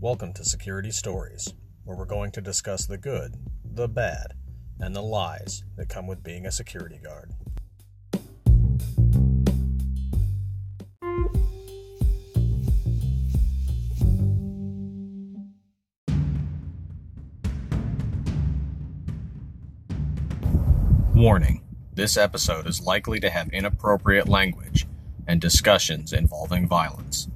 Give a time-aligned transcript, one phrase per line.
[0.00, 1.54] Welcome to Security Stories,
[1.84, 4.34] where we're going to discuss the good, the bad,
[4.80, 7.30] and the lies that come with being a security guard.
[21.14, 21.62] Warning
[21.94, 24.86] this episode is likely to have inappropriate language
[25.28, 27.28] and discussions involving violence.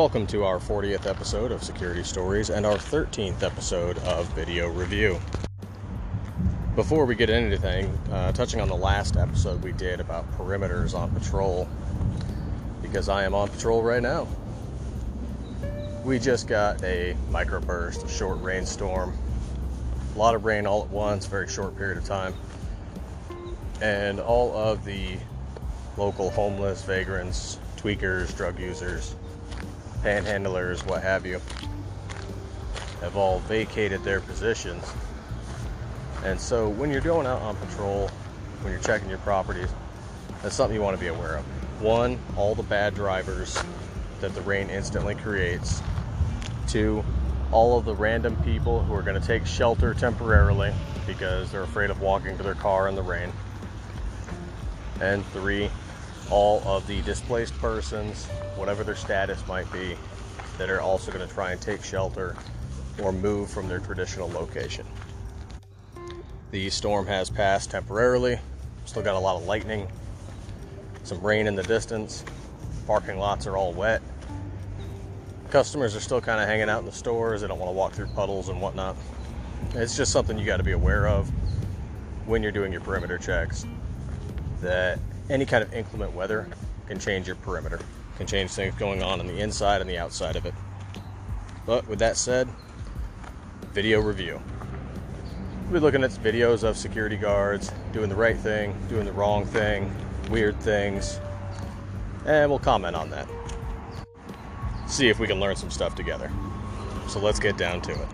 [0.00, 5.20] Welcome to our 40th episode of Security Stories and our 13th episode of Video Review.
[6.74, 10.94] Before we get into anything, uh, touching on the last episode we did about perimeters
[10.94, 11.68] on patrol,
[12.80, 14.26] because I am on patrol right now.
[16.02, 19.12] We just got a microburst, a short rainstorm,
[20.14, 22.32] a lot of rain all at once, very short period of time,
[23.82, 25.18] and all of the
[25.98, 29.14] local homeless, vagrants, tweakers, drug users,
[30.02, 31.40] panhandlers, what have you,
[33.00, 34.84] have all vacated their positions.
[36.24, 38.08] And so when you're going out on patrol,
[38.62, 39.68] when you're checking your properties,
[40.42, 41.44] that's something you want to be aware of.
[41.82, 43.58] One, all the bad drivers
[44.20, 45.82] that the rain instantly creates.
[46.68, 47.04] Two,
[47.52, 50.72] all of the random people who are going to take shelter temporarily
[51.06, 53.32] because they're afraid of walking to their car in the rain.
[55.00, 55.70] And three,
[56.30, 59.96] all of the displaced persons, whatever their status might be,
[60.58, 62.36] that are also going to try and take shelter
[63.02, 64.86] or move from their traditional location.
[66.50, 68.38] The storm has passed temporarily,
[68.84, 69.88] still got a lot of lightning,
[71.02, 72.24] some rain in the distance,
[72.86, 74.02] parking lots are all wet.
[75.50, 77.92] Customers are still kind of hanging out in the stores, they don't want to walk
[77.92, 78.96] through puddles and whatnot.
[79.74, 81.28] It's just something you got to be aware of
[82.26, 83.66] when you're doing your perimeter checks
[84.60, 84.98] that
[85.30, 86.48] any kind of inclement weather
[86.88, 87.78] can change your perimeter,
[88.16, 90.54] can change things going on on the inside and the outside of it.
[91.64, 92.48] But with that said,
[93.72, 94.40] video review.
[95.64, 99.46] We'll be looking at videos of security guards doing the right thing, doing the wrong
[99.46, 99.94] thing,
[100.28, 101.20] weird things,
[102.26, 103.28] and we'll comment on that.
[104.88, 106.30] See if we can learn some stuff together.
[107.08, 108.08] So let's get down to it.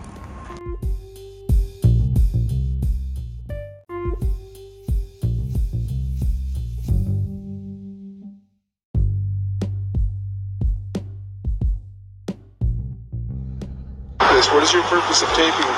[14.67, 15.71] Is your purpose of taping?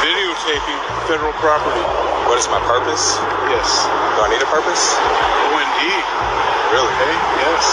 [0.00, 1.84] Videotaping federal property.
[2.24, 3.20] What is my purpose?
[3.52, 3.84] Yes.
[4.16, 4.96] Do I need a purpose?
[4.96, 6.04] Oh, indeed.
[6.72, 6.88] Really?
[6.88, 7.12] Okay.
[7.44, 7.64] Yes.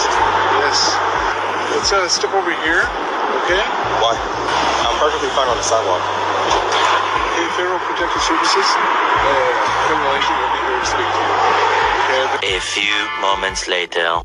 [0.60, 0.76] Yes.
[1.72, 2.84] Let's uh, step over here.
[3.48, 3.64] Okay.
[4.04, 4.12] Why?
[4.84, 6.04] I'm perfectly fine on the sidewalk.
[7.32, 7.48] Okay.
[7.56, 8.68] Federal Protective Services.
[8.68, 9.56] Uh,
[9.88, 11.32] criminal agent will be here to speak to you.
[12.44, 12.56] Okay.
[12.56, 14.20] A few moments later.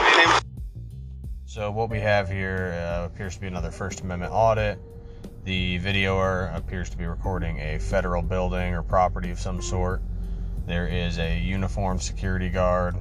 [1.46, 4.78] So what we have here uh, appears to be another First Amendment audit.
[5.44, 10.02] The videoer appears to be recording a federal building or property of some sort.
[10.66, 12.96] There is a uniformed security guard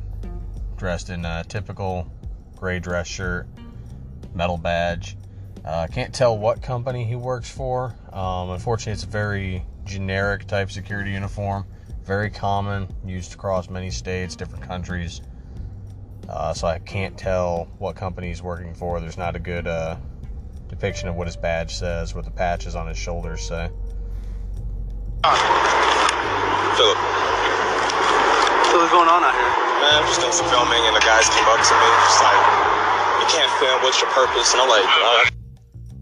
[0.77, 2.11] dressed in a typical
[2.57, 3.47] gray dress shirt,
[4.35, 5.17] metal badge.
[5.65, 7.95] Uh, can't tell what company he works for.
[8.13, 11.65] Um, unfortunately, it's a very generic type security uniform,
[12.03, 15.21] very common, used across many states, different countries.
[16.29, 18.99] Uh, so I can't tell what company he's working for.
[18.99, 19.97] There's not a good uh,
[20.73, 23.69] depiction of what his badge says, what the patches on his shoulders say.
[26.75, 26.99] Philip.
[28.73, 29.53] So what's going on out here?
[29.85, 32.41] Man, I'm just doing some filming and the guys came up to me just like,
[33.21, 34.55] you can't film, what's your purpose?
[34.55, 35.29] And I'm like, uh,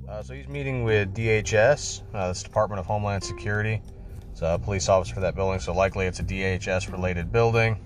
[0.09, 3.83] Uh, so he's meeting with DHS, uh, this Department of Homeland Security.
[4.31, 7.77] It's a police officer for that building, so likely it's a DHS related building.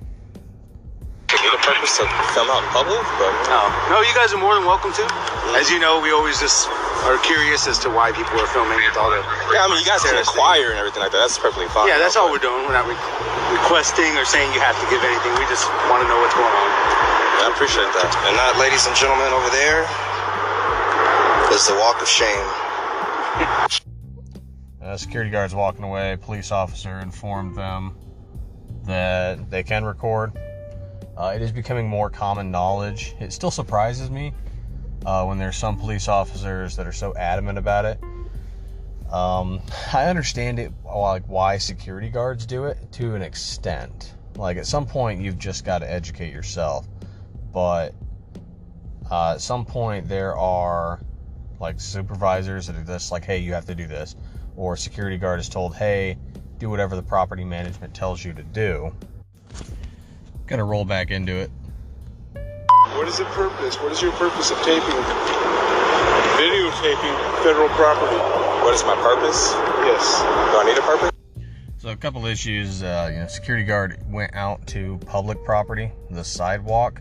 [1.44, 3.05] You need a purpose to film out in public?
[3.20, 3.69] But No.
[3.93, 5.05] No, you guys are more than welcome to.
[5.61, 6.67] As you know, we always just
[7.05, 9.20] are curious as to why people are filming with all the.
[9.52, 10.41] yeah, I mean, you guys can Interesting.
[10.41, 11.20] inquire and everything like that.
[11.20, 11.87] That's perfectly fine.
[11.93, 12.64] Yeah, that's all we're doing.
[12.64, 12.96] We're not re-
[13.52, 15.37] requesting or saying you have to give anything.
[15.37, 16.69] We just want to know what's going on.
[17.44, 18.08] I appreciate that.
[18.25, 19.85] And that, ladies and gentlemen, over there
[21.52, 22.49] is the walk of shame.
[24.85, 26.14] Uh, security guard's walking away.
[26.20, 27.96] Police officer informed them
[28.82, 30.31] that they can record.
[31.16, 33.14] Uh, it is becoming more common knowledge.
[33.20, 34.32] It still surprises me
[35.06, 38.00] uh, when there's some police officers that are so adamant about it.
[39.12, 39.61] Um,
[39.93, 44.14] I understand it, like why security guards do it to an extent.
[44.37, 46.88] Like at some point, you've just got to educate yourself.
[47.52, 47.94] But
[49.10, 51.00] uh, at some point, there are
[51.60, 54.17] like supervisors that are just like, hey, you have to do this.
[54.56, 56.19] Or security guard is told, hey,
[56.58, 58.93] do whatever the property management tells you to do.
[60.46, 61.50] Gotta roll back into it.
[62.93, 63.76] What is the purpose?
[63.76, 64.82] What is your purpose of taping,
[66.37, 68.17] videotaping federal property?
[68.62, 69.52] What is my purpose?
[69.85, 70.20] Yes.
[70.20, 71.11] Do I need a purpose?
[71.79, 72.82] So a couple issues.
[72.82, 77.00] Uh, you know, security guard went out to public property, the sidewalk,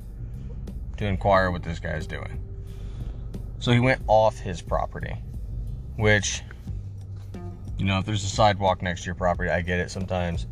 [0.98, 2.42] to inquire what this guy's doing.
[3.60, 5.16] So he went off his property,
[5.98, 6.44] which,
[7.78, 9.92] you know, if there's a sidewalk next to your property, I get it.
[9.92, 10.48] Sometimes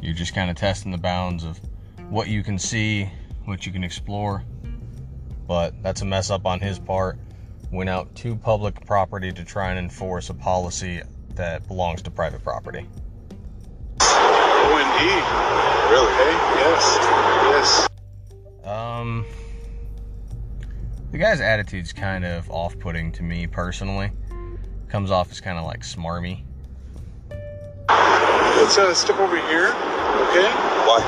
[0.00, 1.60] you're just kind of testing the bounds of
[2.08, 3.10] what you can see,
[3.44, 4.42] what you can explore.
[5.46, 7.18] But that's a mess up on his part.
[7.72, 11.02] Went out to public property to try and enforce a policy
[11.34, 12.86] that belongs to private property.
[14.00, 15.24] Oh, indeed.
[15.90, 16.12] Really?
[16.14, 17.88] Hey, yes.
[18.64, 18.66] Yes.
[18.66, 19.24] Um,
[21.10, 24.10] the guy's attitude's kind of off-putting to me personally.
[24.88, 26.44] Comes off as kind of like smarmy.
[28.66, 30.50] Let's uh, step over here, okay?
[30.88, 30.98] Why?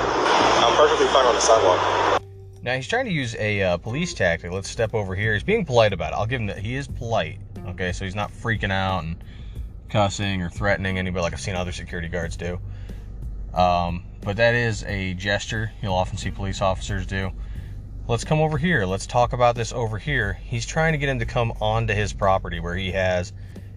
[0.65, 2.23] I'm perfectly fine on the sidewalk.
[2.63, 4.53] Now he's trying to use a uh, police tactic.
[4.53, 5.33] Let's step over here.
[5.33, 6.15] He's being polite about it.
[6.15, 6.61] I'll give him that.
[6.61, 7.41] He is polite.
[7.67, 9.25] Okay, so he's not freaking out and
[9.89, 12.61] cussing or threatening anybody like I've seen other security guards do.
[13.53, 17.33] Um, but that is a gesture you'll often see police officers do.
[18.07, 18.87] Let's come over here.
[18.87, 20.35] Let's talk about this over here.
[20.45, 23.33] He's trying to get him to come onto his property where he has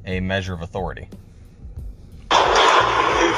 [0.06, 1.10] a measure of authority.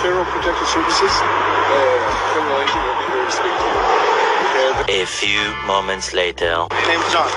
[0.04, 1.12] Hey, Federal Protective Services.
[1.16, 5.02] Uh, criminal agent will be here to speak to you.
[5.02, 6.68] A few moments later.
[6.70, 7.32] My name's John.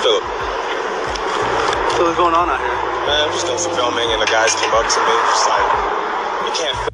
[0.00, 0.24] Philip,
[1.92, 2.68] So what's going on out here?
[3.04, 5.12] man, I'm just doing some filming and the guys came up to me.
[5.28, 5.68] Just like,
[6.46, 6.88] you can't film.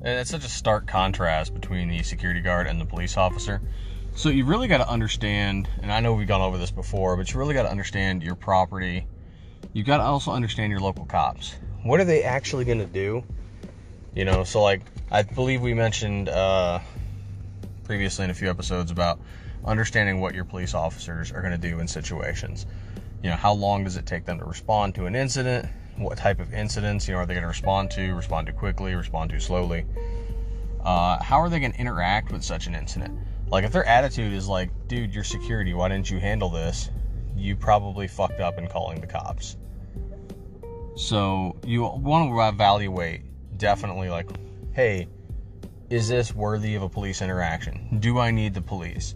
[0.00, 3.60] And it's such a stark contrast between the security guard and the police officer.
[4.16, 7.30] So you really got to understand, and I know we've gone over this before, but
[7.30, 9.06] you really got to understand your property.
[9.74, 11.56] You've got to also understand your local cops.
[11.82, 13.22] What are they actually going to do?
[14.14, 16.80] You know, so like I believe we mentioned uh,
[17.84, 19.20] previously in a few episodes about
[19.64, 22.66] understanding what your police officers are going to do in situations.
[23.22, 25.66] You know, how long does it take them to respond to an incident?
[25.96, 28.14] What type of incidents, you know, are they going to respond to?
[28.14, 28.94] Respond to quickly?
[28.94, 29.86] Respond to slowly?
[30.82, 33.16] Uh, how are they going to interact with such an incident?
[33.48, 36.90] Like, if their attitude is like, dude, you're security, why didn't you handle this?
[37.36, 39.56] You probably fucked up in calling the cops.
[40.96, 43.22] So, you want to evaluate
[43.62, 44.28] definitely, like,
[44.72, 45.06] hey,
[45.88, 47.98] is this worthy of a police interaction?
[48.00, 49.14] Do I need the police?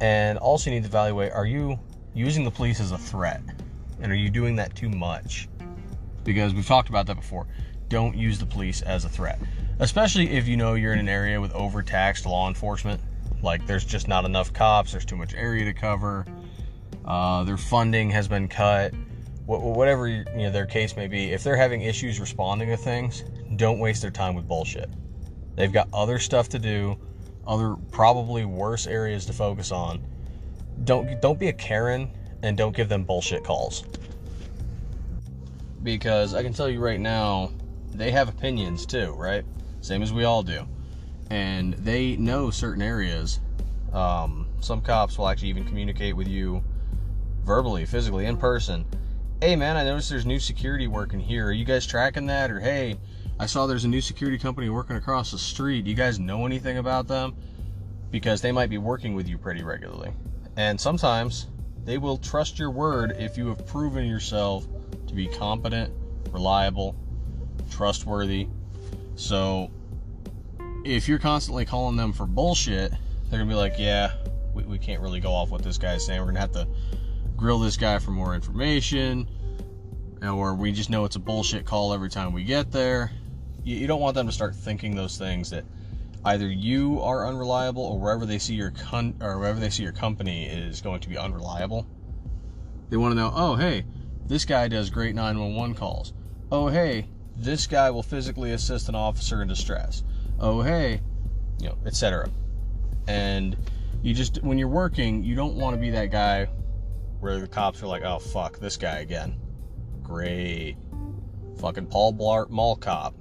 [0.00, 1.76] And also, you need to evaluate are you
[2.14, 3.42] using the police as a threat?
[4.00, 5.48] And are you doing that too much?
[6.22, 7.48] Because we've talked about that before.
[7.88, 9.40] Don't use the police as a threat,
[9.80, 13.00] especially if you know you're in an area with overtaxed law enforcement.
[13.42, 16.26] Like there's just not enough cops, there's too much area to cover,
[17.04, 18.94] uh, their funding has been cut,
[19.46, 21.32] whatever you know their case may be.
[21.32, 23.24] If they're having issues responding to things,
[23.58, 24.88] don't waste their time with bullshit.
[25.56, 26.96] They've got other stuff to do,
[27.46, 30.02] other probably worse areas to focus on.
[30.84, 32.10] Don't don't be a Karen
[32.42, 33.84] and don't give them bullshit calls.
[35.82, 37.50] Because I can tell you right now,
[37.92, 39.44] they have opinions too, right?
[39.80, 40.66] Same as we all do.
[41.30, 43.40] And they know certain areas.
[43.92, 46.62] Um, some cops will actually even communicate with you
[47.44, 48.84] verbally, physically, in person.
[49.40, 51.46] Hey man, I noticed there's new security working here.
[51.46, 52.50] Are you guys tracking that?
[52.50, 52.96] Or hey,
[53.40, 55.84] I saw there's a new security company working across the street.
[55.84, 57.36] Do you guys know anything about them?
[58.10, 60.12] Because they might be working with you pretty regularly.
[60.56, 61.46] And sometimes
[61.84, 64.66] they will trust your word if you have proven yourself
[65.06, 65.92] to be competent,
[66.32, 66.96] reliable,
[67.70, 68.48] trustworthy.
[69.14, 69.70] So
[70.84, 72.90] if you're constantly calling them for bullshit,
[73.30, 74.14] they're gonna be like, yeah,
[74.52, 76.18] we, we can't really go off what this guy's saying.
[76.20, 76.66] We're gonna have to
[77.36, 79.28] grill this guy for more information,
[80.22, 83.12] or we just know it's a bullshit call every time we get there.
[83.64, 85.64] You, you don't want them to start thinking those things that
[86.24, 89.92] either you are unreliable or wherever they see your con- or wherever they see your
[89.92, 91.86] company is going to be unreliable.
[92.90, 93.84] They want to know, oh hey,
[94.26, 96.12] this guy does great 911 calls.
[96.50, 100.02] Oh hey, this guy will physically assist an officer in distress.
[100.40, 101.00] Oh hey,
[101.60, 102.30] you know, etc.
[103.06, 103.56] And
[104.02, 106.46] you just when you're working, you don't want to be that guy
[107.20, 109.38] where the cops are like, oh fuck, this guy again.
[110.02, 110.76] Great.
[111.60, 113.14] fucking Paul Blart Mall Cop.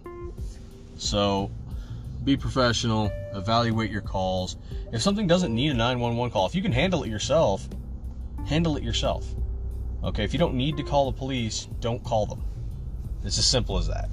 [0.97, 1.51] So
[2.23, 4.57] be professional, evaluate your calls.
[4.91, 7.67] If something doesn't need a 911 call, if you can handle it yourself,
[8.45, 9.33] handle it yourself.
[10.03, 12.43] Okay, if you don't need to call the police, don't call them.
[13.23, 14.09] It's as simple as that.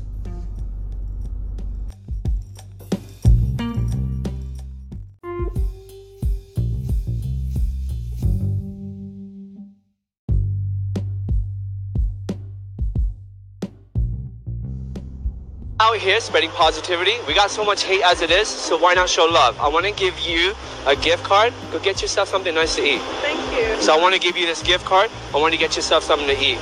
[15.94, 17.12] Out here spreading positivity.
[17.26, 19.58] We got so much hate as it is, so why not show love?
[19.60, 20.54] I want to give you
[20.86, 21.52] a gift card.
[21.70, 23.00] Go get yourself something nice to eat.
[23.22, 23.80] Thank you.
[23.80, 25.10] So I want to give you this gift card.
[25.32, 26.58] I want to get yourself something to eat.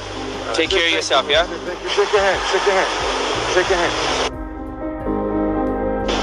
[0.52, 1.46] Take care of yourself, yeah?
[1.46, 1.88] Thank you.
[1.88, 2.40] Shake your hand.
[2.50, 2.90] Shake your hand.
[3.54, 4.28] Shake your hand.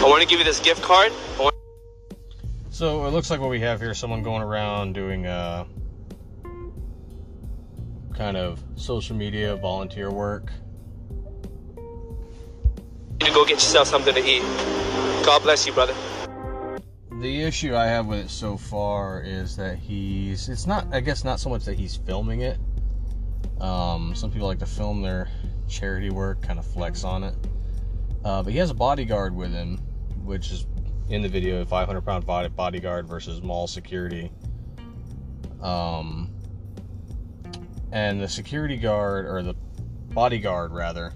[0.06, 1.12] I want to give you this gift card.
[1.40, 1.56] I want
[2.70, 5.66] So it looks like what we have here is someone going around doing uh,
[8.14, 10.52] kind of social media volunteer work.
[13.20, 14.42] To go get yourself something to eat.
[15.26, 15.94] God bless you, brother.
[17.20, 21.24] The issue I have with it so far is that he's it's not I guess
[21.26, 22.58] not so much that he's filming it.
[23.60, 25.30] Um, some people like to film their
[25.68, 27.36] charity work, kind of flex on it.
[28.24, 29.78] Uh, but he has a bodyguard with him,
[30.24, 30.66] which is
[31.10, 34.32] in the video, 500 pound body bodyguard versus mall security.
[35.62, 36.32] Um,
[37.92, 39.56] and the security guard or the
[40.14, 41.14] bodyguard rather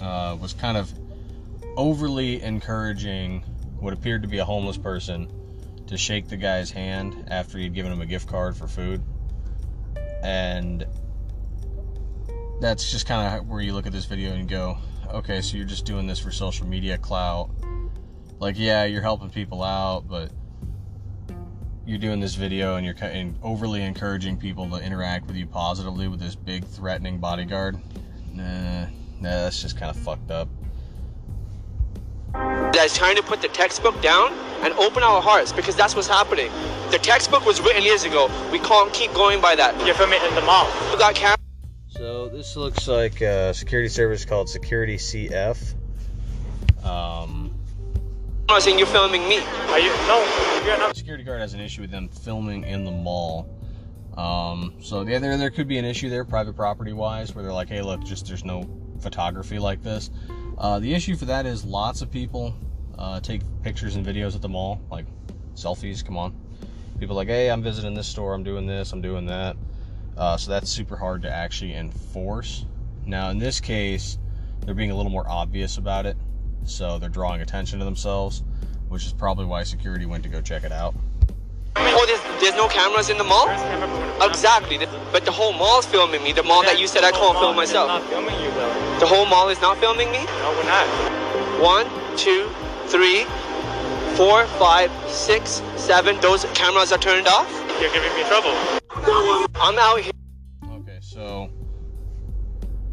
[0.00, 0.92] uh, was kind of
[1.76, 3.40] overly encouraging
[3.78, 5.30] what appeared to be a homeless person
[5.86, 9.02] to shake the guy's hand after he'd given him a gift card for food.
[10.22, 10.86] And
[12.60, 14.78] that's just kind of where you look at this video and go,
[15.10, 17.50] okay, so you're just doing this for social media clout.
[18.40, 20.30] Like, yeah, you're helping people out, but
[21.86, 26.08] you're doing this video and you're and overly encouraging people to interact with you positively
[26.08, 27.78] with this big threatening bodyguard.
[28.32, 28.86] Nah,
[29.20, 30.48] nah, that's just kind of fucked up.
[32.32, 36.50] That's trying to put the textbook down and open our hearts because that's what's happening.
[36.90, 38.30] The textbook was written years ago.
[38.50, 39.86] We can't keep going by that.
[39.86, 40.66] You're filming in the mall.
[40.92, 41.36] We got cam-
[41.88, 45.74] So this looks like a security service called Security CF.
[46.82, 47.54] Um,
[48.48, 49.38] cameras and you're filming me.
[49.68, 49.90] Are you?
[50.08, 50.96] No, you're not.
[50.96, 53.48] security guard has an issue with them filming in the mall.
[54.16, 57.52] Um, so yeah, there there could be an issue there, private property wise, where they're
[57.52, 58.62] like, hey, look, just there's no
[59.00, 60.10] photography like this.
[60.58, 62.54] Uh, the issue for that is lots of people
[62.98, 65.06] uh, take pictures and videos at the mall, like
[65.54, 66.04] selfies.
[66.04, 66.34] Come on,
[66.98, 69.56] people like, hey, I'm visiting this store, I'm doing this, I'm doing that.
[70.16, 72.66] Uh, so that's super hard to actually enforce.
[73.04, 74.18] Now, in this case,
[74.60, 76.16] they're being a little more obvious about it,
[76.64, 78.42] so they're drawing attention to themselves,
[78.88, 80.94] which is probably why security went to go check it out.
[81.76, 83.46] Oh, there's, there's no cameras in the mall?
[83.46, 84.04] Where's the camera moving?
[84.22, 84.78] Exactly.
[85.12, 86.32] But the whole mall's filming me.
[86.32, 87.88] The mall that you said I can't film myself.
[87.88, 88.98] not filming you though.
[89.00, 90.24] The whole mall is not filming me?
[90.24, 90.86] No, we're not.
[91.60, 92.48] One, two,
[92.86, 93.24] three,
[94.16, 96.20] four, five, six, seven.
[96.20, 97.50] Those cameras are turned off.
[97.80, 98.54] You're giving me trouble.
[99.56, 100.12] I'm out here.
[100.68, 101.50] Okay, so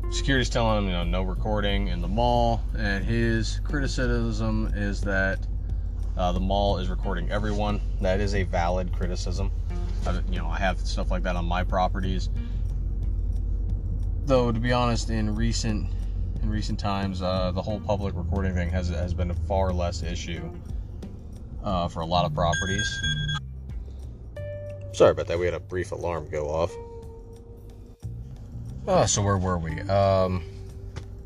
[0.09, 5.45] security's telling him, you know, no recording in the mall, and his criticism is that
[6.18, 7.82] uh, the mall is recording everyone.
[8.01, 9.51] That is a valid criticism.
[10.06, 12.30] I, you know, I have stuff like that on my properties.
[14.25, 15.89] Though, to be honest, in recent
[16.41, 20.03] in recent times, uh, the whole public recording thing has has been a far less
[20.03, 20.51] issue
[21.63, 22.88] uh, for a lot of properties.
[24.94, 25.39] Sorry about that.
[25.39, 26.72] We had a brief alarm go off.
[28.88, 29.80] Oh, so where were we?
[29.82, 30.44] Um,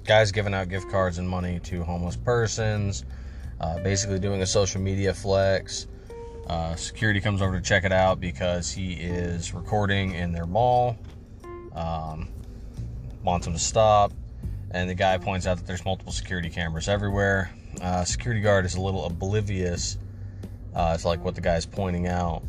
[0.03, 3.05] guys giving out gift cards and money to homeless persons,
[3.65, 5.87] uh, basically doing a social media flex.
[6.47, 10.95] Uh, security comes over to check it out because he is recording in their mall.
[11.73, 12.29] Um,
[13.23, 14.13] wants him to stop,
[14.69, 17.49] and the guy points out that there's multiple security cameras everywhere.
[17.81, 19.97] Uh, security guard is a little oblivious
[20.75, 22.43] uh, like what the guy's pointing out,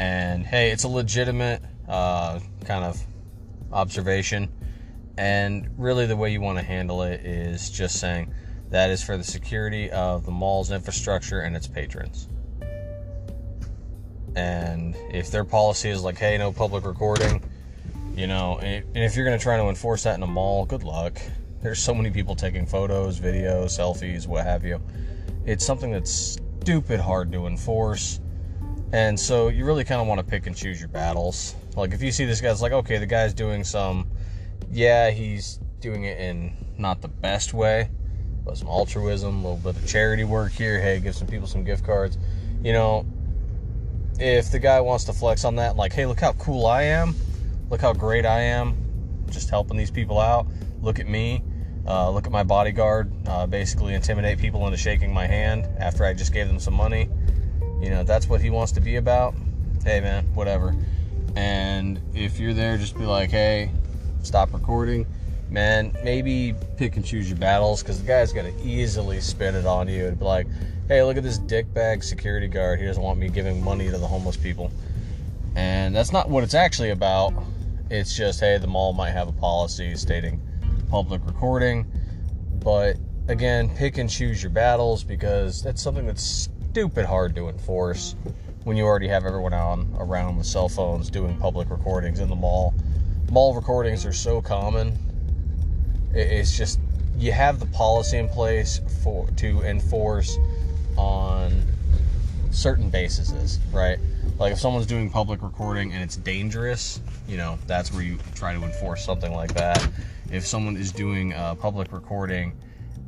[0.00, 3.00] and hey, it's a legitimate uh, kind of
[3.72, 4.48] observation.
[5.16, 8.34] And really, the way you want to handle it is just saying
[8.70, 12.28] that is for the security of the mall's infrastructure and its patrons.
[14.36, 17.42] And if their policy is like, hey, no public recording,
[18.14, 20.84] you know, and if you're going to try to enforce that in a mall, good
[20.84, 21.20] luck.
[21.62, 24.80] There's so many people taking photos, videos, selfies, what have you.
[25.46, 28.20] It's something that's stupid hard to enforce.
[28.92, 31.54] And so you really kind of want to pick and choose your battles.
[31.76, 34.08] Like if you see this guy's like, okay, the guy's doing some,
[34.70, 37.90] yeah, he's doing it in not the best way,
[38.44, 40.80] but some altruism, a little bit of charity work here.
[40.80, 42.18] Hey, give some people some gift cards.
[42.62, 43.06] You know,
[44.18, 47.14] if the guy wants to flex on that, like, hey, look how cool I am,
[47.70, 48.76] look how great I am,
[49.30, 50.46] just helping these people out.
[50.82, 51.42] Look at me.
[51.86, 56.12] uh, look at my bodyguard, uh, basically intimidate people into shaking my hand after I
[56.12, 57.08] just gave them some money.
[57.80, 59.34] You know, that's what he wants to be about.
[59.84, 60.76] Hey, man, whatever.
[61.36, 63.70] And if you're there, just be like, hey,
[64.22, 65.06] stop recording.
[65.50, 69.66] Man, maybe pick and choose your battles because the guy's going to easily spin it
[69.66, 70.46] on you and be like,
[70.86, 72.78] hey, look at this dickbag security guard.
[72.78, 74.70] He doesn't want me giving money to the homeless people.
[75.56, 77.34] And that's not what it's actually about.
[77.90, 80.40] It's just, hey, the mall might have a policy stating
[80.88, 81.84] public recording.
[82.62, 88.14] But again, pick and choose your battles because that's something that's stupid hard to enforce
[88.62, 92.36] when you already have everyone on around with cell phones doing public recordings in the
[92.36, 92.72] mall.
[93.32, 94.96] Mall recordings are so common.
[96.12, 96.80] It's just
[97.18, 100.38] you have the policy in place for to enforce
[100.96, 101.62] on
[102.50, 103.98] certain bases, right?
[104.38, 108.54] Like if someone's doing public recording and it's dangerous, you know, that's where you try
[108.54, 109.86] to enforce something like that.
[110.32, 112.54] If someone is doing uh, public recording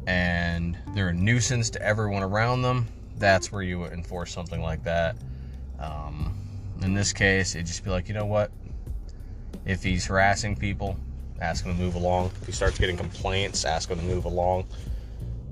[0.07, 2.87] and they're a nuisance to everyone around them,
[3.19, 5.17] that's where you enforce something like that.
[5.79, 6.35] Um,
[6.83, 8.51] in this case, it'd just be like, you know what?
[9.65, 10.99] If he's harassing people,
[11.43, 12.31] ask him to move along.
[12.41, 14.67] If he starts getting complaints, ask him to move along.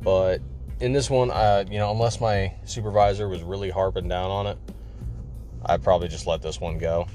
[0.02, 0.40] But
[0.78, 4.58] in this one, uh, you know, unless my supervisor was really harping down on it,
[5.66, 7.06] I'd probably just let this one go.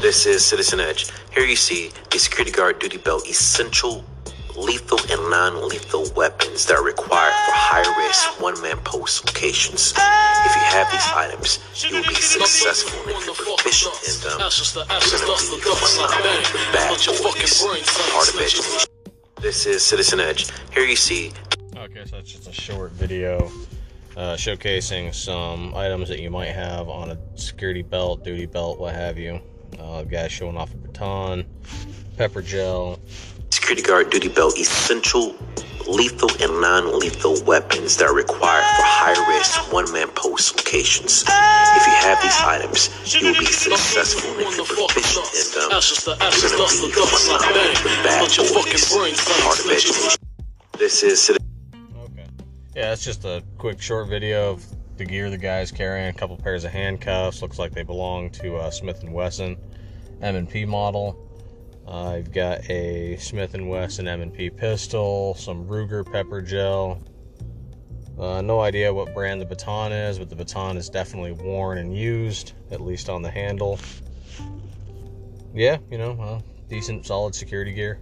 [0.00, 1.10] This is Citizen Edge.
[1.36, 4.02] Here you see a security guard duty belt essential
[4.56, 9.92] lethal and non-lethal weapons that are required for high-risk one-man post locations.
[9.92, 14.40] If you have these items, you will be successful and if you're proficient in them,
[14.40, 16.24] you're going to be one of
[16.56, 17.60] the bad boys,
[18.12, 18.88] part of education.
[19.38, 20.48] This is Citizen Edge.
[20.72, 21.32] Here you see
[21.76, 23.50] Okay, so it's just a short video
[24.16, 28.94] uh, showcasing some items that you might have on a security belt, duty belt, what
[28.94, 29.42] have you.
[29.78, 31.44] Uh, guys showing off a baton,
[32.16, 32.98] pepper gel,
[33.50, 35.34] security guard duty belt essential
[35.88, 41.22] lethal and non-lethal weapons that are required for high-risk one-man post locations.
[41.22, 45.70] If you have these items, you will be successful and if you're proficient in them,
[45.70, 48.20] you're going to be one of the bad
[48.92, 50.18] boys, part of education.
[50.78, 51.46] This is Citizen
[51.98, 52.26] Okay.
[52.74, 56.08] Yeah, it's just a quick short video of the gear the guy's carrying.
[56.08, 57.42] A couple pairs of handcuffs.
[57.42, 59.56] Looks like they belong to uh, Smith and Wesson
[60.22, 61.22] M&P model.
[61.86, 67.00] I've got a Smith and Wesson M&P pistol, some Ruger pepper gel.
[68.18, 71.96] Uh, no idea what brand the baton is, but the baton is definitely worn and
[71.96, 73.78] used, at least on the handle.
[75.54, 78.00] Yeah, you know, decent, solid security gear.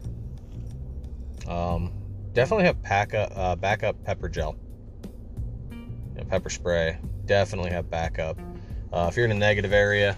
[1.49, 1.93] Um,
[2.33, 4.57] definitely have pack up, uh, backup pepper gel.
[6.17, 6.99] Yeah, pepper spray.
[7.27, 8.39] Definitely have backup.
[8.93, 10.17] Uh, if you're in a negative area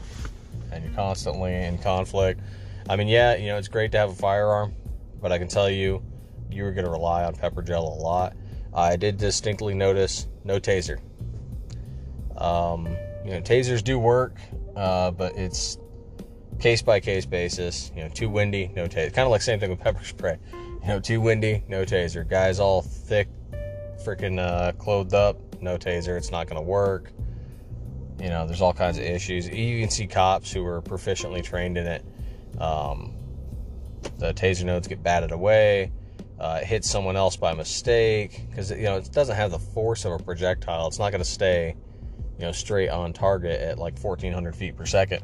[0.71, 2.41] and you're constantly in conflict,
[2.89, 4.75] I mean, yeah, you know, it's great to have a firearm,
[5.21, 6.03] but I can tell you,
[6.51, 8.37] you're going to rely on pepper gel a lot.
[8.73, 11.01] I did distinctly notice no taser.
[12.37, 12.87] Um,
[13.25, 14.37] you know, tasers do work,
[14.77, 15.79] uh, but it's
[16.61, 17.91] case by case basis.
[17.97, 19.13] You know, too windy, no taser.
[19.13, 20.39] Kind of like same thing with pepper spray.
[20.53, 22.29] You know, too windy, no taser.
[22.29, 23.29] Guys all thick,
[24.05, 26.17] freaking uh, clothed up, no taser.
[26.17, 27.13] It's not going to work.
[28.21, 29.49] You know, there's all kinds of issues.
[29.49, 32.05] You can see cops who are proficiently trained in it.
[32.59, 33.15] Um,
[34.19, 35.93] the taser nodes get batted away.
[36.39, 40.05] Uh, it hits someone else by mistake because you know it doesn't have the force
[40.05, 40.87] of a projectile.
[40.87, 41.75] It's not going to stay,
[42.39, 45.23] you know, straight on target at like 1,400 feet per second.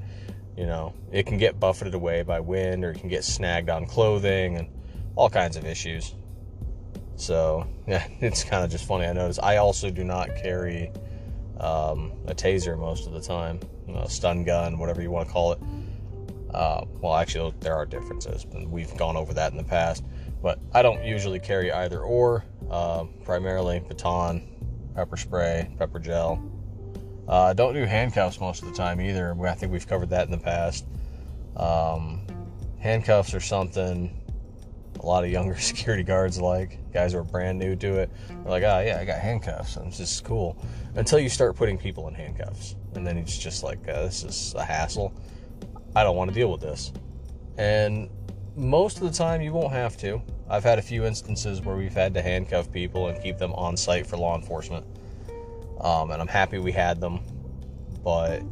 [0.57, 3.87] You know, it can get buffeted away by wind, or it can get snagged on
[3.87, 4.69] clothing, and
[5.17, 6.15] all kinds of issues.
[7.23, 9.07] So yeah, it's kind of just funny.
[9.07, 10.91] I notice I also do not carry
[11.61, 13.61] um, a taser most of the time,
[14.09, 15.61] stun gun, whatever you want to call it.
[16.53, 20.05] Uh, well, actually, there are differences, and we've gone over that in the past.
[20.43, 22.45] But I don't usually carry either or.
[22.71, 24.49] Uh, primarily baton,
[24.95, 26.43] pepper spray, pepper gel.
[27.29, 29.37] Uh, don't do handcuffs most of the time either.
[29.47, 30.87] I think we've covered that in the past.
[31.57, 32.27] Um,
[32.81, 34.22] handcuffs are something
[35.03, 36.79] a lot of younger security guards like.
[36.93, 38.11] Guys who are brand new to it.
[38.29, 39.77] They're like, oh, yeah, I got handcuffs.
[39.77, 40.57] And it's just cool.
[40.95, 42.77] Until you start putting people in handcuffs.
[42.95, 45.13] And then it's just like, uh, this is a hassle.
[45.97, 46.93] I don't want to deal with this.
[47.59, 48.09] And
[48.57, 50.23] most of the time, you won't have to.
[50.49, 53.77] I've had a few instances where we've had to handcuff people and keep them on
[53.77, 54.87] site for law enforcement.
[55.81, 57.21] Um, and I'm happy we had them.
[58.05, 58.43] But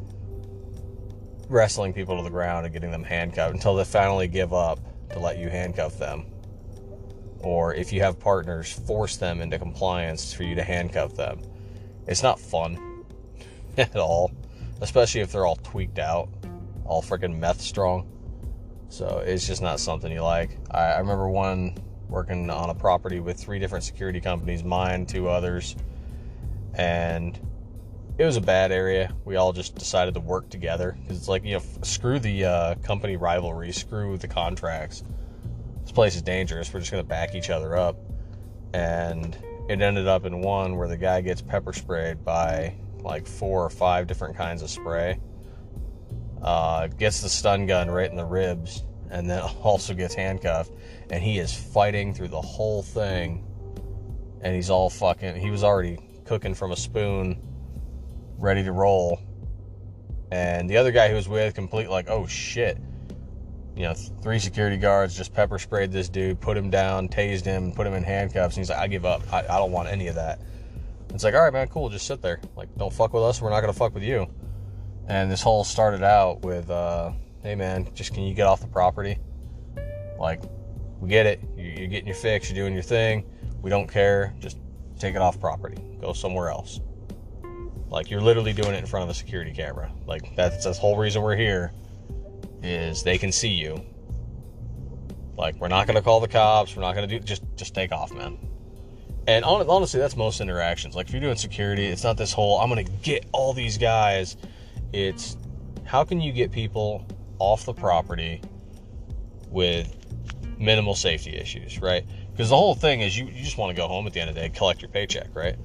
[1.48, 4.78] wrestling people to the ground and getting them handcuffed until they finally give up
[5.10, 6.24] to let you handcuff them.
[7.42, 11.40] Or if you have partners, force them into compliance for you to handcuff them.
[12.06, 13.04] It's not fun
[13.76, 14.32] at all,
[14.80, 16.28] especially if they're all tweaked out,
[16.84, 18.08] all freaking meth strong.
[18.88, 20.58] So it's just not something you like.
[20.70, 21.76] I, I remember one
[22.08, 25.76] working on a property with three different security companies, mine, two others,
[26.74, 27.38] and
[28.18, 29.14] it was a bad area.
[29.24, 32.74] We all just decided to work together because it's like you know, screw the uh,
[32.82, 35.04] company rivalry, screw the contracts.
[35.90, 36.72] This place is dangerous.
[36.72, 37.96] We're just gonna back each other up,
[38.72, 39.36] and
[39.68, 43.70] it ended up in one where the guy gets pepper sprayed by like four or
[43.70, 45.18] five different kinds of spray.
[46.40, 50.70] Uh, gets the stun gun right in the ribs, and then also gets handcuffed,
[51.10, 53.44] and he is fighting through the whole thing,
[54.42, 55.34] and he's all fucking.
[55.40, 57.36] He was already cooking from a spoon
[58.38, 59.18] ready to roll.
[60.30, 62.78] And the other guy who was with, complete like, oh shit.
[63.80, 67.72] You know, three security guards just pepper sprayed this dude, put him down, tased him,
[67.72, 68.54] put him in handcuffs.
[68.54, 69.22] And he's like, I give up.
[69.32, 70.38] I, I don't want any of that.
[71.14, 71.88] It's like, all right, man, cool.
[71.88, 72.42] Just sit there.
[72.56, 73.40] Like, don't fuck with us.
[73.40, 74.26] We're not going to fuck with you.
[75.08, 77.12] And this whole started out with, uh,
[77.42, 79.16] hey, man, just can you get off the property?
[80.18, 80.42] Like,
[81.00, 81.40] we get it.
[81.56, 82.50] You're getting your fix.
[82.50, 83.24] You're doing your thing.
[83.62, 84.34] We don't care.
[84.40, 84.58] Just
[84.98, 85.82] take it off property.
[86.02, 86.80] Go somewhere else.
[87.88, 89.90] Like you're literally doing it in front of a security camera.
[90.06, 91.72] Like that's the whole reason we're here
[92.62, 93.84] is they can see you.
[95.36, 96.76] Like we're not gonna call the cops.
[96.76, 98.38] We're not gonna do just just take off, man.
[99.26, 100.94] And honestly, that's most interactions.
[100.94, 104.36] Like if you're doing security, it's not this whole I'm gonna get all these guys.
[104.92, 105.36] It's
[105.84, 107.06] how can you get people
[107.38, 108.42] off the property
[109.48, 109.96] with
[110.58, 112.04] minimal safety issues, right?
[112.30, 114.28] Because the whole thing is you, you just want to go home at the end
[114.28, 115.56] of the day, collect your paycheck, right?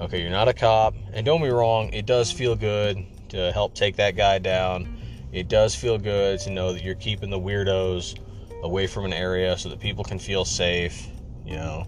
[0.00, 0.94] Okay, you're not a cop.
[1.12, 4.96] And don't be wrong, it does feel good to help take that guy down.
[5.34, 8.16] It does feel good to know that you're keeping the weirdos
[8.62, 11.08] away from an area so that people can feel safe.
[11.44, 11.86] You know,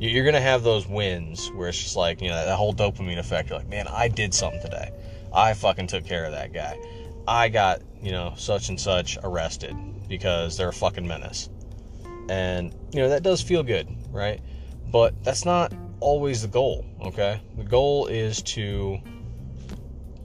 [0.00, 3.50] you're to have those wins where it's just like, you know, that whole dopamine effect.
[3.50, 4.90] You're like, man, I did something today.
[5.34, 6.80] I fucking took care of that guy.
[7.26, 9.76] I got, you know, such and such arrested
[10.08, 11.50] because they're a fucking menace.
[12.30, 14.40] And, you know, that does feel good, right?
[14.90, 17.42] But that's not always the goal, okay?
[17.58, 18.98] The goal is to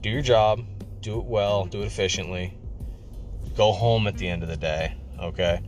[0.00, 0.64] do your job,
[1.04, 2.56] do it well, do it efficiently,
[3.54, 5.60] go home at the end of the day, okay?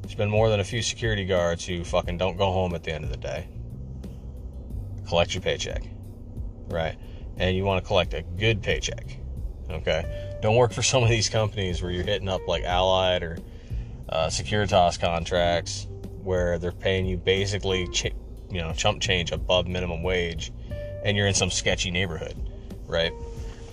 [0.00, 2.92] There's been more than a few security guards who fucking don't go home at the
[2.92, 3.48] end of the day.
[5.08, 5.82] Collect your paycheck,
[6.68, 6.96] right?
[7.36, 9.18] And you want to collect a good paycheck,
[9.68, 10.38] okay?
[10.40, 13.38] Don't work for some of these companies where you're hitting up like Allied or
[14.08, 15.88] uh, Securitas contracts
[16.22, 18.14] where they're paying you basically ch-
[18.50, 20.52] you know chump change above minimum wage
[21.04, 22.34] and you're in some sketchy neighborhood
[22.86, 23.12] right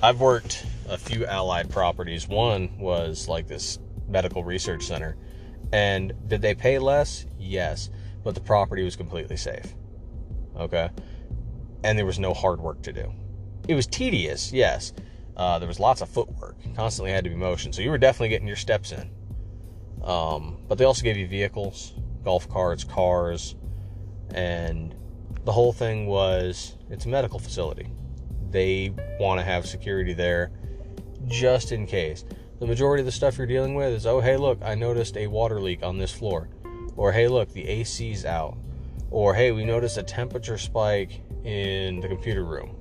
[0.04, 2.28] i've worked a few allied properties.
[2.28, 5.18] One was like this medical research center.
[5.74, 7.26] And did they pay less?
[7.40, 7.90] Yes
[8.24, 9.74] but the property was completely safe
[10.58, 10.90] okay?
[11.84, 13.12] And there was no hard work to do.
[13.68, 14.94] It was tedious yes.
[15.36, 16.58] Uh, there was lots of footwork.
[16.76, 19.10] Constantly had to be motion so you were definitely getting your steps in.
[20.04, 23.56] Um, but they also gave you vehicles golf carts cars
[24.36, 24.94] and
[25.44, 27.90] the whole thing was it's a medical facility.
[28.52, 30.52] They want to have security there
[31.28, 32.26] just in case.
[32.60, 35.28] The majority of the stuff you're dealing with is, oh, hey, look, I noticed a
[35.28, 36.50] water leak on this floor.
[36.96, 38.58] Or, hey, look, the AC's out.
[39.10, 42.76] Or, hey, we noticed a temperature spike in the computer room.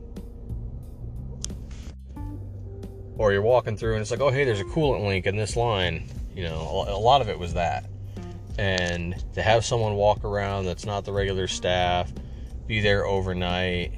[3.16, 5.57] Or you're walking through and it's like, oh, hey, there's a coolant leak in this
[5.57, 6.09] line.
[6.35, 7.90] You know, a lot of it was that
[8.61, 12.12] and to have someone walk around that's not the regular staff,
[12.66, 13.94] be there overnight,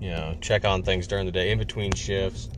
[0.00, 2.48] you know, check on things during the day in between shifts,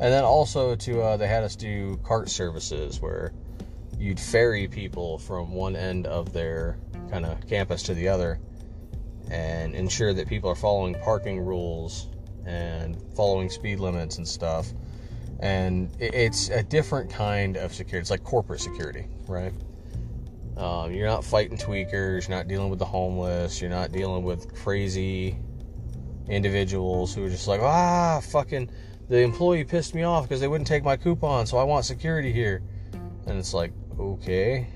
[0.00, 3.32] and then also to uh, they had us do cart services where
[3.98, 6.78] you'd ferry people from one end of their
[7.10, 8.40] kind of campus to the other
[9.30, 12.08] and ensure that people are following parking rules
[12.46, 14.68] and following speed limits and stuff.
[15.40, 18.00] And it's a different kind of security.
[18.00, 19.52] It's like corporate security, right?
[20.56, 24.54] Um, you're not fighting tweakers, you're not dealing with the homeless, you're not dealing with
[24.54, 25.38] crazy
[26.28, 28.70] individuals who are just like, ah, fucking,
[29.10, 32.32] the employee pissed me off because they wouldn't take my coupon, so I want security
[32.32, 32.62] here.
[33.26, 34.68] And it's like, okay,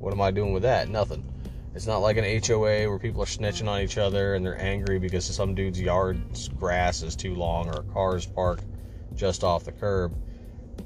[0.00, 0.88] what am I doing with that?
[0.88, 1.24] Nothing.
[1.72, 4.98] It's not like an HOA where people are snitching on each other and they're angry
[4.98, 8.64] because some dude's yard's grass is too long or a car's parked
[9.14, 10.12] just off the curb.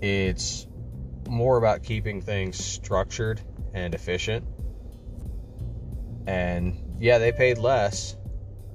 [0.03, 0.67] It's
[1.31, 3.41] more about keeping things structured
[3.73, 4.45] and efficient.
[6.27, 8.19] And yeah, they paid less,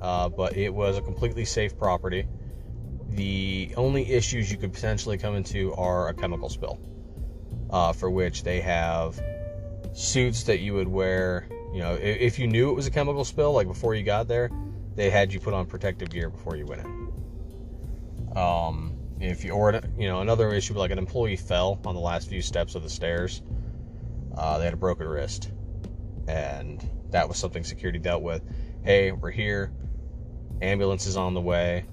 [0.02, 2.28] uh, but it was a completely safe property.
[3.12, 6.80] The only issues you could potentially come into are a chemical spill,
[7.70, 9.20] uh, for which they have
[9.94, 13.54] suits that you would wear You know, if, you knew it was a chemical spill,
[13.54, 14.50] like before you got there,
[14.96, 18.38] they had you put on protective gear before you went in.
[18.38, 22.30] Um, if you or you know another issue like an employee fell on the last
[22.30, 23.42] few steps of the stairs,
[24.36, 25.52] uh, they had a broken wrist,
[26.28, 28.42] and that was something security dealt with.
[28.84, 29.72] Hey, we're here.
[30.62, 31.86] Ambulance is on the way.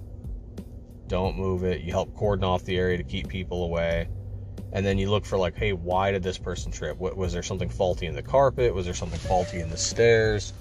[1.09, 1.81] Don't move it.
[1.81, 4.09] You help cordon off the area to keep people away.
[4.73, 6.99] And then you look for like, hey, why did this person trip?
[6.99, 8.75] What was there something faulty in the carpet?
[8.75, 10.53] Was there something faulty in the stairs?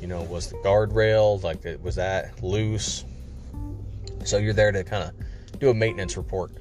[0.00, 3.04] You know, was the guardrail like was that loose?
[4.24, 6.52] So you're there to kind of do a maintenance report,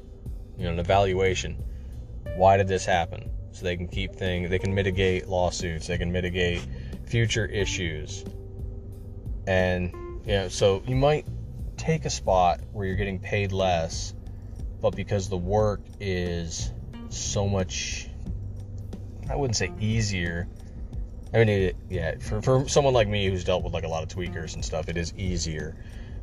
[0.58, 1.62] you know, an evaluation.
[2.36, 3.30] Why did this happen?
[3.52, 6.66] So they can keep things, they can mitigate lawsuits, they can mitigate
[7.06, 8.24] future issues.
[9.46, 9.94] And,
[10.26, 11.26] you know, so you might
[11.84, 14.13] take a spot where you're getting paid less,
[14.82, 16.72] but because the work is
[17.10, 18.08] so much,
[19.30, 20.48] I wouldn't say easier.
[21.34, 24.02] I mean, it, yeah, for, for someone like me who's dealt with like a lot
[24.02, 25.76] of tweakers and stuff, it is easier,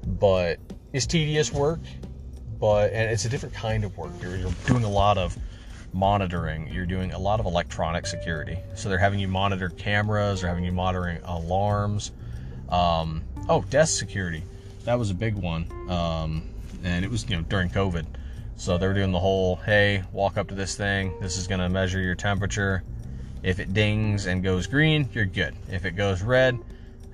[0.06, 0.58] but
[0.94, 1.80] it's tedious work.
[2.58, 4.12] But and it's a different kind of work.
[4.22, 5.36] You're, you're doing a lot of
[5.92, 6.68] monitoring.
[6.72, 8.58] You're doing a lot of electronic security.
[8.74, 12.12] So they're having you monitor cameras, they're having you monitoring alarms.
[12.70, 14.42] Um, oh, desk security.
[14.84, 15.66] That was a big one.
[15.88, 16.48] Um,
[16.82, 18.06] and it was you know during COVID.
[18.56, 21.14] So they were doing the whole, hey, walk up to this thing.
[21.20, 22.82] This is going to measure your temperature.
[23.42, 25.54] If it dings and goes green, you're good.
[25.70, 26.58] If it goes red,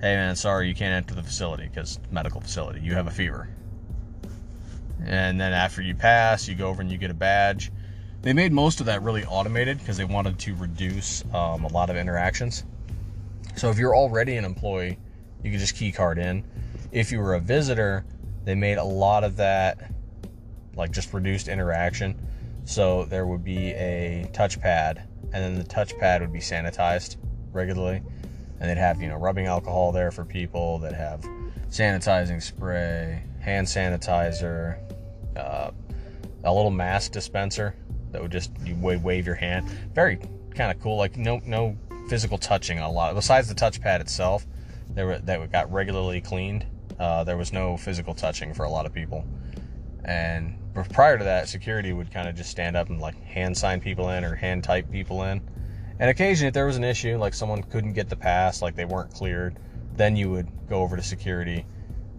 [0.01, 2.81] hey man, sorry, you can't enter the facility because medical facility.
[2.81, 3.47] You have a fever.
[5.05, 7.71] And then after you pass, you go over and you get a badge.
[8.23, 11.89] They made most of that really automated because they wanted to reduce um, a lot
[11.89, 12.65] of interactions.
[13.55, 14.99] So if you're already an employee,
[15.43, 16.43] you can just key card in.
[16.91, 18.05] If you were a visitor,
[18.45, 19.91] they made a lot of that
[20.75, 22.15] like just reduced interaction.
[22.63, 25.01] So there would be a touchpad,
[25.33, 27.17] and then the touchpad would be sanitized
[27.51, 28.01] regularly,
[28.59, 31.21] and they'd have you know rubbing alcohol there for people that have
[31.69, 34.79] sanitizing spray, hand sanitizer,
[35.35, 35.71] uh,
[36.43, 37.75] a little mask dispenser
[38.11, 39.67] that would just you wave your hand.
[39.93, 40.17] Very
[40.55, 40.97] kind of cool.
[40.97, 41.77] Like no no
[42.09, 43.15] physical touching a lot.
[43.15, 44.45] Besides the touchpad itself,
[44.93, 46.65] they were that got regularly cleaned.
[46.99, 49.25] Uh, there was no physical touching for a lot of people,
[50.05, 53.79] and prior to that, security would kind of just stand up and like hand sign
[53.79, 55.41] people in or hand type people in.
[55.99, 58.85] And occasionally, if there was an issue, like someone couldn't get the pass, like they
[58.85, 59.57] weren't cleared,
[59.95, 61.65] then you would go over to security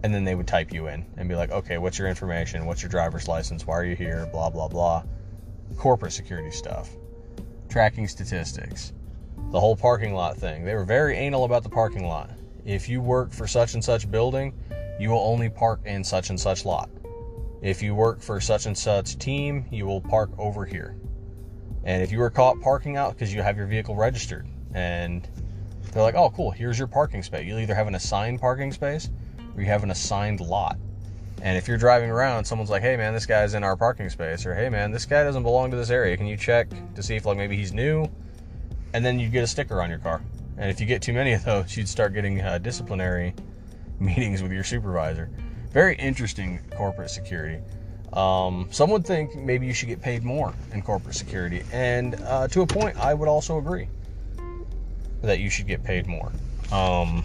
[0.02, 2.66] and then they would type you in and be like, okay, what's your information?
[2.66, 3.66] What's your driver's license?
[3.66, 4.28] Why are you here?
[4.32, 5.04] Blah, blah, blah.
[5.76, 6.90] Corporate security stuff,
[7.68, 8.92] tracking statistics,
[9.50, 10.64] the whole parking lot thing.
[10.64, 12.30] They were very anal about the parking lot.
[12.68, 14.52] If you work for such and such building,
[15.00, 16.90] you will only park in such and such lot.
[17.62, 20.94] If you work for such and such team, you will park over here.
[21.84, 25.26] And if you were caught parking out because you have your vehicle registered and
[25.92, 27.46] they're like, oh, cool, here's your parking space.
[27.46, 29.08] You'll either have an assigned parking space
[29.56, 30.76] or you have an assigned lot.
[31.40, 34.44] And if you're driving around, someone's like, hey man, this guy's in our parking space,
[34.44, 36.18] or hey man, this guy doesn't belong to this area.
[36.18, 38.10] Can you check to see if like maybe he's new?
[38.92, 40.20] And then you get a sticker on your car.
[40.58, 43.34] And if you get too many of those, you'd start getting uh, disciplinary
[44.00, 45.30] meetings with your supervisor.
[45.72, 47.62] Very interesting corporate security.
[48.12, 52.48] Um, some would think maybe you should get paid more in corporate security, and uh,
[52.48, 53.88] to a point, I would also agree
[55.20, 56.32] that you should get paid more
[56.72, 57.22] um,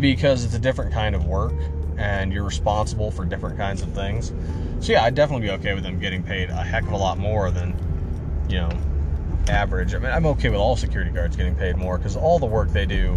[0.00, 1.54] because it's a different kind of work,
[1.98, 4.32] and you're responsible for different kinds of things.
[4.80, 7.16] So yeah, I'd definitely be okay with them getting paid a heck of a lot
[7.16, 7.76] more than
[8.48, 8.70] you know
[9.48, 9.94] average.
[9.94, 12.70] I mean, I'm okay with all security guards getting paid more because all the work
[12.70, 13.16] they do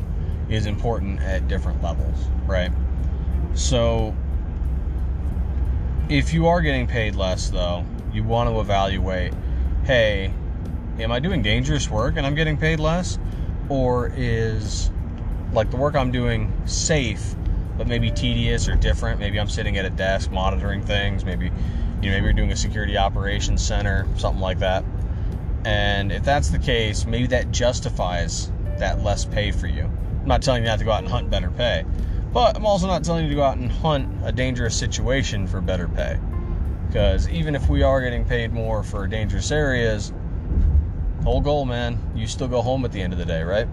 [0.49, 2.71] is important at different levels, right?
[3.53, 4.15] So,
[6.09, 9.33] if you are getting paid less, though, you want to evaluate
[9.83, 10.31] hey,
[10.99, 13.17] am I doing dangerous work and I'm getting paid less?
[13.69, 14.91] Or is
[15.51, 17.35] like the work I'm doing safe,
[17.77, 19.19] but maybe tedious or different?
[19.19, 21.25] Maybe I'm sitting at a desk monitoring things.
[21.25, 24.83] Maybe, you know, maybe you're doing a security operations center, something like that.
[25.65, 29.83] And if that's the case, maybe that justifies that less pay for you.
[29.83, 31.85] I'm not telling you not to go out and hunt better pay,
[32.31, 35.61] but I'm also not telling you to go out and hunt a dangerous situation for
[35.61, 36.19] better pay.
[36.87, 40.11] Because even if we are getting paid more for dangerous areas,
[41.23, 43.67] whole goal, man, you still go home at the end of the day, right?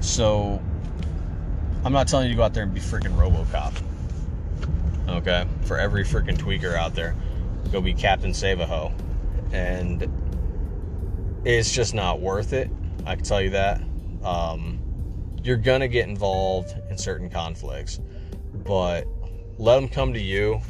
[0.00, 0.62] So
[1.84, 3.74] I'm not telling you to go out there and be freaking Robocop.
[5.08, 5.46] Okay?
[5.64, 7.14] For every freaking tweaker out there,
[7.72, 8.92] go be Captain Save-a-Hoe.
[9.52, 10.08] And
[11.46, 12.68] it's just not worth it.
[13.06, 13.80] I can tell you that.
[14.24, 14.80] Um,
[15.44, 18.00] you're going to get involved in certain conflicts,
[18.64, 19.06] but
[19.56, 20.60] let them come to you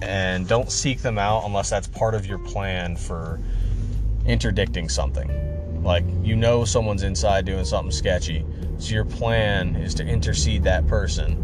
[0.00, 3.38] and don't seek them out unless that's part of your plan for
[4.24, 5.82] interdicting something.
[5.82, 8.46] Like, you know, someone's inside doing something sketchy.
[8.78, 11.42] So your plan is to intercede that person.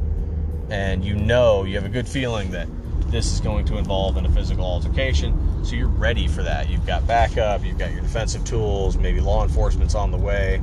[0.71, 2.67] And you know, you have a good feeling that
[3.13, 5.65] this is going to involve in a physical altercation.
[5.65, 6.71] So you're ready for that.
[6.71, 10.63] You've got backup, you've got your defensive tools, maybe law enforcement's on the way.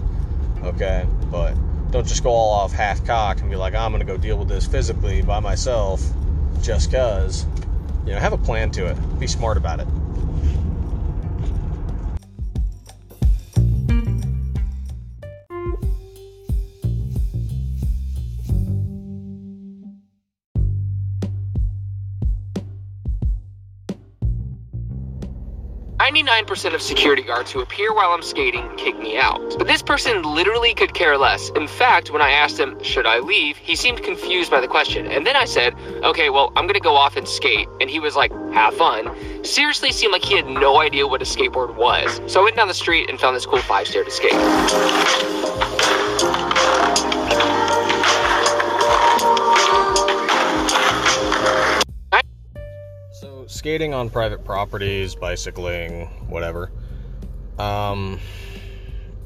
[0.63, 1.05] Okay?
[1.31, 1.53] But
[1.91, 4.37] don't just go all off half cocked and be like, I'm going to go deal
[4.37, 6.03] with this physically by myself
[6.61, 7.45] just because.
[8.05, 9.19] You know, have a plan to it.
[9.19, 9.87] Be smart about it.
[26.19, 29.39] Ninety-nine percent of security guards who appear while I'm skating kick me out.
[29.57, 31.49] But this person literally could care less.
[31.51, 35.05] In fact, when I asked him, should I leave, he seemed confused by the question.
[35.05, 37.69] And then I said, okay, well, I'm gonna go off and skate.
[37.79, 39.15] And he was like, have fun.
[39.45, 42.19] Seriously seemed like he had no idea what a skateboard was.
[42.27, 45.38] So I went down the street and found this cool five stair to skate.
[53.59, 56.71] Skating on private properties, bicycling, whatever.
[57.57, 58.17] Um,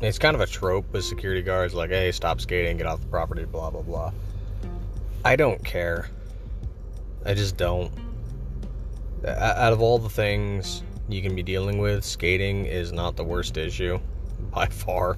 [0.02, 3.08] it's kind of a trope with security guards, like, "Hey, stop skating, get off the
[3.08, 4.12] property," blah blah blah.
[5.24, 6.10] I don't care.
[7.24, 7.92] I just don't.
[9.24, 13.56] Out of all the things you can be dealing with, skating is not the worst
[13.56, 14.00] issue
[14.52, 15.16] by far.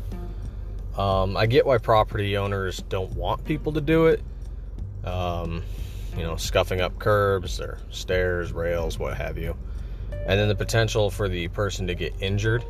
[0.97, 4.21] Um, I get why property owners don't want people to do it.
[5.06, 5.63] Um,
[6.15, 9.56] you know, scuffing up curbs or stairs, rails, what have you.
[10.12, 12.63] And then the potential for the person to get injured.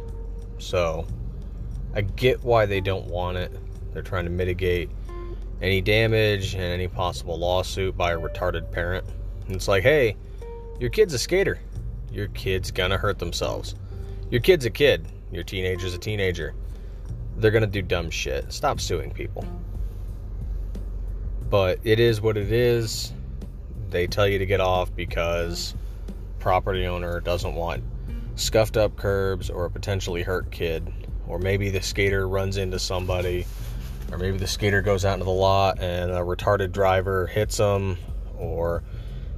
[0.57, 1.07] So
[1.93, 3.51] I get why they don't want it.
[3.93, 4.89] They're trying to mitigate
[5.61, 9.05] any damage and any possible lawsuit by a retarded parent.
[9.47, 10.17] And it's like, hey,
[10.79, 11.59] your kid's a skater.
[12.11, 13.75] Your kid's gonna hurt themselves.
[14.29, 15.07] Your kid's a kid.
[15.31, 16.53] Your teenager's a teenager.
[17.37, 18.51] They're gonna do dumb shit.
[18.51, 19.45] Stop suing people.
[21.49, 23.13] But it is what it is
[23.89, 25.75] they tell you to get off because
[26.39, 27.83] property owner doesn't want
[28.35, 30.91] scuffed up curbs or a potentially hurt kid.
[31.27, 33.45] Or maybe the skater runs into somebody
[34.11, 37.97] or maybe the skater goes out into the lot and a retarded driver hits them
[38.37, 38.83] or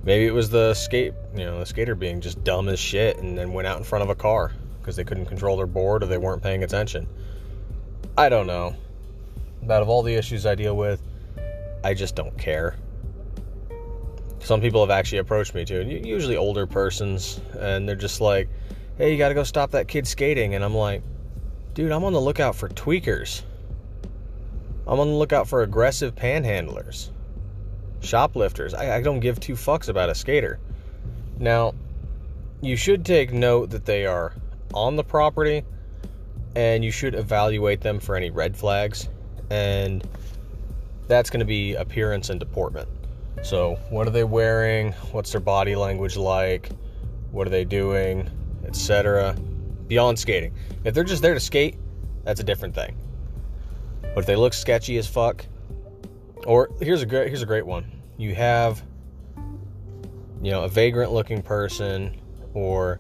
[0.04, 3.38] maybe it was the skate you know the skater being just dumb as shit and
[3.38, 6.08] then went out in front of a car because they couldn't control their board or
[6.08, 7.08] they weren't paying attention.
[8.18, 8.76] I don't know.
[9.64, 11.02] Out of all the issues i deal with
[11.84, 12.76] i just don't care
[14.40, 18.50] some people have actually approached me too, usually older persons, and they're just like,
[18.98, 21.02] "Hey, you got to go stop that kid skating," and I'm like,
[21.74, 23.44] "Dude, I'm on the lookout for tweakers.
[24.86, 27.10] I'm on the lookout for aggressive panhandlers,
[28.00, 28.74] shoplifters.
[28.74, 30.60] I, I don't give two fucks about a skater."
[31.40, 31.74] Now,
[32.62, 34.34] you should take note that they are
[34.74, 35.64] on the property,
[36.56, 39.10] and you should evaluate them for any red flags,
[39.50, 40.08] and
[41.08, 42.88] that's going to be appearance and deportment.
[43.44, 44.92] So, what are they wearing?
[45.12, 46.70] What's their body language like?
[47.32, 48.30] What are they doing?
[48.66, 49.36] Etc.
[49.88, 50.54] Beyond skating.
[50.84, 51.78] If they're just there to skate,
[52.24, 52.96] that's a different thing.
[54.02, 55.46] But if they look sketchy as fuck,
[56.46, 57.92] or here's a great here's a great one.
[58.18, 58.84] You have
[60.42, 62.16] you know, a vagrant looking person
[62.54, 63.00] or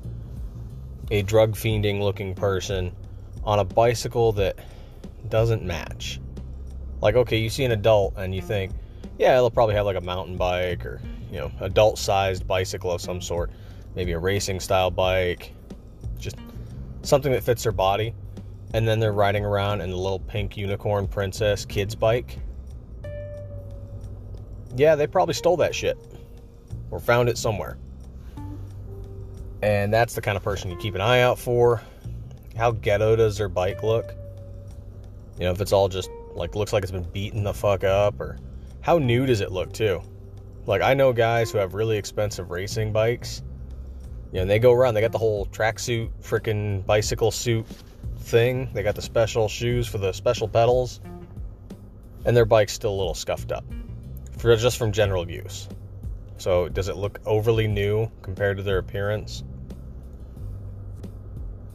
[1.11, 2.95] a drug fiending looking person
[3.43, 4.57] on a bicycle that
[5.29, 6.19] doesn't match.
[7.01, 8.71] Like okay, you see an adult and you think
[9.17, 11.01] yeah, they'll probably have like a mountain bike or,
[11.31, 13.51] you know, adult sized bicycle of some sort.
[13.95, 15.53] Maybe a racing style bike.
[16.19, 16.37] Just
[17.01, 18.13] something that fits their body.
[18.73, 22.37] And then they're riding around in the little pink unicorn princess kids bike.
[24.75, 25.97] Yeah, they probably stole that shit
[26.91, 27.77] or found it somewhere.
[29.63, 31.81] And that's the kind of person you keep an eye out for.
[32.55, 34.13] How ghetto does their bike look?
[35.39, 38.19] You know, if it's all just like looks like it's been beaten the fuck up
[38.19, 38.37] or
[38.87, 40.01] how new does it look too?
[40.65, 43.43] Like I know guys who have really expensive racing bikes.
[44.31, 47.65] You know, and they go around, they got the whole tracksuit freaking bicycle suit
[48.19, 48.69] thing.
[48.73, 51.01] They got the special shoes for the special pedals.
[52.23, 53.65] And their bike's still a little scuffed up.
[54.37, 55.67] For just from general use.
[56.37, 59.43] So does it look overly new compared to their appearance?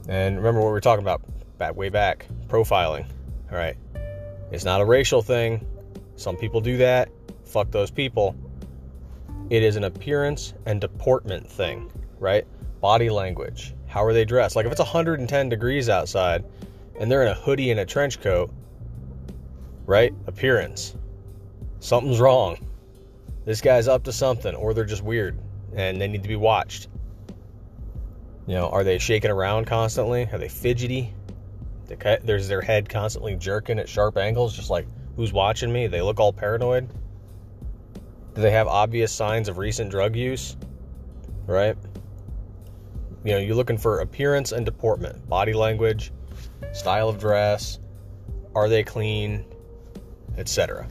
[0.09, 1.21] And remember what we were talking about
[1.59, 3.05] back way back, profiling.
[3.51, 3.77] All right.
[4.51, 5.67] It's not a racial thing.
[6.17, 7.09] Some people do that.
[7.45, 8.37] Fuck those people.
[9.51, 12.47] It is an appearance and deportment thing, right?
[12.81, 13.75] Body language.
[13.87, 14.57] How are they dressed?
[14.57, 16.45] Like if it's 110 degrees outside
[16.99, 18.51] and they're in a hoodie and a trench coat,
[19.85, 20.15] right?
[20.27, 20.97] Appearance.
[21.81, 22.67] Something's wrong.
[23.45, 25.39] This guy's up to something, or they're just weird
[25.75, 26.89] and they need to be watched.
[28.47, 30.29] You know, are they shaking around constantly?
[30.33, 31.15] Are they fidgety?
[32.23, 34.87] There's their head constantly jerking at sharp angles, just like
[35.17, 35.87] Who's watching me?
[35.87, 36.89] They look all paranoid.
[38.35, 40.57] Do they have obvious signs of recent drug use?
[41.47, 41.77] Right?
[43.25, 46.13] You know, you're looking for appearance and deportment, body language,
[46.73, 47.79] style of dress,
[48.55, 49.45] are they clean,
[50.37, 50.89] etc.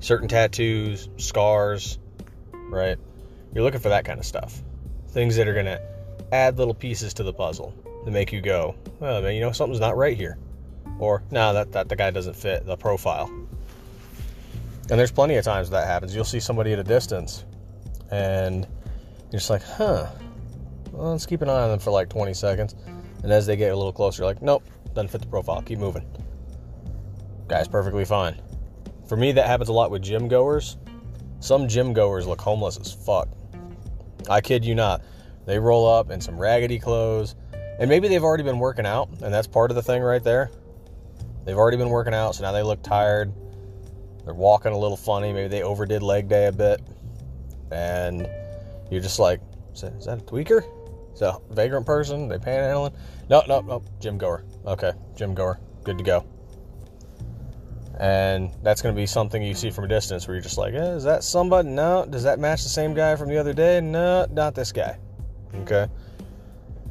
[0.00, 1.98] Certain tattoos, scars,
[2.70, 2.98] right?
[3.54, 4.62] You're looking for that kind of stuff.
[5.08, 5.80] Things that are going to
[6.32, 7.74] add little pieces to the puzzle
[8.04, 10.38] to make you go, oh man, you know, something's not right here.
[10.98, 13.30] Or, no, that, that the guy doesn't fit the profile.
[14.88, 16.14] And there's plenty of times that happens.
[16.14, 17.44] You'll see somebody at a distance
[18.10, 18.66] and
[19.32, 20.06] you're just like, huh,
[20.92, 22.74] well, let's keep an eye on them for like 20 seconds.
[23.22, 24.62] And as they get a little closer, you're like, nope,
[24.94, 25.60] doesn't fit the profile.
[25.62, 26.06] Keep moving.
[27.48, 28.40] Guy's perfectly fine.
[29.08, 30.76] For me, that happens a lot with gym goers.
[31.40, 33.28] Some gym goers look homeless as fuck.
[34.28, 35.02] I kid you not.
[35.44, 37.36] They roll up in some raggedy clothes,
[37.78, 40.50] and maybe they've already been working out, and that's part of the thing right there.
[41.46, 43.32] They've already been working out, so now they look tired.
[44.24, 45.32] They're walking a little funny.
[45.32, 46.82] Maybe they overdid leg day a bit.
[47.70, 48.28] And
[48.90, 49.40] you're just like,
[49.72, 50.62] is that, is that a tweaker?
[51.14, 52.26] Is that a vagrant person?
[52.26, 52.94] They panhandling?
[53.30, 53.84] No, no, no.
[54.00, 54.44] Gym goer.
[54.66, 55.60] Okay, gym goer.
[55.84, 56.26] Good to go.
[58.00, 60.74] And that's going to be something you see from a distance where you're just like,
[60.74, 61.68] eh, is that somebody?
[61.68, 62.04] No.
[62.04, 63.80] Does that match the same guy from the other day?
[63.80, 64.98] No, not this guy.
[65.54, 65.86] Okay.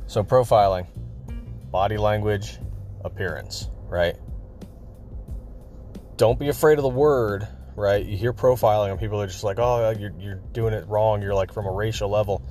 [0.07, 0.87] So profiling,
[1.71, 2.57] body language,
[3.03, 4.15] appearance, right?
[6.17, 8.05] Don't be afraid of the word, right?
[8.05, 11.21] You hear profiling and people are just like, oh, you're, you're doing it wrong.
[11.21, 12.41] You're like from a racial level.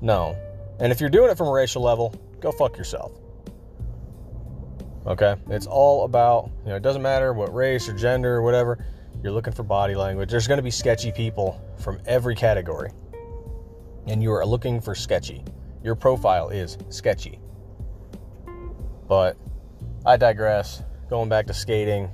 [0.00, 0.36] No.
[0.78, 3.12] And if you're doing it from a racial level, go fuck yourself.
[5.06, 5.34] Okay?
[5.48, 8.84] It's all about, you know, it doesn't matter what race or gender or whatever,
[9.22, 10.30] you're looking for body language.
[10.30, 12.90] There's going to be sketchy people from every category.
[14.06, 15.44] And you are looking for sketchy.
[15.82, 17.38] Your profile is sketchy.
[19.08, 19.36] But
[20.06, 20.82] I digress.
[21.08, 22.08] Going back to skating,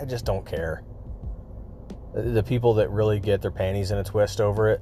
[0.00, 0.82] I just don't care.
[2.14, 4.80] The people that really get their panties in a twist over it,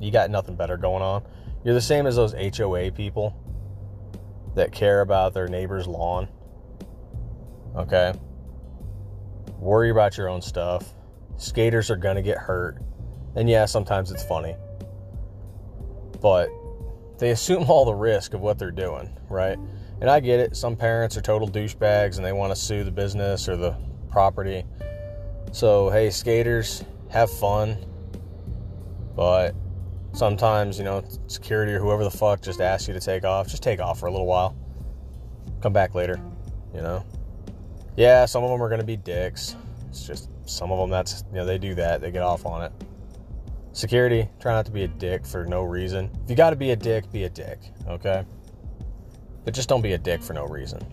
[0.00, 1.22] you got nothing better going on.
[1.62, 3.36] You're the same as those HOA people
[4.54, 6.28] that care about their neighbor's lawn.
[7.76, 8.14] Okay?
[9.58, 10.94] Worry about your own stuff.
[11.36, 12.78] Skaters are going to get hurt.
[13.36, 14.56] And yeah, sometimes it's funny.
[16.22, 16.48] But
[17.18, 19.58] they assume all the risk of what they're doing, right?
[20.00, 20.56] And I get it.
[20.56, 23.76] Some parents are total douchebags and they want to sue the business or the
[24.14, 24.64] property.
[25.52, 27.76] So, hey, skaters, have fun.
[29.14, 29.54] But
[30.12, 33.48] sometimes, you know, security or whoever the fuck just asks you to take off.
[33.48, 34.56] Just take off for a little while.
[35.60, 36.20] Come back later,
[36.72, 37.04] you know?
[37.96, 39.56] Yeah, some of them are going to be dicks.
[39.88, 42.00] It's just some of them that's, you know, they do that.
[42.00, 42.72] They get off on it.
[43.72, 46.08] Security, try not to be a dick for no reason.
[46.22, 47.58] If you got to be a dick, be a dick,
[47.88, 48.24] okay?
[49.44, 50.86] But just don't be a dick for no reason.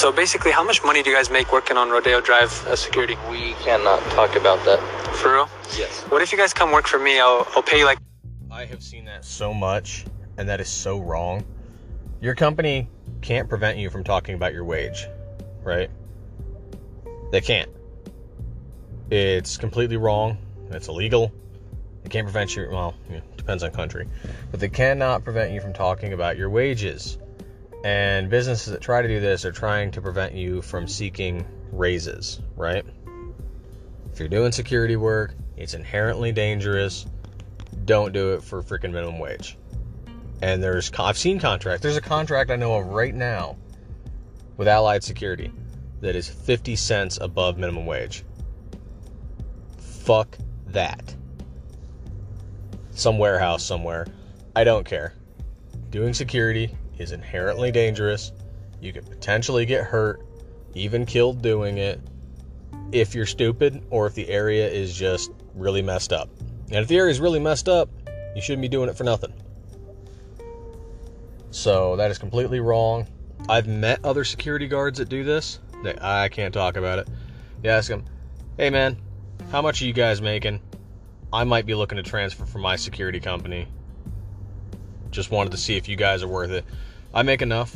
[0.00, 3.18] So basically, how much money do you guys make working on Rodeo Drive as security?
[3.28, 4.80] We cannot talk about that.
[5.16, 5.48] For real?
[5.76, 6.04] Yes.
[6.04, 7.20] What if you guys come work for me?
[7.20, 7.98] I'll, I'll pay you like.
[8.50, 10.06] I have seen that so much,
[10.38, 11.44] and that is so wrong.
[12.22, 12.88] Your company
[13.20, 15.06] can't prevent you from talking about your wage,
[15.62, 15.90] right?
[17.30, 17.68] They can't.
[19.10, 20.38] It's completely wrong.
[20.70, 21.30] It's illegal.
[22.04, 22.70] They can't prevent you.
[22.72, 22.94] Well,
[23.36, 24.08] depends on country,
[24.50, 27.18] but they cannot prevent you from talking about your wages.
[27.84, 32.40] And businesses that try to do this are trying to prevent you from seeking raises,
[32.56, 32.84] right?
[34.12, 37.06] If you're doing security work, it's inherently dangerous.
[37.84, 39.56] Don't do it for freaking minimum wage.
[40.42, 41.82] And there's, I've seen contracts.
[41.82, 43.56] There's a contract I know of right now
[44.56, 45.50] with Allied Security
[46.00, 48.24] that is 50 cents above minimum wage.
[49.78, 50.36] Fuck
[50.68, 51.14] that.
[52.92, 54.06] Some warehouse somewhere.
[54.54, 55.14] I don't care.
[55.90, 58.32] Doing security is inherently dangerous.
[58.80, 60.22] You could potentially get hurt,
[60.74, 62.00] even killed doing it,
[62.92, 66.28] if you're stupid or if the area is just really messed up.
[66.70, 67.88] And if the area is really messed up,
[68.36, 69.32] you shouldn't be doing it for nothing.
[71.50, 73.06] So that is completely wrong.
[73.48, 75.58] I've met other security guards that do this.
[75.82, 77.08] They, I can't talk about it.
[77.64, 78.04] You ask them,
[78.56, 78.98] hey man,
[79.50, 80.60] how much are you guys making?
[81.32, 83.66] I might be looking to transfer from my security company.
[85.10, 86.64] Just wanted to see if you guys are worth it.
[87.12, 87.74] I make enough.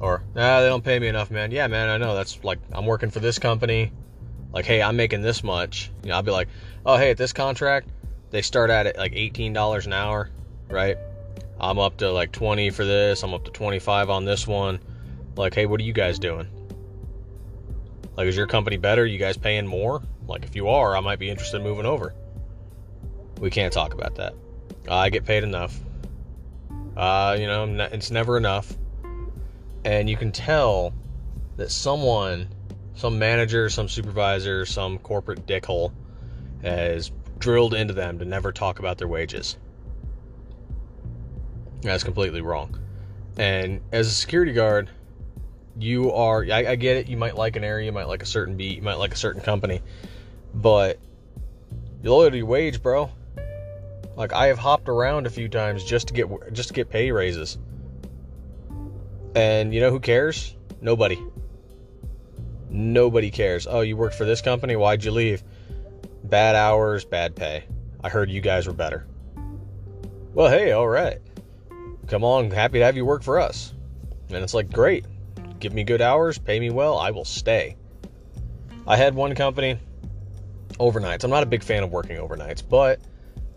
[0.00, 1.50] Or, nah, they don't pay me enough, man.
[1.50, 2.14] Yeah, man, I know.
[2.14, 3.92] That's like, I'm working for this company.
[4.52, 5.90] Like, hey, I'm making this much.
[6.02, 6.48] You know, I'll be like,
[6.84, 7.88] oh, hey, at this contract,
[8.30, 10.30] they start at like $18 an hour,
[10.68, 10.96] right?
[11.58, 13.22] I'm up to like 20 for this.
[13.22, 14.80] I'm up to 25 on this one.
[15.36, 16.48] Like, hey, what are you guys doing?
[18.16, 19.06] Like, is your company better?
[19.06, 20.02] You guys paying more?
[20.28, 22.14] Like, if you are, I might be interested in moving over.
[23.40, 24.34] We can't talk about that.
[24.88, 25.78] I get paid enough.
[26.96, 28.72] Uh, you know, it's never enough.
[29.84, 30.94] And you can tell
[31.56, 32.48] that someone,
[32.94, 35.92] some manager, some supervisor, some corporate dickhole
[36.62, 39.56] has drilled into them to never talk about their wages.
[41.82, 42.78] That's completely wrong.
[43.36, 44.88] And as a security guard,
[45.78, 48.26] you are, I, I get it, you might like an area, you might like a
[48.26, 49.82] certain beat, you might like a certain company,
[50.54, 50.98] but
[52.02, 53.10] you loyal to your wage, bro.
[54.16, 57.10] Like I have hopped around a few times just to get just to get pay
[57.10, 57.58] raises.
[59.34, 60.56] And you know who cares?
[60.80, 61.18] Nobody.
[62.70, 63.66] Nobody cares.
[63.66, 64.76] Oh, you worked for this company?
[64.76, 65.42] Why'd you leave?
[66.22, 67.64] Bad hours, bad pay.
[68.02, 69.06] I heard you guys were better.
[70.34, 71.18] Well, hey, all right.
[72.08, 73.72] Come on, happy to have you work for us.
[74.28, 75.06] And it's like, great.
[75.58, 77.76] Give me good hours, pay me well, I will stay.
[78.86, 79.78] I had one company,
[80.72, 81.24] overnights.
[81.24, 83.00] I'm not a big fan of working overnights, but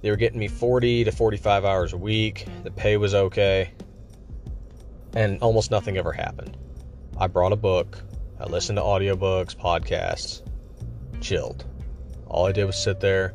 [0.02, 2.46] they were getting me 40 to 45 hours a week.
[2.64, 3.72] The pay was okay.
[5.14, 6.56] And almost nothing ever happened.
[7.18, 8.04] I brought a book.
[8.40, 10.44] I listened to audiobooks, podcasts,
[11.22, 11.66] chilled.
[12.28, 13.34] All I did was sit there,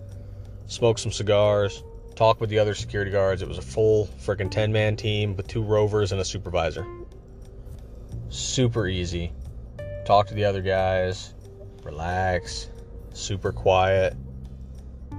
[0.66, 1.82] smoke some cigars,
[2.14, 3.42] talk with the other security guards.
[3.42, 6.86] It was a full freaking 10 man team with two rovers and a supervisor.
[8.28, 9.32] Super easy.
[10.04, 11.34] Talk to the other guys,
[11.82, 12.68] relax,
[13.12, 14.14] super quiet.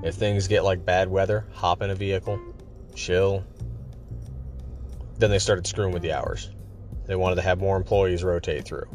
[0.02, 2.40] If things get like bad weather, hop in a vehicle,
[2.96, 3.44] chill.
[5.18, 6.50] Then they started screwing with the hours.
[7.06, 8.88] They wanted to have more employees rotate through.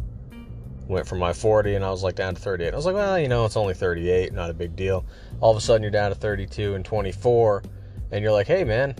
[0.86, 2.72] Went from my 40 and I was like down to 38.
[2.72, 5.04] I was like, well, you know, it's only 38, not a big deal.
[5.40, 7.62] All of a sudden you're down to 32 and 24
[8.10, 8.94] and you're like, hey man,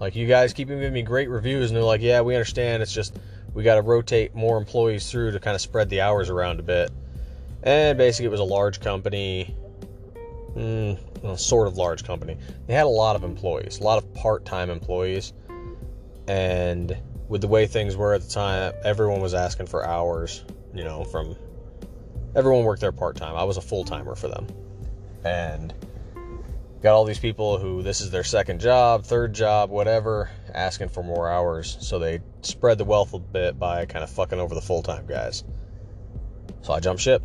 [0.00, 2.82] like you guys keep giving me great reviews and they're like, yeah, we understand.
[2.82, 3.18] It's just
[3.54, 6.62] we got to rotate more employees through to kind of spread the hours around a
[6.62, 6.90] bit.
[7.62, 9.56] And basically, it was a large company,
[10.56, 12.36] mm, sort of large company.
[12.66, 15.32] They had a lot of employees, a lot of part-time employees,
[16.26, 16.96] and
[17.28, 20.44] with the way things were at the time, everyone was asking for hours.
[20.74, 21.36] You know, from
[22.34, 23.36] everyone worked there part-time.
[23.36, 24.46] I was a full-timer for them,
[25.24, 25.72] and
[26.82, 31.02] got all these people who this is their second job, third job, whatever, asking for
[31.02, 31.76] more hours.
[31.80, 35.06] So they spread the wealth a bit by kind of fucking over the full time
[35.06, 35.44] guys.
[36.62, 37.22] So I jumped ship.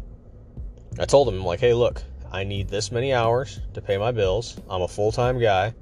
[0.99, 4.57] I told them, like, hey, look, I need this many hours to pay my bills.
[4.69, 5.73] I'm a full time guy.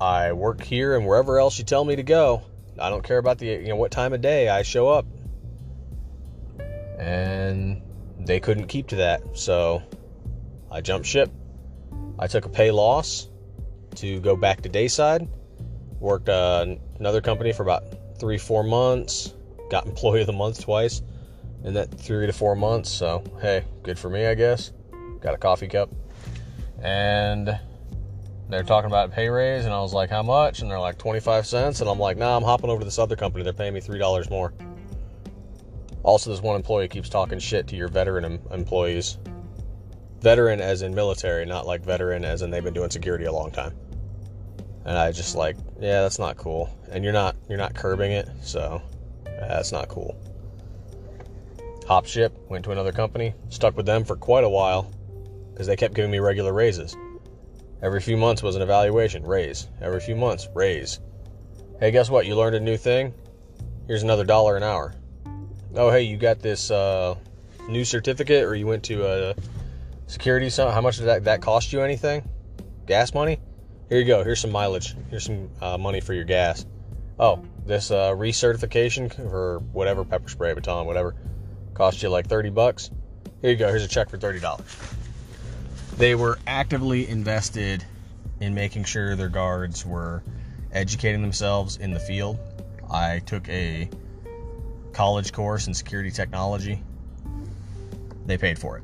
[0.00, 2.42] I work here and wherever else you tell me to go.
[2.78, 5.06] I don't care about the, you know, what time of day I show up.
[6.98, 7.82] And
[8.20, 9.22] they couldn't keep to that.
[9.36, 9.82] So
[10.70, 11.30] I jumped ship.
[12.18, 13.28] I took a pay loss
[13.96, 15.28] to go back to Dayside.
[15.98, 17.84] Worked uh, another company for about
[18.18, 19.34] three, four months.
[19.70, 21.02] Got Employee of the Month twice
[21.64, 22.90] in that three to four months.
[22.90, 24.72] So, hey, good for me, I guess.
[25.20, 25.90] Got a coffee cup.
[26.82, 27.58] And
[28.48, 30.60] they're talking about pay raise, and I was like, how much?
[30.60, 31.80] And they're like, 25 cents.
[31.80, 33.42] And I'm like, nah, I'm hopping over to this other company.
[33.42, 34.52] They're paying me $3 more.
[36.02, 39.18] Also, this one employee keeps talking shit to your veteran em- employees.
[40.20, 43.50] Veteran as in military, not like veteran as in they've been doing security a long
[43.50, 43.74] time.
[44.84, 46.70] And I just like, yeah, that's not cool.
[46.90, 48.80] And you're not you're not curbing it, so
[49.24, 50.16] that's not cool.
[51.88, 54.90] Hop ship, went to another company, stuck with them for quite a while
[55.56, 56.94] because they kept giving me regular raises.
[57.80, 59.68] Every few months was an evaluation, raise.
[59.80, 61.00] Every few months, raise.
[61.80, 62.26] Hey, guess what?
[62.26, 63.14] You learned a new thing.
[63.86, 64.94] Here's another dollar an hour.
[65.74, 67.14] Oh, hey, you got this uh,
[67.70, 69.34] new certificate, or you went to a
[70.08, 70.50] security.
[70.50, 71.80] So, how much did that that cost you?
[71.80, 72.28] Anything?
[72.84, 73.40] Gas money?
[73.88, 74.22] Here you go.
[74.22, 74.94] Here's some mileage.
[75.08, 76.66] Here's some uh, money for your gas.
[77.18, 81.14] Oh, this uh, recertification for whatever pepper spray, baton, whatever,
[81.72, 82.90] cost you like 30 bucks.
[83.40, 83.68] Here you go.
[83.68, 84.95] Here's a check for $30.
[85.96, 87.84] They were actively invested
[88.40, 90.22] in making sure their guards were
[90.70, 92.38] educating themselves in the field.
[92.90, 93.88] I took a
[94.92, 96.82] college course in security technology.
[98.26, 98.82] They paid for it.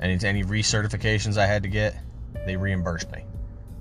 [0.00, 1.96] Any any recertifications I had to get,
[2.44, 3.24] they reimbursed me.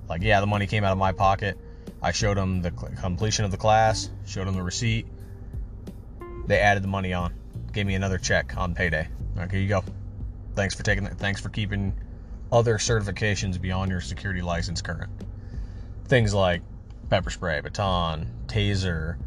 [0.07, 1.57] Like, yeah, the money came out of my pocket.
[2.01, 5.07] I showed them the completion of the class, showed them the receipt.
[6.47, 7.33] They added the money on,
[7.73, 9.09] gave me another check on payday.
[9.37, 9.83] Okay, you go.
[10.56, 11.18] Thanks for taking that.
[11.18, 11.93] Thanks for keeping
[12.52, 15.10] other certifications beyond your security license current.
[16.06, 16.62] Things like
[17.10, 19.18] pepper spray, baton, taser,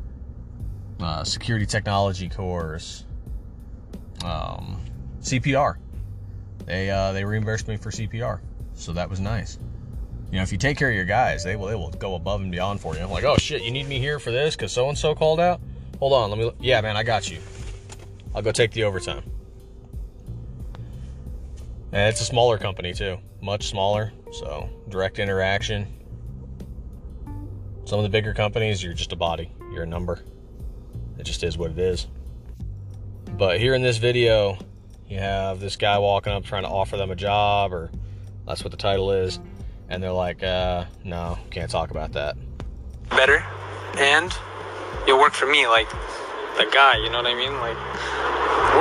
[1.01, 3.05] uh, security technology course,
[4.25, 4.81] um,
[5.21, 5.77] CPR.
[6.67, 8.41] They uh, they reimbursed me for CPR,
[8.75, 9.59] so that was nice.
[10.31, 12.41] You know, if you take care of your guys, they will they will go above
[12.41, 13.03] and beyond for you.
[13.03, 15.41] I'm like, oh shit, you need me here for this because so and so called
[15.41, 15.61] out.
[15.99, 16.51] Hold on, let me.
[16.61, 17.39] Yeah, man, I got you.
[18.35, 19.23] I'll go take the overtime.
[21.95, 24.13] And it's a smaller company too, much smaller.
[24.33, 25.87] So direct interaction.
[27.85, 30.21] Some of the bigger companies, you're just a body, you're a number.
[31.19, 32.09] It just is what it is.
[33.39, 34.59] But here in this video,
[35.09, 37.93] you have this guy walking up trying to offer them a job, or
[38.45, 39.39] that's what the title is,
[39.89, 42.37] and they're like, uh, no, can't talk about that.
[43.11, 43.45] better,
[43.99, 44.33] and
[45.07, 45.89] you'll work for me, like
[46.59, 46.97] the guy.
[46.97, 47.55] You know what I mean?
[47.59, 47.77] Like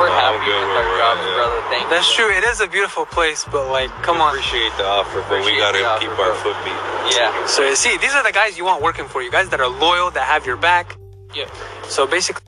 [0.04, 1.62] We're happy with our jobs, brother.
[1.70, 2.26] Thank that's you.
[2.28, 2.36] true.
[2.36, 4.36] It is a beautiful place, but like, come on.
[4.36, 6.54] Appreciate the offer, but we gotta the keep offer, our bro.
[6.54, 7.16] foot beat.
[7.16, 7.45] Yeah.
[7.47, 9.32] So you see, these are the guys you want working for you.
[9.32, 10.97] Guys that are loyal, that have your back.
[11.34, 11.45] Yeah.
[11.88, 12.43] So basically,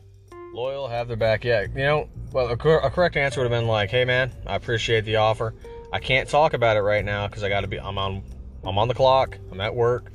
[0.54, 1.44] Loyal, have their back.
[1.44, 4.32] Yeah, you know, well, a, cor- a correct answer would have been like, "Hey, man,
[4.46, 5.54] I appreciate the offer.
[5.92, 7.80] I can't talk about it right now because I got to be.
[7.80, 8.24] I'm on.
[8.64, 9.38] I'm on the clock.
[9.52, 10.12] I'm at work.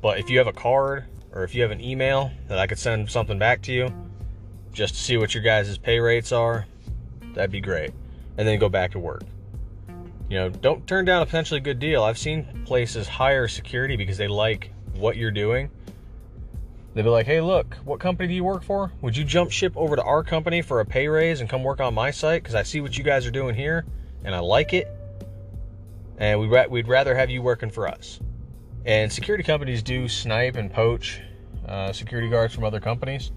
[0.00, 2.78] But if you have a card or if you have an email that I could
[2.78, 3.92] send something back to you,
[4.78, 6.66] just to see what your guys' pay rates are,
[7.34, 7.90] that'd be great.
[8.36, 9.24] And then go back to work.
[10.30, 12.02] You know, don't turn down a potentially good deal.
[12.02, 15.70] I've seen places hire security because they like what you're doing
[16.98, 18.90] They'd be like, hey, look, what company do you work for?
[19.02, 21.80] Would you jump ship over to our company for a pay raise and come work
[21.80, 22.42] on my site?
[22.42, 23.84] Because I see what you guys are doing here
[24.24, 24.88] and I like it.
[26.16, 28.18] And we'd, ra- we'd rather have you working for us.
[28.84, 31.20] And security companies do snipe and poach
[31.68, 33.30] uh, security guards from other companies.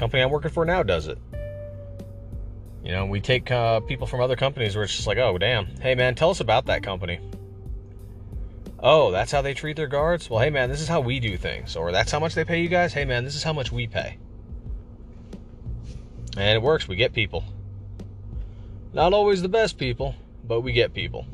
[0.00, 1.18] Company I'm working for now does it.
[2.82, 5.66] You know, we take uh, people from other companies where it's just like, oh, damn.
[5.66, 7.20] Hey, man, tell us about that company.
[8.82, 10.30] Oh, that's how they treat their guards?
[10.30, 11.76] Well, hey man, this is how we do things.
[11.76, 12.94] Or that's how much they pay you guys?
[12.94, 14.16] Hey man, this is how much we pay.
[16.34, 16.88] And it works.
[16.88, 17.44] We get people.
[18.94, 20.14] Not always the best people,
[20.48, 21.26] but we get people.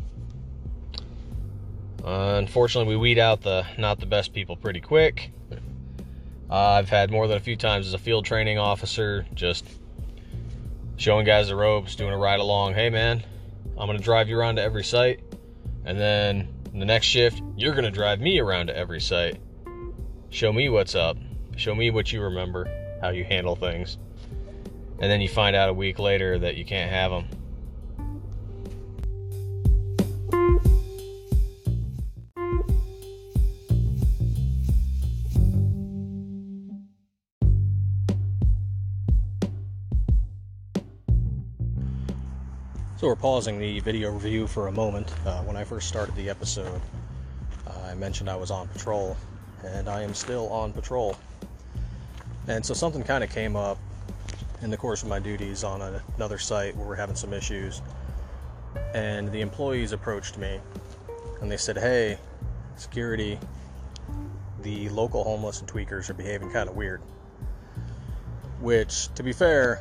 [2.05, 5.31] Uh, unfortunately, we weed out the not the best people pretty quick.
[6.51, 9.67] Uh, I've had more than a few times as a field training officer, just
[10.97, 12.75] showing guys the ropes, doing a ride along.
[12.75, 13.23] Hey man,
[13.79, 15.21] I'm gonna drive you around to every site,
[15.85, 19.41] and then the next shift, you're going to drive me around to every site.
[20.29, 21.17] Show me what's up.
[21.57, 22.69] Show me what you remember,
[23.01, 23.97] how you handle things.
[25.01, 27.29] And then you find out a week later that you can't have them.
[43.07, 45.15] We're pausing the video review for a moment.
[45.25, 46.81] Uh, when I first started the episode,
[47.65, 49.17] uh, I mentioned I was on patrol,
[49.65, 51.17] and I am still on patrol.
[52.49, 53.79] And so something kind of came up
[54.61, 57.81] in the course of my duties on a, another site where we're having some issues.
[58.93, 60.59] And the employees approached me
[61.41, 62.19] and they said, Hey,
[62.75, 63.39] security,
[64.63, 67.01] the local homeless and tweakers are behaving kind of weird.
[68.59, 69.81] Which, to be fair,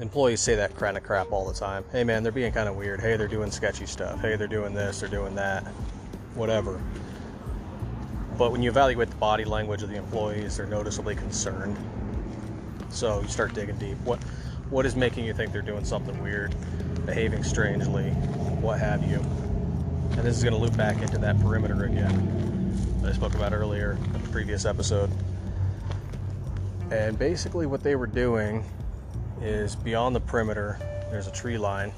[0.00, 1.84] employees say that kind of crap all the time.
[1.92, 3.00] Hey man, they're being kind of weird.
[3.00, 4.20] Hey, they're doing sketchy stuff.
[4.20, 5.62] Hey, they're doing this, they're doing that.
[6.34, 6.82] Whatever.
[8.36, 11.76] But when you evaluate the body language of the employees, they're noticeably concerned.
[12.88, 13.98] So you start digging deep.
[14.04, 14.22] What
[14.70, 16.54] what is making you think they're doing something weird,
[17.06, 18.10] behaving strangely,
[18.60, 19.18] what have you?
[20.16, 23.52] And this is going to loop back into that perimeter again that I spoke about
[23.52, 25.10] earlier in the previous episode.
[26.90, 28.64] And basically, what they were doing
[29.44, 30.78] is beyond the perimeter,
[31.10, 31.92] there's a tree line,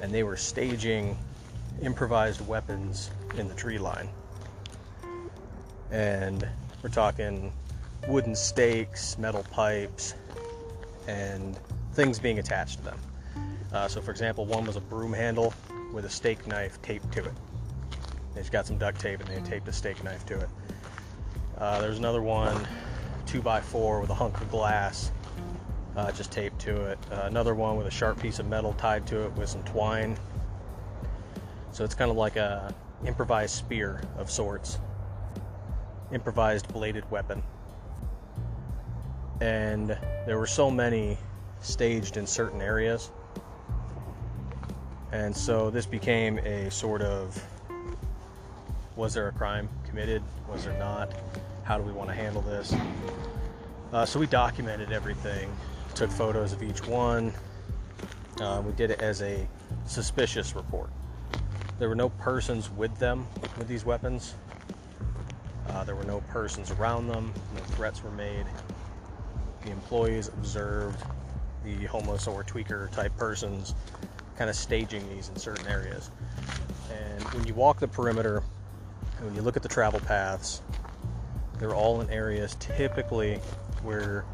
[0.00, 1.16] and they were staging
[1.82, 4.08] improvised weapons in the tree line.
[5.90, 6.48] And
[6.82, 7.52] we're talking
[8.08, 10.14] wooden stakes, metal pipes,
[11.06, 11.58] and
[11.92, 12.98] things being attached to them.
[13.70, 15.52] Uh, so, for example, one was a broom handle
[15.92, 17.32] with a steak knife taped to it.
[18.34, 20.48] They just got some duct tape and they taped a steak knife to it.
[21.58, 22.66] Uh, there's another one,
[23.26, 25.10] two by four with a hunk of glass
[25.96, 26.98] uh, just taped to it.
[27.10, 30.16] Uh, another one with a sharp piece of metal tied to it with some twine.
[31.72, 32.74] So it's kind of like a
[33.06, 34.78] improvised spear of sorts,
[36.12, 37.42] improvised bladed weapon.
[39.40, 41.16] And there were so many
[41.60, 43.10] staged in certain areas.
[45.12, 47.42] And so this became a sort of
[48.96, 50.22] was there a crime committed?
[50.48, 51.10] Was there not?
[51.64, 52.74] How do we want to handle this?
[53.92, 55.50] Uh, so we documented everything,
[56.00, 57.30] took photos of each one.
[58.40, 59.46] Uh, we did it as a
[59.84, 60.88] suspicious report.
[61.78, 63.26] There were no persons with them
[63.58, 64.34] with these weapons.
[65.68, 67.34] Uh, there were no persons around them.
[67.54, 68.46] No threats were made.
[69.62, 71.04] The employees observed
[71.64, 73.74] the homeless or tweaker type persons
[74.38, 76.10] kind of staging these in certain areas.
[76.90, 78.42] And when you walk the perimeter,
[79.18, 80.62] and when you look at the travel paths,
[81.58, 83.34] they're all in areas typically
[83.82, 84.24] where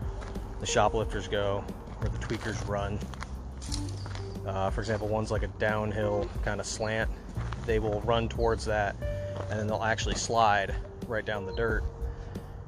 [0.61, 1.65] the shoplifters go,
[1.99, 2.99] where the tweakers run.
[4.47, 7.11] Uh, for example, one's like a downhill kind of slant.
[7.67, 8.97] They will run towards that
[9.51, 10.75] and then they'll actually slide
[11.07, 11.85] right down the dirt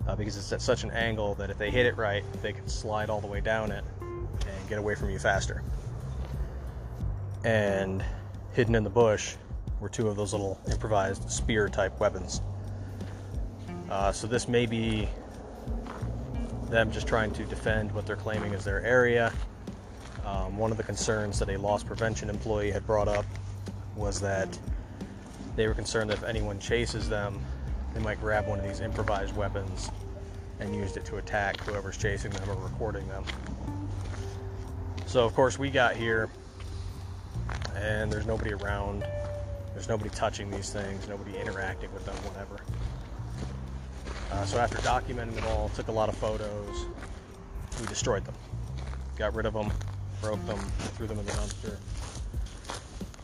[0.07, 2.69] uh, because it's at such an angle that if they hit it right, they can
[2.69, 5.63] slide all the way down it and get away from you faster.
[7.45, 8.05] And
[8.53, 9.35] hidden in the bush
[9.81, 12.41] were two of those little improvised spear type weapons.
[13.91, 15.09] Uh, so this may be
[16.71, 19.33] them just trying to defend what they're claiming is their area.
[20.25, 23.25] Um, one of the concerns that a loss prevention employee had brought up
[23.97, 24.59] was that
[25.57, 27.41] they were concerned that if anyone chases them,
[27.95, 29.91] they might grab one of these improvised weapons
[30.61, 33.25] and use it to attack whoever's chasing them or recording them.
[35.07, 36.29] So, of course, we got here
[37.75, 39.05] and there's nobody around.
[39.73, 42.61] There's nobody touching these things, nobody interacting with them, whatever.
[44.31, 46.87] Uh, so, after documenting it all, took a lot of photos,
[47.81, 48.35] we destroyed them.
[49.17, 49.73] Got rid of them,
[50.21, 50.59] broke them,
[50.97, 51.77] threw them in the dumpster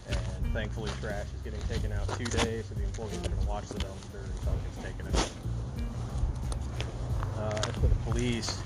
[0.09, 3.47] And thankfully trash is getting taken out two days, so the employees are going to
[3.47, 5.31] watch the dumpster until it gets taken out.
[7.39, 8.59] Uh, as for the police,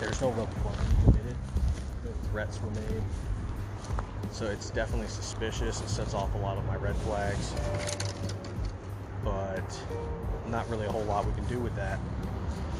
[0.00, 0.74] there's no real crime
[1.04, 1.36] committed.
[2.30, 3.02] Threats were made.
[4.32, 5.80] So it's definitely suspicious.
[5.80, 7.52] It sets off a lot of my red flags.
[9.24, 9.80] But
[10.48, 11.98] not really a whole lot we can do with that.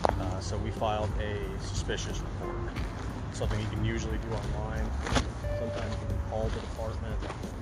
[0.09, 2.57] Uh, so we filed a suspicious report.
[3.33, 4.89] Something you can usually do online.
[5.59, 7.17] Sometimes you can call the department.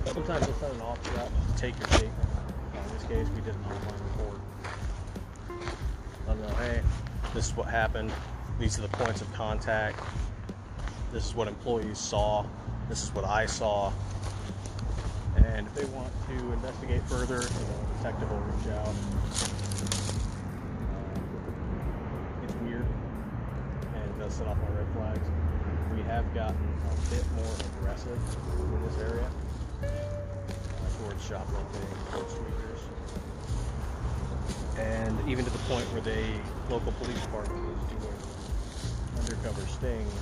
[0.05, 2.29] Sometimes they'll send an officer out to take your statement.
[2.73, 4.39] in this case, we did an online report.
[6.27, 6.81] Let them know, hey,
[7.33, 8.11] this is what happened.
[8.59, 9.99] These are the points of contact.
[11.11, 12.45] This is what employees saw.
[12.89, 13.91] This is what I saw.
[15.37, 19.52] And if they want to investigate further, you know, a detective will reach out.
[19.83, 19.89] Uh,
[22.43, 22.85] it's weird,
[23.95, 25.27] and it does set off my red flags.
[25.93, 28.19] We have gotten a bit more aggressive
[28.59, 29.29] in this area
[29.83, 29.87] uh,
[30.99, 32.79] towards shoplifting, towards sweepers,
[34.77, 36.23] and even to the point where the
[36.69, 38.19] local police department is doing
[39.19, 40.13] undercover stings.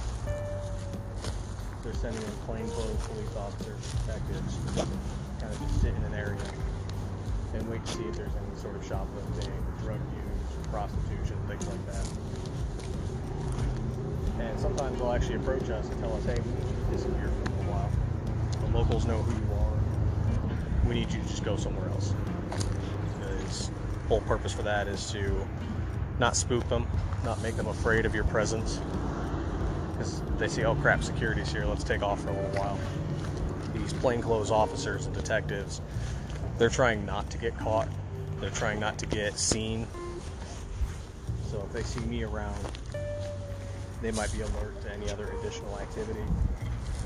[1.83, 4.57] They're sending in plainclothes police officers, detectives,
[5.39, 6.37] kind of just sit in an area
[7.61, 9.53] and wait to see if there's any sort of shoplifting,
[9.83, 12.07] drug use, prostitution, things like that.
[14.39, 17.27] And sometimes they'll actually approach us and tell us, hey, we need you to disappear
[17.27, 17.91] for a little while.
[18.65, 20.89] The locals know who you are.
[20.89, 22.15] We need you to just go somewhere else.
[23.19, 25.47] Because the whole purpose for that is to
[26.17, 26.87] not spook them,
[27.23, 28.81] not make them afraid of your presence.
[29.91, 32.79] Because they see, oh crap, security's here, let's take off for a little while.
[33.75, 35.81] These plainclothes officers and detectives,
[36.61, 37.87] they're trying not to get caught.
[38.39, 39.87] They're trying not to get seen.
[41.49, 42.55] So if they see me around,
[44.03, 46.21] they might be alert to any other additional activity.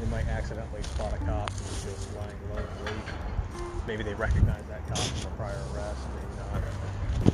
[0.02, 3.64] They might accidentally spot a cop who's just lying low wait.
[3.88, 7.34] Maybe they recognize that cop from a prior arrest, maybe not.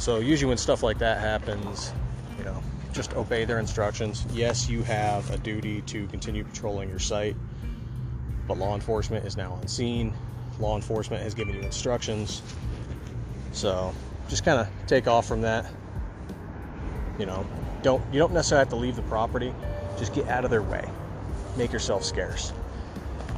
[0.00, 1.92] So usually when stuff like that happens,
[2.38, 2.60] you know,
[2.92, 4.26] just obey their instructions.
[4.32, 7.36] Yes, you have a duty to continue patrolling your site,
[8.48, 10.12] but law enforcement is now on scene.
[10.60, 12.42] Law enforcement has given you instructions.
[13.52, 13.94] So
[14.28, 15.66] just kind of take off from that.
[17.18, 17.46] You know,
[17.82, 19.52] don't you don't necessarily have to leave the property.
[19.98, 20.88] Just get out of their way.
[21.56, 22.52] Make yourself scarce.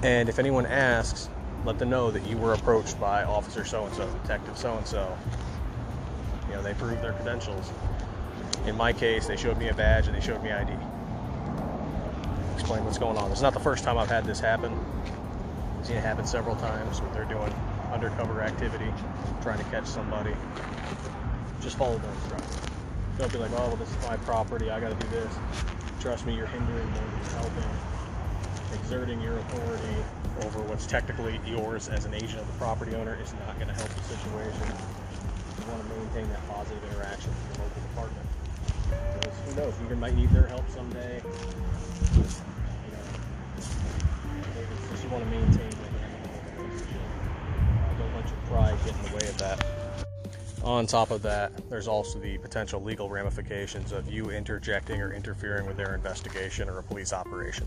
[0.03, 1.29] And if anyone asks,
[1.65, 4.87] let them know that you were approached by officer so and so, detective so and
[4.87, 5.17] so.
[6.49, 7.71] You know, they prove their credentials.
[8.67, 10.73] In my case, they showed me a badge and they showed me ID.
[12.55, 13.31] Explain what's going on.
[13.33, 14.79] It's not the first time I've had this happen.
[15.83, 17.53] Seen it happen several times where they're doing
[17.93, 18.87] undercover activity,
[19.43, 20.33] trying to catch somebody.
[21.61, 22.61] Just follow their instructions.
[23.19, 24.71] Don't be like, oh, well, this is my property.
[24.71, 25.35] I got to do this.
[26.01, 27.71] Trust me, you're hindering more than you're helping.
[28.75, 29.97] Exerting your authority
[30.47, 33.75] over what's technically yours as an agent of the property owner is not going to
[33.75, 34.63] help the situation.
[34.63, 38.27] You want to maintain that positive interaction with your local department.
[39.21, 41.21] Because who knows, you might need their help someday.
[45.13, 45.69] Want to maintain
[47.99, 49.65] don't let your pride get in the way of that.
[50.65, 55.67] On top of that, there's also the potential legal ramifications of you interjecting or interfering
[55.67, 57.67] with their investigation or a police operation.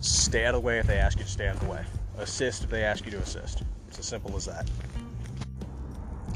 [0.00, 1.84] Stay out of the way if they ask you to stay out of the way.
[2.18, 3.62] Assist if they ask you to assist.
[3.88, 4.70] It's as simple as that.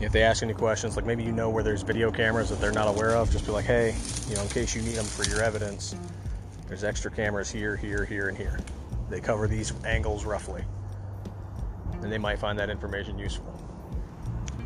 [0.00, 2.72] If they ask any questions, like maybe you know where there's video cameras that they're
[2.72, 3.94] not aware of, just be like, hey,
[4.28, 5.94] you know, in case you need them for your evidence,
[6.66, 8.58] there's extra cameras here, here, here, and here.
[9.08, 10.64] They cover these angles roughly.
[12.02, 13.52] And they might find that information useful.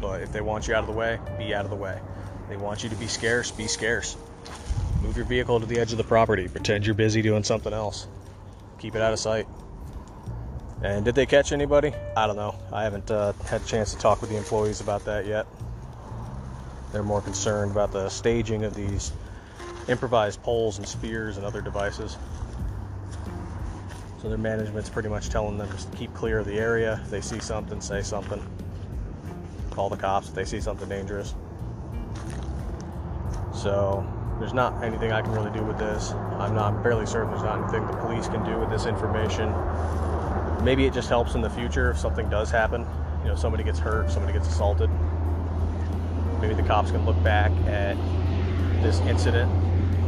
[0.00, 1.98] But if they want you out of the way, be out of the way.
[2.48, 4.16] They want you to be scarce, be scarce.
[5.02, 6.48] Move your vehicle to the edge of the property.
[6.48, 8.06] Pretend you're busy doing something else.
[8.78, 9.46] keep it out of sight.
[10.82, 11.92] And did they catch anybody?
[12.16, 12.54] I don't know.
[12.72, 15.46] I haven't uh, had a chance to talk with the employees about that yet.
[16.92, 19.12] They're more concerned about the staging of these
[19.88, 22.16] improvised poles and spears and other devices.
[24.20, 27.00] So their management's pretty much telling them to keep clear of the area.
[27.04, 28.44] If they see something, say something.
[29.70, 31.34] Call the cops if they see something dangerous.
[33.54, 34.06] So
[34.38, 36.12] there's not anything I can really do with this.
[36.38, 39.54] I'm not fairly certain there's not anything the police can do with this information.
[40.64, 42.86] Maybe it just helps in the future if something does happen.
[43.22, 44.90] You know, somebody gets hurt, somebody gets assaulted.
[46.42, 47.96] Maybe the cops can look back at
[48.82, 49.50] this incident,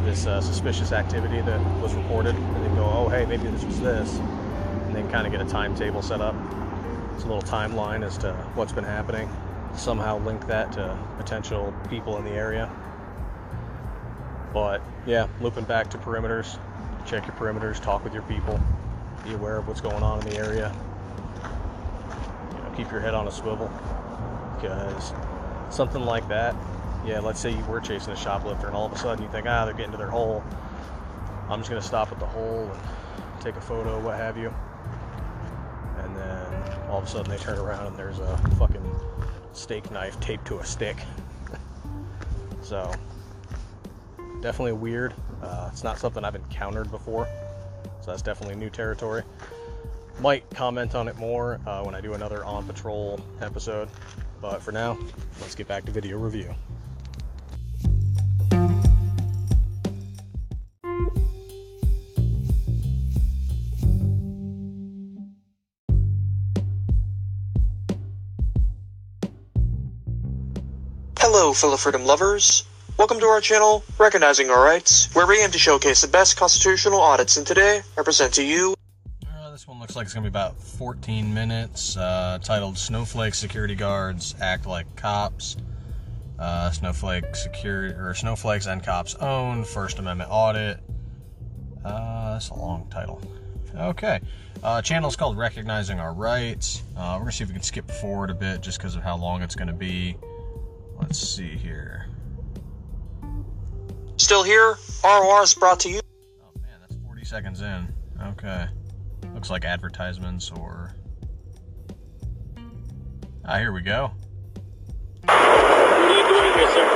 [0.05, 3.81] this uh, suspicious activity that was reported, and then go, oh, hey, maybe this was
[3.81, 4.19] this.
[4.87, 6.35] And then kind of get a timetable set up.
[7.15, 9.29] It's a little timeline as to what's been happening.
[9.75, 12.71] Somehow link that to potential people in the area.
[14.53, 16.59] But yeah, looping back to perimeters,
[17.07, 18.61] check your perimeters, talk with your people,
[19.25, 20.75] be aware of what's going on in the area.
[22.53, 23.71] You know, keep your head on a swivel
[24.61, 25.13] because
[25.71, 26.55] something like that,
[27.05, 29.47] yeah, let's say you were chasing a shoplifter and all of a sudden you think,
[29.49, 30.43] ah, they're getting to their hole.
[31.49, 34.53] I'm just gonna stop at the hole and take a photo, what have you.
[35.99, 38.85] And then all of a sudden they turn around and there's a fucking
[39.53, 40.97] steak knife taped to a stick.
[42.63, 42.91] so
[44.41, 45.15] definitely weird.
[45.43, 47.27] Uh, it's not something I've encountered before,
[48.01, 49.25] so that's definitely new territory.
[50.21, 53.89] Might comment on it more uh, when I do another on patrol episode,
[54.41, 54.97] but for now,
[55.41, 56.55] let's get back to video review.
[71.35, 72.65] Hello, fellow freedom lovers.
[72.99, 77.01] Welcome to our channel, Recognizing Our Rights, where we aim to showcase the best constitutional
[77.01, 78.75] audits, and today I present to you.
[79.27, 83.33] Uh, this one looks like it's going to be about 14 minutes, uh, titled Snowflake
[83.33, 85.57] Security Guards Act Like Cops.
[86.39, 90.81] Uh, Snowflake Security, or Snowflakes and Cops Own, First Amendment Audit.
[91.83, 93.23] Uh, that's a long title.
[93.75, 94.21] Okay.
[94.63, 96.83] Uh, channel is called Recognizing Our Rights.
[96.95, 99.03] Uh, we're going to see if we can skip forward a bit just because of
[99.03, 100.15] how long it's going to be.
[101.03, 102.07] Let's see here.
[104.17, 106.01] Still here, ROR is brought to you.
[106.41, 107.93] Oh man, that's 40 seconds in.
[108.29, 108.67] Okay.
[109.35, 110.95] Looks like advertisements or.
[113.45, 114.13] Ah, here we go.
[115.25, 116.89] What are you doing here, sir?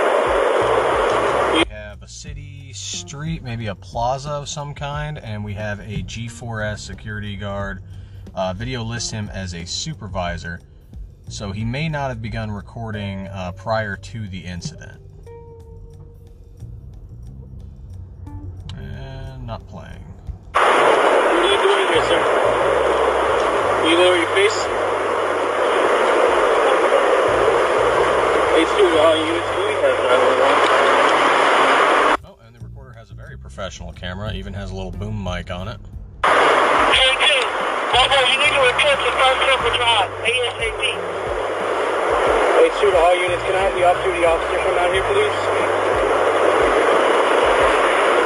[1.55, 6.05] We have a city street, maybe a plaza of some kind, and we have a
[6.05, 7.83] G4S security guard.
[8.37, 10.61] Uh, video lists him as a supervisor,
[11.29, 15.01] so he may not have begun recording uh, prior to the incident.
[18.77, 20.05] And not playing.
[20.53, 22.23] What are you doing here, sir?
[23.83, 24.67] Can you lower your face?
[28.57, 32.25] H2 to all units, do we have 911?
[32.25, 35.51] Oh, and the recorder has a very professional camera, even has a little boom mic
[35.51, 35.79] on it.
[37.97, 41.16] Bravo, you need to report to First Temple Drive, ASAP.
[42.77, 45.03] H2 to all units, can I have the off-duty officer come out here,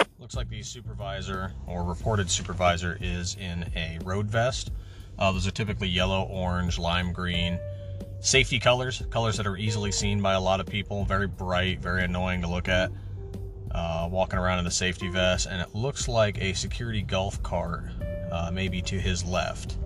[0.03, 0.19] please?
[0.19, 4.73] Looks like the supervisor or reported supervisor is in a road vest.
[5.21, 7.61] Uh, those are typically yellow, orange, lime green.
[8.19, 11.05] Safety colors, colors that are easily seen by a lot of people.
[11.05, 12.91] Very bright, very annoying to look at.
[13.71, 17.85] Uh, walking around in the safety vest, and it looks like a security golf cart,
[18.33, 19.77] uh, maybe to his left.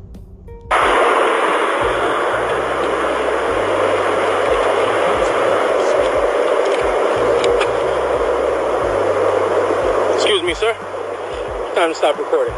[10.24, 10.72] Excuse me, sir.
[11.74, 12.54] Time to stop recording.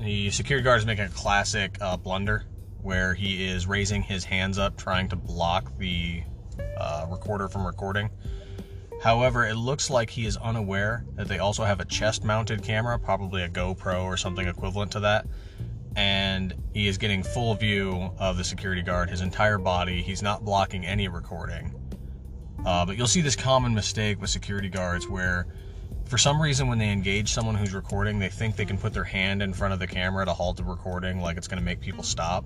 [0.00, 2.42] The security guard is making a classic uh, blunder
[2.82, 6.24] where he is raising his hands up trying to block the
[6.76, 8.10] uh, recorder from recording.
[9.00, 12.98] However, it looks like he is unaware that they also have a chest mounted camera,
[12.98, 15.24] probably a GoPro or something equivalent to that.
[16.78, 20.00] He is getting full view of the security guard, his entire body.
[20.00, 21.74] He's not blocking any recording.
[22.64, 25.48] Uh, but you'll see this common mistake with security guards where
[26.04, 29.02] for some reason when they engage someone who's recording they think they can put their
[29.02, 31.80] hand in front of the camera to halt the recording like it's going to make
[31.80, 32.44] people stop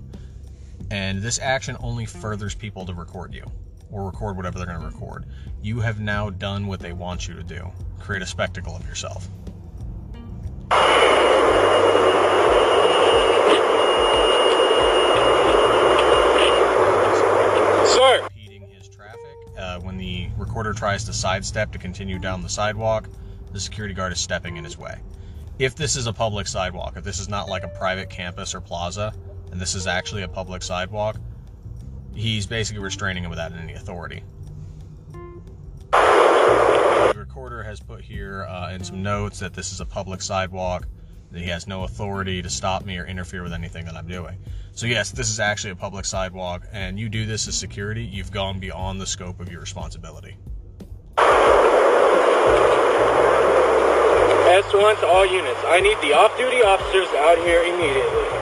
[0.89, 3.45] and this action only furthers people to record you
[3.91, 5.27] or record whatever they're going to record
[5.61, 9.27] you have now done what they want you to do create a spectacle of yourself
[20.53, 23.09] recorder tries to sidestep to continue down the sidewalk,
[23.53, 24.99] the security guard is stepping in his way.
[25.57, 28.61] If this is a public sidewalk, if this is not like a private campus or
[28.61, 29.15] plaza,
[29.51, 31.17] and this is actually a public sidewalk,
[32.13, 34.21] he's basically restraining him without any authority.
[35.91, 40.85] The recorder has put here uh, in some notes that this is a public sidewalk,
[41.41, 44.37] he has no authority to stop me or interfere with anything that I'm doing.
[44.73, 48.31] So, yes, this is actually a public sidewalk, and you do this as security, you've
[48.31, 50.37] gone beyond the scope of your responsibility.
[54.53, 55.59] S1 to all units.
[55.65, 58.32] I need the off-duty officers out here immediately.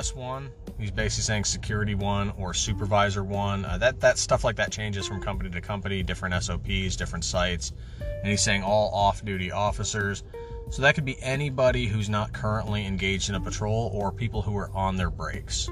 [0.00, 3.64] S1, he's basically saying security one or supervisor one.
[3.64, 7.72] Uh, that that stuff like that changes from company to company, different SOPs, different sites,
[8.00, 10.22] and he's saying all off-duty officers.
[10.70, 14.56] So that could be anybody who's not currently engaged in a patrol or people who
[14.56, 15.68] are on their breaks.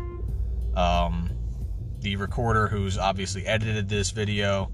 [0.74, 1.30] Um,
[2.00, 4.70] the recorder, who's obviously edited this video,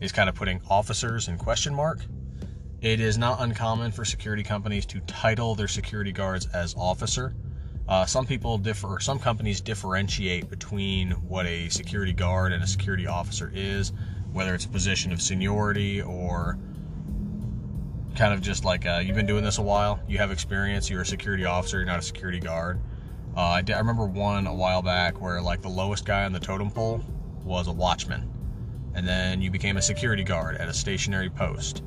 [0.00, 2.04] is kind of putting officers in question mark.
[2.80, 7.34] It is not uncommon for security companies to title their security guards as officer.
[7.88, 13.06] Uh, some people differ, some companies differentiate between what a security guard and a security
[13.06, 13.92] officer is,
[14.30, 16.58] whether it's a position of seniority or
[18.14, 21.00] kind of just like uh, you've been doing this a while, you have experience, you're
[21.00, 22.78] a security officer, you're not a security guard.
[23.34, 26.70] Uh, I remember one a while back where like the lowest guy on the totem
[26.70, 27.00] pole
[27.42, 28.28] was a watchman,
[28.94, 31.82] and then you became a security guard at a stationary post.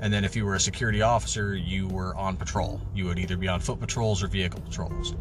[0.00, 2.80] And then if you were a security officer, you were on patrol.
[2.94, 5.14] You would either be on foot patrols or vehicle patrols.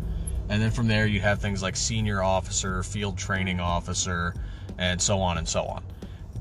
[0.50, 4.36] And then from there, you'd have things like senior officer, field training officer,
[4.78, 5.84] and so on and so on.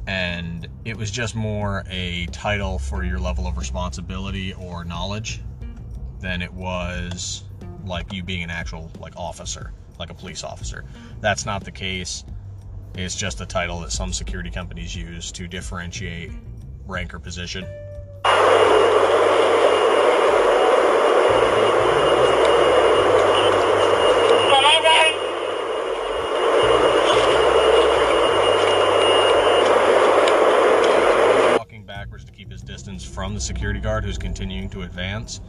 [0.07, 5.41] And it was just more a title for your level of responsibility or knowledge
[6.21, 7.45] than it was
[7.87, 10.85] like you being an actual like officer, like a police officer.
[11.21, 12.25] That's not the case.
[12.95, 16.33] It's just a title that some security companies use to differentiate
[16.87, 17.67] rank or position.
[31.59, 35.41] Walking backwards to keep his distance from the security guard who's continuing to advance.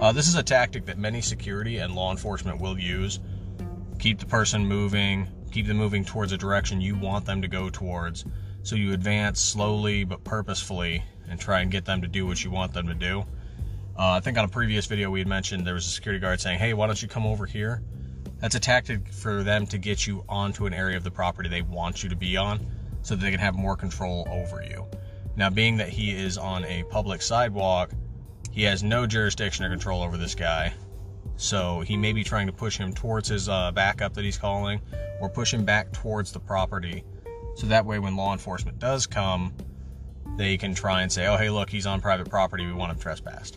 [0.00, 3.20] Uh, this is a tactic that many security and law enforcement will use.
[3.98, 7.70] Keep the person moving, keep them moving towards a direction you want them to go
[7.70, 8.24] towards.
[8.62, 11.02] So you advance slowly but purposefully
[11.32, 13.24] and try and get them to do what you want them to do.
[13.98, 16.40] Uh, I think on a previous video we had mentioned there was a security guard
[16.40, 17.82] saying, hey, why don't you come over here?
[18.38, 21.62] That's a tactic for them to get you onto an area of the property they
[21.62, 22.64] want you to be on
[23.00, 24.86] so that they can have more control over you.
[25.36, 27.90] Now, being that he is on a public sidewalk,
[28.50, 30.74] he has no jurisdiction or control over this guy.
[31.36, 34.80] So he may be trying to push him towards his uh, backup that he's calling
[35.20, 37.04] or push him back towards the property.
[37.56, 39.54] So that way, when law enforcement does come,
[40.36, 42.66] they can try and say, oh, hey, look, he's on private property.
[42.66, 43.56] We want him trespassed.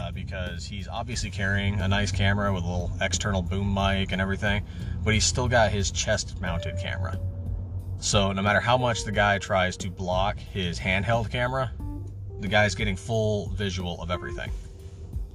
[0.00, 4.20] Uh, because he's obviously carrying a nice camera with a little external boom mic and
[4.20, 4.64] everything,
[5.04, 7.18] but he's still got his chest mounted camera.
[7.98, 11.72] So no matter how much the guy tries to block his handheld camera,
[12.40, 14.50] the guy's getting full visual of everything.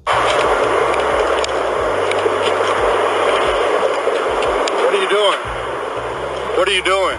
[0.05, 0.16] What
[4.93, 5.39] are you doing?
[6.57, 7.18] What are you doing?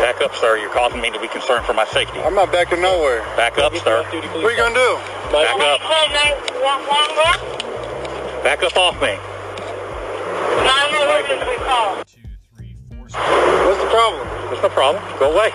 [0.00, 0.56] Back up, sir.
[0.58, 2.20] You're causing me to be concerned for my safety.
[2.20, 3.22] I'm not backing nowhere.
[3.36, 4.04] Back up, sir.
[4.04, 4.98] What are you gonna do?
[5.32, 5.80] Back up.
[8.44, 9.18] Back up off me.
[13.94, 14.50] What's problem?
[14.50, 15.18] There's no problem.
[15.20, 15.50] Go away.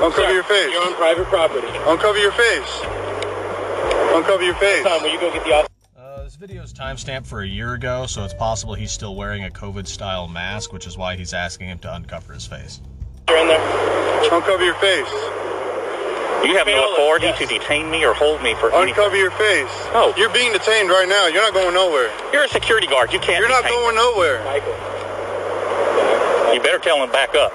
[0.00, 0.72] Uncover your face.
[0.72, 1.68] You're on private property.
[1.84, 2.80] Uncover your face.
[4.16, 4.82] Uncover your face.
[4.84, 5.68] Tom, will you go get the officer?
[5.98, 9.44] Uh, this video is timestamped for a year ago, so it's possible he's still wearing
[9.44, 12.80] a COVID-style mask, which is why he's asking him to uncover his face.
[13.28, 14.32] You're in there.
[14.32, 15.12] Uncover your face.
[16.48, 18.96] You have no authority to detain me or hold me for anything.
[18.96, 19.68] Uncover your face.
[19.92, 20.14] No.
[20.16, 21.26] You're being detained right now.
[21.26, 22.10] You're not going nowhere.
[22.32, 23.12] You're a security guard.
[23.12, 24.42] You can't You're not detain going nowhere.
[24.46, 24.99] Michael.
[26.62, 26.68] Me.
[26.68, 27.52] You better tell him to back up.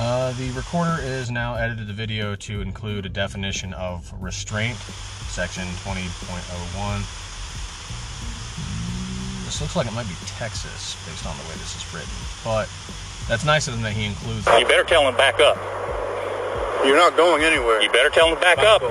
[0.00, 4.76] Uh, the recorder is now edited the video to include a definition of restraint,
[5.26, 7.02] section 20.01.
[8.54, 12.14] Mm, This looks like it might be Texas, based on the way this is written,
[12.44, 12.68] but
[13.26, 14.46] that's nice of him that he includes.
[14.46, 15.56] You better tell him to back up.
[16.86, 17.82] You're not going anywhere.
[17.82, 18.82] You better tell him to back up.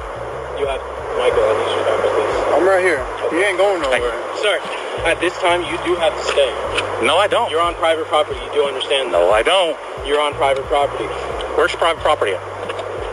[0.59, 0.81] You have
[1.15, 1.39] Michael.
[1.39, 2.35] I need you to back up, please.
[2.51, 2.99] I'm right here.
[3.31, 4.11] You ain't going nowhere.
[4.43, 4.59] Sir,
[5.07, 6.51] At this time, you do have to stay.
[6.99, 7.47] No, I don't.
[7.49, 8.35] You're on private property.
[8.43, 9.15] You do understand that?
[9.15, 9.79] No, I don't.
[10.03, 11.07] You're on private property.
[11.55, 12.43] Where's private property at?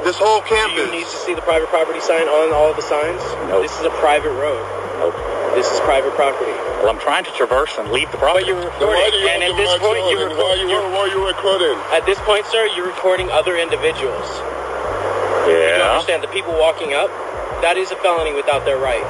[0.03, 3.23] This whole Do you need to see the private property sign on all the signs?
[3.47, 3.63] Nope.
[3.63, 4.59] This is a private road.
[4.99, 5.15] Nope.
[5.55, 6.51] This is private property.
[6.83, 8.45] Well, I'm trying to traverse and leave the property.
[8.45, 11.79] But you're recording, and at this point, you're, why you you're why you recording?
[11.95, 14.27] at this point, sir, you're recording other individuals.
[15.47, 15.95] You Yeah.
[15.95, 17.09] understand the people walking up?
[17.63, 19.01] That is a felony without their right.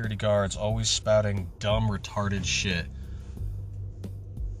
[0.00, 2.86] Security guards always spouting dumb, retarded shit.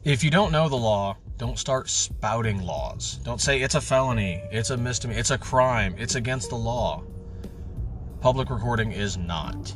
[0.04, 3.18] If you don't know the law, don't start spouting laws.
[3.24, 7.02] Don't say it's a felony, it's a misdemeanor, it's a crime, it's against the law.
[8.20, 9.74] Public recording is not.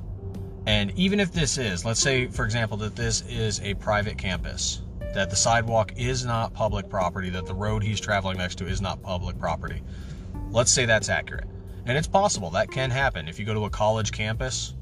[0.66, 4.82] And even if this is, let's say, for example, that this is a private campus,
[5.14, 8.82] that the sidewalk is not public property, that the road he's traveling next to is
[8.82, 9.82] not public property.
[10.50, 11.48] Let's say that's accurate.
[11.86, 13.28] And it's possible that can happen.
[13.28, 14.74] If you go to a college campus,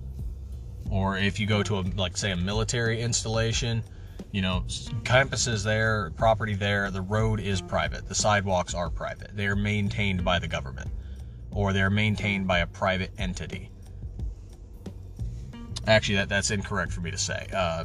[0.92, 3.82] or if you go to a, like, say, a military installation,
[4.30, 4.62] you know,
[5.04, 8.06] campuses there, property there, the road is private.
[8.06, 9.34] The sidewalks are private.
[9.34, 10.90] They are maintained by the government,
[11.50, 13.70] or they're maintained by a private entity.
[15.86, 17.46] Actually, that, that's incorrect for me to say.
[17.54, 17.84] Uh,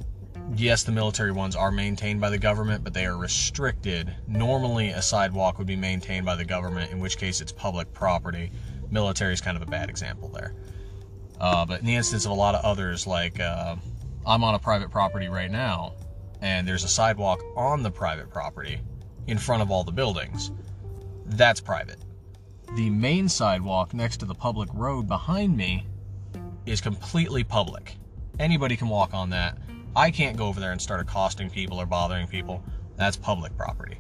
[0.58, 4.14] yes, the military ones are maintained by the government, but they are restricted.
[4.28, 8.52] Normally, a sidewalk would be maintained by the government, in which case it's public property.
[8.92, 10.54] Military is kind of a bad example there.
[11.40, 13.76] Uh, but in the instance of a lot of others, like uh,
[14.26, 15.94] I'm on a private property right now,
[16.42, 18.80] and there's a sidewalk on the private property
[19.28, 20.52] in front of all the buildings,
[21.26, 21.98] that's private.
[22.76, 25.86] The main sidewalk next to the public road behind me
[26.66, 27.96] is completely public.
[28.40, 29.58] Anybody can walk on that.
[29.96, 32.64] I can't go over there and start accosting people or bothering people.
[32.98, 33.98] That's public property.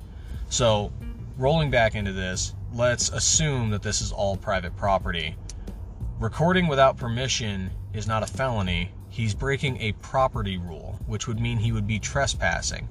[0.49, 0.91] So,
[1.37, 5.35] rolling back into this, let's assume that this is all private property.
[6.19, 8.91] Recording without permission is not a felony.
[9.09, 12.87] He's breaking a property rule, which would mean he would be trespassing.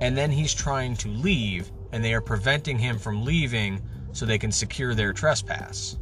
[0.00, 4.38] And then he's trying to leave, and they are preventing him from leaving so they
[4.38, 5.96] can secure their trespass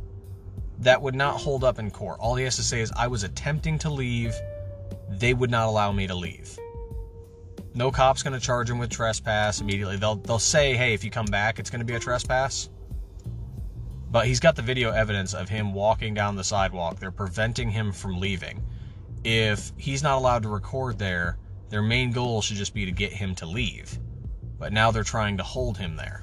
[0.78, 2.18] that would not hold up in court.
[2.20, 4.34] All he has to say is, I was attempting to leave.
[5.08, 6.58] They would not allow me to leave.
[7.74, 9.96] No cop's going to charge him with trespass immediately.
[9.96, 12.68] They'll, they'll say, hey, if you come back, it's going to be a trespass.
[14.14, 17.00] But he's got the video evidence of him walking down the sidewalk.
[17.00, 18.62] They're preventing him from leaving.
[19.24, 21.36] If he's not allowed to record there,
[21.68, 23.98] their main goal should just be to get him to leave.
[24.56, 26.22] But now they're trying to hold him there.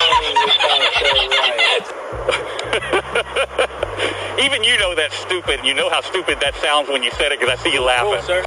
[4.40, 7.32] Even you know that's stupid, and you know how stupid that sounds when you said
[7.32, 8.32] it because I see you laughing.
[8.32, 8.44] Uh,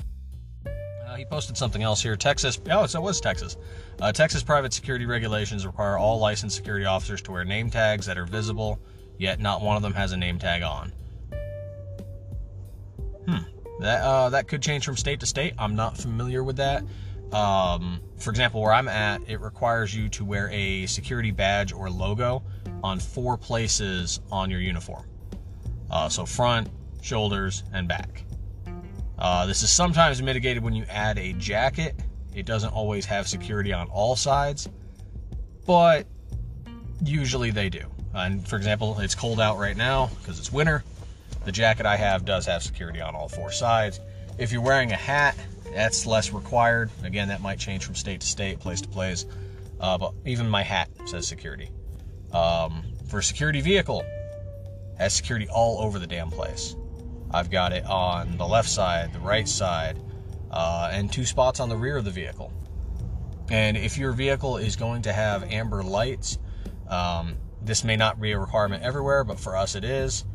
[1.16, 2.16] he posted something else here.
[2.16, 2.60] Texas.
[2.70, 3.58] Oh, so it was Texas.
[4.00, 8.18] Uh, Texas private security regulations require all licensed security officers to wear name tags that
[8.18, 8.80] are visible,
[9.18, 10.94] yet not one of them has a name tag on.
[13.28, 13.38] Hmm.
[13.80, 15.54] That uh, that could change from state to state.
[15.58, 16.84] I'm not familiar with that.
[17.32, 21.90] Um, for example, where I'm at, it requires you to wear a security badge or
[21.90, 22.44] logo
[22.84, 25.06] on four places on your uniform.
[25.90, 26.70] Uh, so front,
[27.02, 28.25] shoulders, and back.
[29.18, 31.96] Uh, this is sometimes mitigated when you add a jacket.
[32.34, 34.68] It doesn't always have security on all sides,
[35.66, 36.06] but
[37.04, 37.86] usually they do.
[38.14, 40.84] And for example, it's cold out right now because it's winter.
[41.46, 44.00] The jacket I have does have security on all four sides.
[44.38, 45.38] If you're wearing a hat,
[45.74, 46.90] that's less required.
[47.04, 49.26] Again, that might change from state to state, place to place.
[49.80, 51.70] Uh, but even my hat says security.
[52.32, 54.04] Um, for a security vehicle,
[54.98, 56.76] has security all over the damn place.
[57.32, 60.00] I've got it on the left side, the right side,
[60.52, 62.52] uh, and two spots on the rear of the vehicle.
[63.50, 66.40] And if your vehicle is going to have amber lights,
[66.88, 70.26] um, this may not be a requirement everywhere, but for us it is.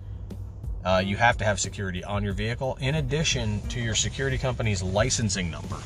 [0.84, 4.82] Uh, you have to have security on your vehicle in addition to your security company's
[4.82, 5.76] licensing number.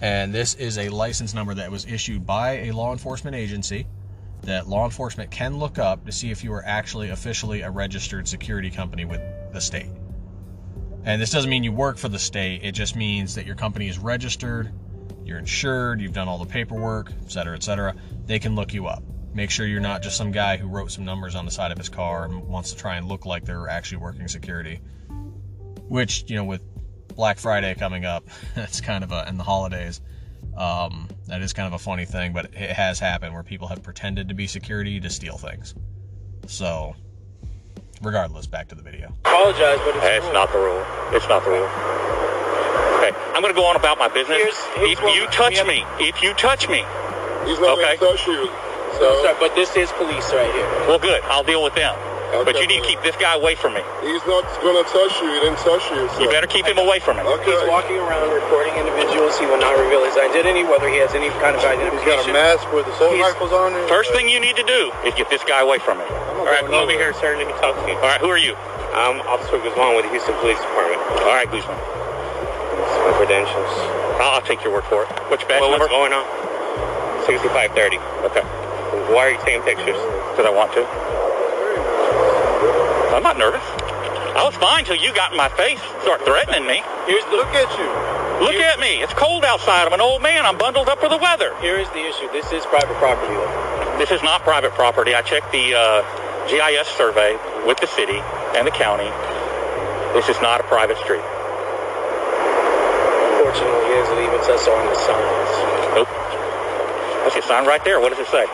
[0.00, 3.86] And this is a license number that was issued by a law enforcement agency
[4.42, 8.28] that law enforcement can look up to see if you are actually officially a registered
[8.28, 9.20] security company with
[9.52, 9.90] the state.
[11.06, 13.88] And this doesn't mean you work for the state, it just means that your company
[13.88, 14.72] is registered,
[15.24, 17.94] you're insured, you've done all the paperwork, etc., etc.
[18.26, 19.04] They can look you up.
[19.32, 21.78] Make sure you're not just some guy who wrote some numbers on the side of
[21.78, 24.80] his car and wants to try and look like they're actually working security.
[25.88, 26.62] Which, you know, with
[27.14, 30.00] Black Friday coming up, that's kind of a, and the holidays,
[30.56, 33.80] um, that is kind of a funny thing, but it has happened where people have
[33.80, 35.72] pretended to be security to steal things.
[36.48, 36.96] So,
[38.02, 39.12] regardless, back to the video.
[39.24, 40.84] Apologize, but it's, It's not the rule.
[41.12, 41.68] It's not the rule.
[43.00, 44.56] Okay, I'm going to go on about my business.
[44.80, 46.84] if you touch me, if you touch me,
[47.46, 47.94] He's not okay.
[47.96, 48.50] gonna touch you.
[48.98, 50.66] So, sir, but this is police right here.
[50.90, 51.22] Well, good.
[51.30, 51.94] I'll deal with them.
[52.42, 53.82] But you need to keep this guy away from me.
[54.02, 55.30] He's not gonna touch you.
[55.30, 56.10] He didn't touch you.
[56.10, 56.26] So.
[56.26, 57.22] You better keep him away from me.
[57.22, 57.54] Okay.
[57.54, 59.38] He's walking around recording individuals.
[59.38, 62.02] He will not reveal his identity, whether he has any kind of identification.
[62.02, 63.86] He's got a mask with assault He's- rifles on it.
[63.88, 66.04] First thing you need to do is get this guy away from me.
[66.46, 67.34] All right, come over here, sir.
[67.34, 67.98] Let me talk to you.
[67.98, 68.54] All right, who are you?
[68.94, 71.02] I'm Officer Guzman with the Houston Police Department.
[71.26, 71.74] All right, Guzman.
[71.74, 73.72] My credentials.
[74.22, 75.10] I'll, I'll take your word for it.
[75.26, 75.90] What's your badge Well, number?
[75.90, 76.22] what's going on?
[77.26, 77.98] 6530.
[78.30, 78.46] Okay.
[79.10, 79.98] Why are you taking pictures?
[80.30, 80.86] Because I want to.
[83.10, 83.66] I'm not nervous.
[84.38, 86.78] I was fine till you got in my face, start threatening me.
[87.10, 87.88] Here's the, Look at you.
[88.38, 89.02] Look at me.
[89.02, 89.82] It's cold outside.
[89.88, 90.46] I'm an old man.
[90.46, 91.56] I'm bundled up for the weather.
[91.58, 92.30] Here is the issue.
[92.30, 93.34] This is private property.
[93.98, 95.14] This is not private property.
[95.14, 96.04] I checked the uh,
[96.48, 97.34] GIS survey
[97.66, 98.18] with the city
[98.54, 99.10] and the county.
[100.14, 101.24] This is not a private street.
[103.34, 104.06] Unfortunately, it is.
[104.14, 105.50] It even says so on the signs.
[105.98, 106.08] Nope.
[107.26, 107.98] That's a sign right there.
[108.00, 108.46] What does it say?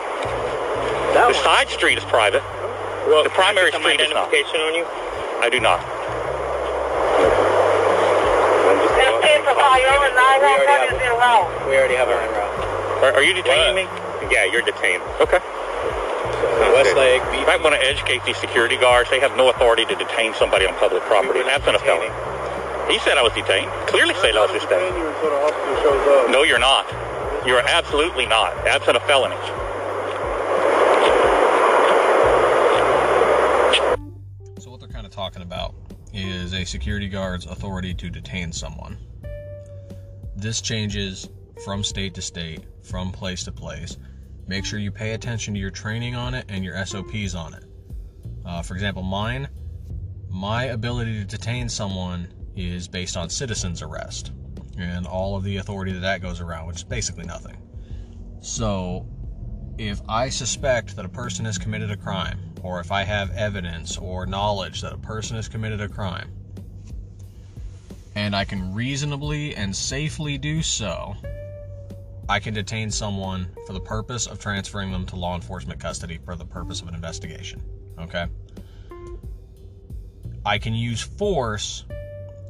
[1.13, 1.43] That the one.
[1.43, 2.41] side street is private.
[3.05, 4.33] Well, the primary can I street get is some not.
[4.33, 4.85] identification on you?
[5.45, 5.79] I do not.
[11.67, 13.03] We already have our en route.
[13.03, 13.89] Are, are you detaining me?
[14.31, 15.01] Yeah, you're detained.
[15.19, 15.39] Okay.
[16.73, 19.09] Westlake, You might want to educate these security guards.
[19.09, 21.39] They have no authority to detain somebody on public property.
[21.41, 22.11] Absent a felony.
[22.91, 23.71] He said I was detained.
[23.87, 24.95] Clearly said I was detained.
[24.97, 26.29] you until the officer shows up.
[26.29, 26.85] No, you're not.
[27.47, 28.53] You're absolutely not.
[28.67, 29.35] Absent a felony.
[34.59, 35.75] So, what they're kind of talking about
[36.13, 38.97] is a security guard's authority to detain someone.
[40.35, 41.29] This changes
[41.63, 43.97] from state to state, from place to place.
[44.47, 47.63] Make sure you pay attention to your training on it and your SOPs on it.
[48.45, 49.47] Uh, for example, mine,
[50.29, 54.31] my ability to detain someone is based on citizen's arrest
[54.77, 57.57] and all of the authority that that goes around, which is basically nothing.
[58.41, 59.07] So,
[59.77, 63.97] if I suspect that a person has committed a crime, or if I have evidence
[63.97, 66.31] or knowledge that a person has committed a crime,
[68.15, 71.15] and I can reasonably and safely do so,
[72.29, 76.35] I can detain someone for the purpose of transferring them to law enforcement custody for
[76.35, 77.61] the purpose of an investigation.
[77.99, 78.27] Okay?
[80.45, 81.85] I can use force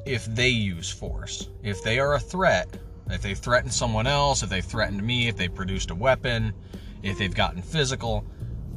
[0.05, 1.49] if they use force.
[1.63, 2.77] If they are a threat,
[3.09, 6.53] if they threaten someone else, if they threatened me, if they produced a weapon,
[7.01, 8.25] if they've gotten physical,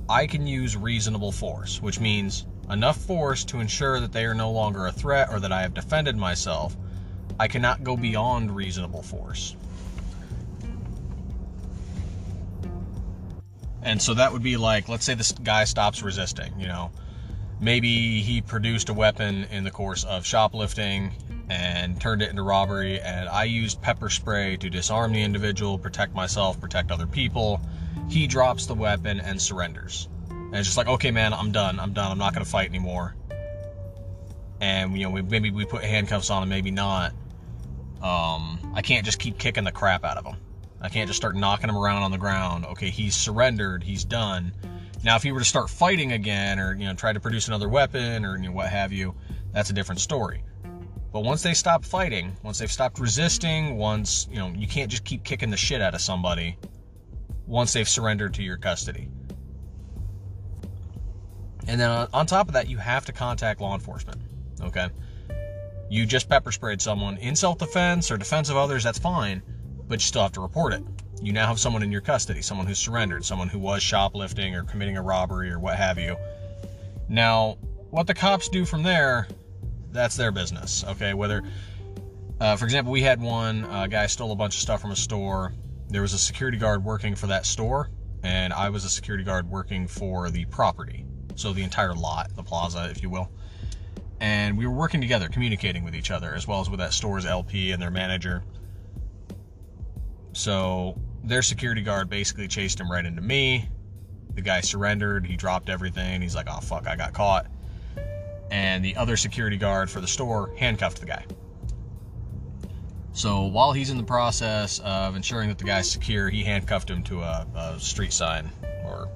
[0.09, 4.51] I can use reasonable force, which means enough force to ensure that they are no
[4.51, 6.77] longer a threat or that I have defended myself.
[7.39, 9.57] I cannot go beyond reasonable force.
[13.87, 16.91] And so that would be like, let's say this guy stops resisting, you know.
[17.61, 21.13] Maybe he produced a weapon in the course of shoplifting
[21.49, 26.17] and turned it into robbery, and I used pepper spray to disarm the individual, protect
[26.17, 27.61] myself, protect other people.
[28.09, 30.09] He drops the weapon and surrenders.
[30.31, 31.79] And it's just like, okay, man, I'm done.
[31.79, 32.11] I'm done.
[32.11, 33.15] I'm not going to fight anymore.
[34.61, 37.13] And, you know, maybe we put handcuffs on him, maybe not.
[38.03, 40.37] Um, I can't just keep kicking the crap out of him.
[40.81, 42.67] I can't just start knocking him around on the ground.
[42.67, 43.83] Okay, he's surrendered.
[43.83, 44.53] He's done.
[45.03, 47.69] Now, if he were to start fighting again, or you know, try to produce another
[47.69, 49.15] weapon, or you know, what have you,
[49.53, 50.43] that's a different story.
[51.13, 55.05] But once they stop fighting, once they've stopped resisting, once you know, you can't just
[55.05, 56.59] keep kicking the shit out of somebody.
[57.47, 59.09] Once they've surrendered to your custody,
[61.69, 64.21] and then on, top of that, you have to contact law enforcement.
[64.61, 64.89] Okay,
[65.89, 68.83] you just pepper sprayed someone in self-defense or defense of others.
[68.85, 69.43] That's fine
[69.89, 70.83] but you still have to report it.
[71.23, 74.65] You now have someone in your custody, someone who surrendered, someone who was shoplifting or
[74.65, 76.17] committing a robbery or what have you.
[77.09, 77.57] Now,
[77.91, 79.29] what the cops do from there,
[79.93, 81.15] that's their business, okay?
[81.15, 81.43] Whether,
[82.41, 84.97] uh, for example, we had one uh, guy stole a bunch of stuff from a
[84.97, 85.55] store.
[85.89, 87.91] There was a security guard working for that store,
[88.23, 91.07] and I was a security guard working for the property.
[91.37, 93.31] So the entire lot, the plaza, if you will.
[94.21, 97.27] And we were working together, communicating with each other, as well as with that store's
[97.27, 98.43] LP and their manager.
[100.37, 103.71] So their security guard basically chased him right into me.
[104.35, 105.25] The guy surrendered.
[105.25, 106.21] He dropped everything.
[106.21, 107.47] He's like, oh, fuck, I got caught.
[108.51, 111.25] And the other security guard for the store handcuffed the guy.
[113.13, 117.03] So while he's in the process of ensuring that the guy's secure, he handcuffed him
[117.05, 118.51] to a, a street sign
[118.85, 119.09] or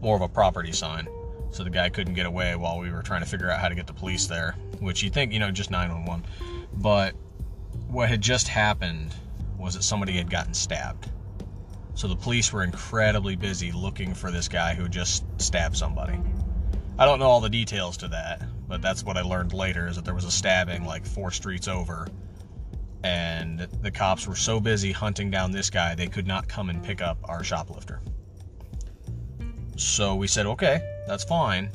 [0.00, 1.08] more of a property sign.
[1.50, 3.74] So the guy couldn't get away while we were trying to figure out how to
[3.74, 6.24] get the police there, which you think, you know, just 911.
[6.74, 7.16] But
[7.88, 9.12] what had just happened
[9.66, 11.10] was that somebody had gotten stabbed.
[11.94, 16.18] So the police were incredibly busy looking for this guy who just stabbed somebody.
[16.98, 19.96] I don't know all the details to that, but that's what I learned later is
[19.96, 22.06] that there was a stabbing like four streets over.
[23.02, 26.82] And the cops were so busy hunting down this guy, they could not come and
[26.82, 28.00] pick up our shoplifter.
[29.76, 31.70] So we said, okay, that's fine.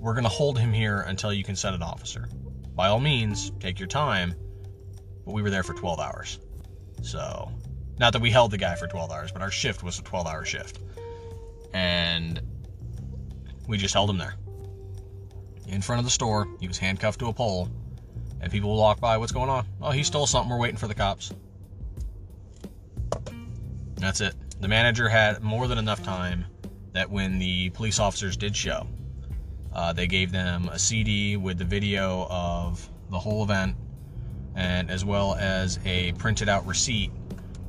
[0.00, 2.28] we're going to hold him here until you can send an officer.
[2.74, 4.34] By all means, take your time,
[5.24, 6.38] but we were there for 12 hours.
[7.02, 7.50] So,
[7.98, 10.26] not that we held the guy for 12 hours, but our shift was a 12
[10.26, 10.78] hour shift.
[11.72, 12.40] And
[13.66, 14.34] we just held him there.
[15.68, 17.68] In front of the store, he was handcuffed to a pole,
[18.40, 19.66] and people will walk by, what's going on?
[19.80, 21.32] Oh, he stole something, we're waiting for the cops.
[23.96, 24.34] That's it.
[24.60, 26.46] The manager had more than enough time
[26.92, 28.86] that when the police officers did show,
[29.72, 33.76] uh, they gave them a CD with the video of the whole event,
[34.54, 37.10] and as well as a printed out receipt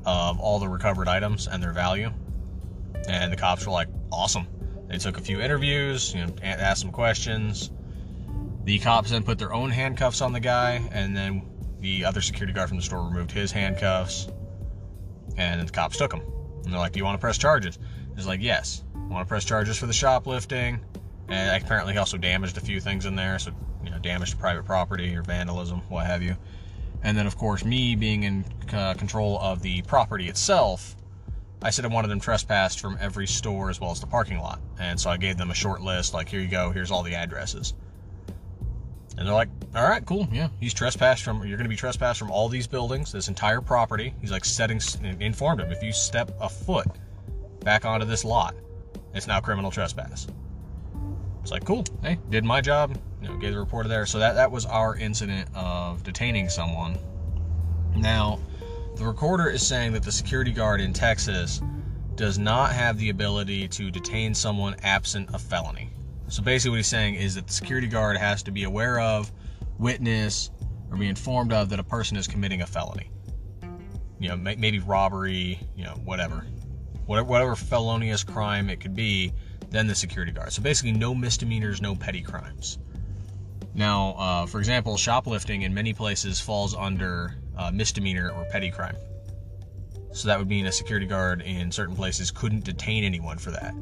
[0.05, 2.11] of all the recovered items and their value.
[3.07, 4.47] And the cops were like, awesome.
[4.87, 7.71] They took a few interviews, you know, asked some questions.
[8.63, 11.43] The cops then put their own handcuffs on the guy, and then
[11.79, 14.27] the other security guard from the store removed his handcuffs,
[15.37, 16.21] and the cops took him.
[16.63, 17.79] And they're like, "Do you want to press charges?"
[18.15, 20.79] He's like, "Yes, want to press charges for the shoplifting."
[21.27, 23.51] And apparently, he also damaged a few things in there, so
[23.83, 26.35] you know, damaged private property or vandalism, what have you.
[27.03, 30.95] And then, of course, me being in uh, control of the property itself,
[31.61, 34.59] I said I wanted them trespassed from every store as well as the parking lot.
[34.79, 37.15] And so I gave them a short list, like, here you go, here's all the
[37.15, 37.73] addresses.
[39.17, 40.27] And they're like, all right, cool.
[40.31, 43.61] Yeah, he's trespassed from, you're going to be trespassed from all these buildings, this entire
[43.61, 44.13] property.
[44.21, 44.79] He's like setting,
[45.19, 46.87] informed him, if you step a foot
[47.59, 48.55] back onto this lot,
[49.13, 50.27] it's now criminal trespass.
[51.41, 51.83] It's like, cool.
[52.01, 52.97] Hey, did my job.
[53.21, 54.05] You know, gave the reporter there.
[54.05, 56.97] So that, that was our incident of detaining someone.
[57.95, 58.39] Now,
[58.95, 61.61] the recorder is saying that the security guard in Texas
[62.15, 65.89] does not have the ability to detain someone absent a felony.
[66.27, 69.31] So basically, what he's saying is that the security guard has to be aware of,
[69.77, 70.49] witness,
[70.89, 73.09] or be informed of that a person is committing a felony.
[74.19, 76.45] You know, maybe robbery, you know, whatever.
[77.05, 79.33] Whatever, whatever felonious crime it could be,
[79.69, 80.53] then the security guard.
[80.53, 82.77] So basically, no misdemeanors, no petty crimes.
[83.73, 88.95] Now, uh, for example, shoplifting in many places falls under uh, misdemeanor or petty crime.
[90.13, 93.73] So that would mean a security guard in certain places couldn't detain anyone for that.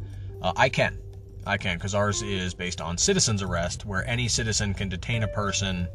[0.41, 0.97] Uh, I can.
[1.45, 5.27] I can, because ours is based on citizen's arrest, where any citizen can detain a
[5.27, 5.87] person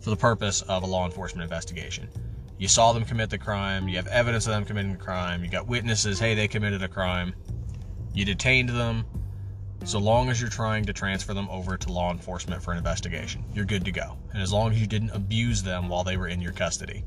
[0.00, 2.08] for the purpose of a law enforcement investigation.
[2.58, 5.50] You saw them commit the crime, you have evidence of them committing the crime, you
[5.50, 7.34] got witnesses, hey, they committed a crime,
[8.12, 9.04] you detained them.
[9.84, 13.44] So long as you're trying to transfer them over to law enforcement for an investigation,
[13.52, 14.16] you're good to go.
[14.32, 17.04] And as long as you didn't abuse them while they were in your custody.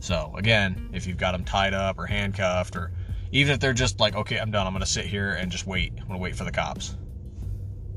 [0.00, 2.92] So, again, if you've got them tied up or handcuffed or
[3.30, 4.66] even if they're just like, okay, I'm done.
[4.66, 5.92] I'm going to sit here and just wait.
[5.92, 6.96] I'm going to wait for the cops.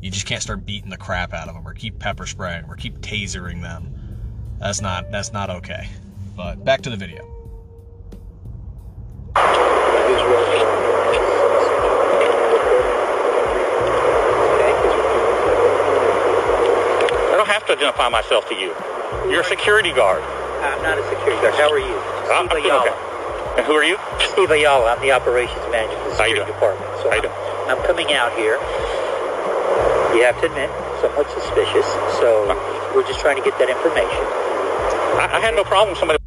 [0.01, 2.75] You just can't start beating the crap out of them or keep pepper spraying or
[2.75, 3.91] keep tasering them.
[4.59, 5.89] That's not that's not okay.
[6.37, 7.27] But back to the video.
[17.27, 18.71] I don't have to identify myself to you.
[19.27, 20.23] You're a security guard.
[20.63, 21.53] I'm not a security guard.
[21.55, 21.95] How are you?
[22.31, 22.87] Uh, I'm Steve Ayala.
[22.87, 23.59] okay.
[23.59, 23.97] And who are you?
[24.31, 24.95] Steve Ayala.
[24.95, 26.91] I'm the operations manager for the How you security department.
[27.03, 27.27] So How you
[27.67, 27.77] I'm.
[27.77, 28.55] I'm coming out here.
[30.15, 30.71] You have to admit,
[31.03, 31.85] somewhat suspicious.
[32.23, 32.91] So uh.
[32.95, 34.23] we're just trying to get that information.
[35.19, 36.19] I, I had no problem with somebody.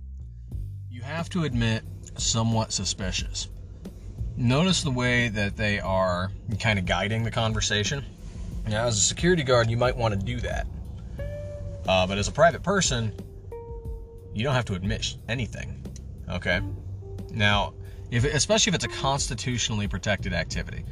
[0.91, 1.83] You have to admit,
[2.16, 3.49] somewhat suspicious.
[4.37, 6.31] Notice the way that they are
[6.61, 8.05] kind of guiding the conversation.
[8.69, 10.66] Now, as a security guard, you might want to do that.
[11.89, 13.15] Uh, but as a private person,
[14.35, 15.82] you don't have to admit anything.
[16.28, 16.60] Okay?
[17.31, 17.73] Now,
[18.10, 20.85] if especially if it's a constitutionally protected activity,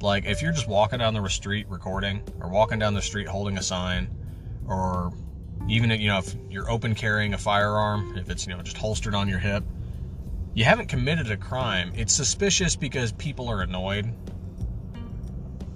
[0.00, 3.58] like if you're just walking down the street recording, or walking down the street holding
[3.58, 4.08] a sign,
[4.68, 5.12] or
[5.68, 8.76] even if, you know if you're open carrying a firearm, if it's you know just
[8.76, 9.64] holstered on your hip,
[10.54, 11.92] you haven't committed a crime.
[11.96, 14.14] It's suspicious because people are annoyed,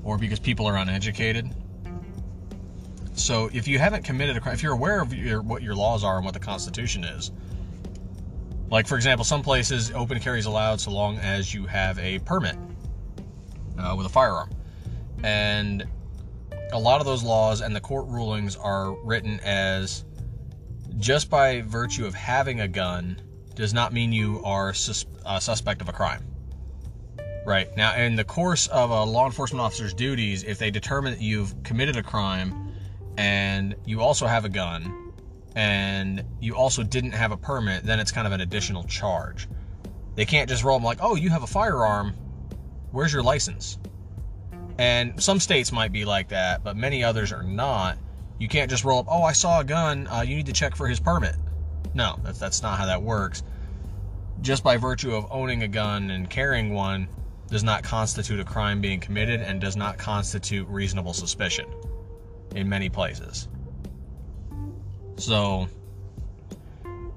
[0.04, 1.52] or because people are uneducated.
[3.14, 6.04] So if you haven't committed a crime, if you're aware of your, what your laws
[6.04, 7.30] are and what the Constitution is,
[8.70, 12.18] like for example, some places open carry is allowed so long as you have a
[12.20, 12.56] permit
[13.78, 14.50] uh, with a firearm,
[15.22, 15.86] and
[16.72, 20.04] a lot of those laws and the court rulings are written as
[20.98, 23.20] just by virtue of having a gun
[23.54, 26.24] does not mean you are sus- a suspect of a crime.
[27.46, 27.76] Right.
[27.76, 31.62] Now, in the course of a law enforcement officer's duties, if they determine that you've
[31.62, 32.63] committed a crime
[33.16, 35.12] and you also have a gun
[35.54, 39.48] and you also didn't have a permit, then it's kind of an additional charge.
[40.16, 42.14] They can't just roll them like, oh, you have a firearm.
[42.90, 43.78] Where's your license?
[44.78, 47.98] And some states might be like that, but many others are not.
[48.38, 50.08] You can't just roll up, oh, I saw a gun.
[50.08, 51.36] Uh, you need to check for his permit.
[51.94, 53.44] No, that's, that's not how that works.
[54.40, 57.08] Just by virtue of owning a gun and carrying one
[57.48, 61.66] does not constitute a crime being committed and does not constitute reasonable suspicion.
[62.54, 63.48] In many places.
[65.16, 65.68] So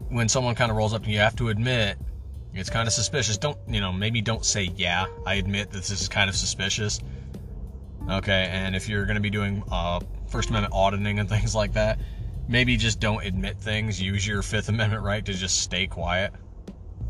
[0.10, 1.98] when someone kind of rolls up, and you have to admit
[2.54, 3.38] it's kind of suspicious.
[3.38, 3.92] Don't you know?
[3.92, 5.06] Maybe don't say yeah.
[5.26, 7.00] I admit that this is kind of suspicious.
[8.10, 11.74] Okay, and if you're going to be doing uh, First Amendment auditing and things like
[11.74, 12.00] that,
[12.48, 14.02] maybe just don't admit things.
[14.02, 16.34] Use your Fifth Amendment right to just stay quiet,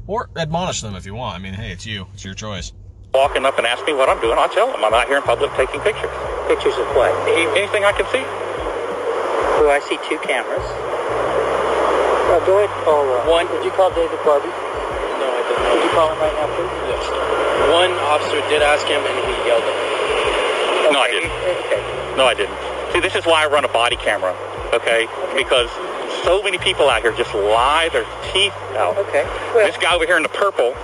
[0.06, 1.36] or admonish them if you want.
[1.36, 2.08] I mean, hey, it's you.
[2.14, 2.74] It's your choice.
[3.18, 5.26] Walking up and ask me what I'm doing, I'll tell them I'm out here in
[5.26, 6.14] public taking pictures.
[6.46, 7.10] Pictures of what?
[7.58, 8.22] Anything I can see.
[9.58, 10.62] Oh, I see two cameras.
[10.62, 13.10] Uh, go ahead and call.
[13.10, 13.50] Uh, One.
[13.50, 14.54] Did you call David Barbie?
[15.18, 15.66] No, I did not.
[15.66, 16.70] Could you call him right now, please?
[16.94, 17.10] Yes.
[17.74, 20.94] One officer did ask him, and he yelled at me.
[20.94, 21.34] No, I didn't.
[21.66, 21.82] Okay.
[22.22, 22.54] No, I didn't.
[22.94, 24.38] See, this is why I run a body camera,
[24.78, 25.10] okay?
[25.34, 25.74] Because
[26.22, 28.94] so many people out here just lie their teeth out.
[29.10, 29.26] Okay.
[29.58, 30.78] this guy over here in the purple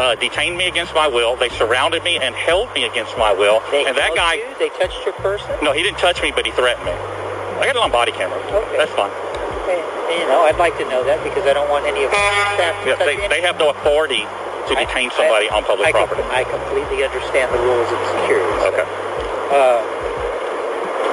[0.00, 1.36] uh, detained me against my will.
[1.36, 3.60] They surrounded me and held me against my will.
[3.70, 4.46] They and that guy, you?
[4.58, 5.50] They touched your person?
[5.62, 6.92] no, he didn't touch me, but he threatened me.
[6.92, 8.38] I got it on body camera.
[8.40, 8.76] Okay.
[8.76, 9.12] That's fine.
[9.64, 9.78] Okay.
[10.20, 12.88] You know, I'd like to know that because I don't want any of staff to
[12.90, 15.92] Yeah, they, any- they have no authority to I- detain somebody I- on public I
[15.92, 16.26] com- property.
[16.32, 18.48] I completely understand the rules of security.
[18.64, 18.86] so, Okay.
[19.54, 19.78] Uh,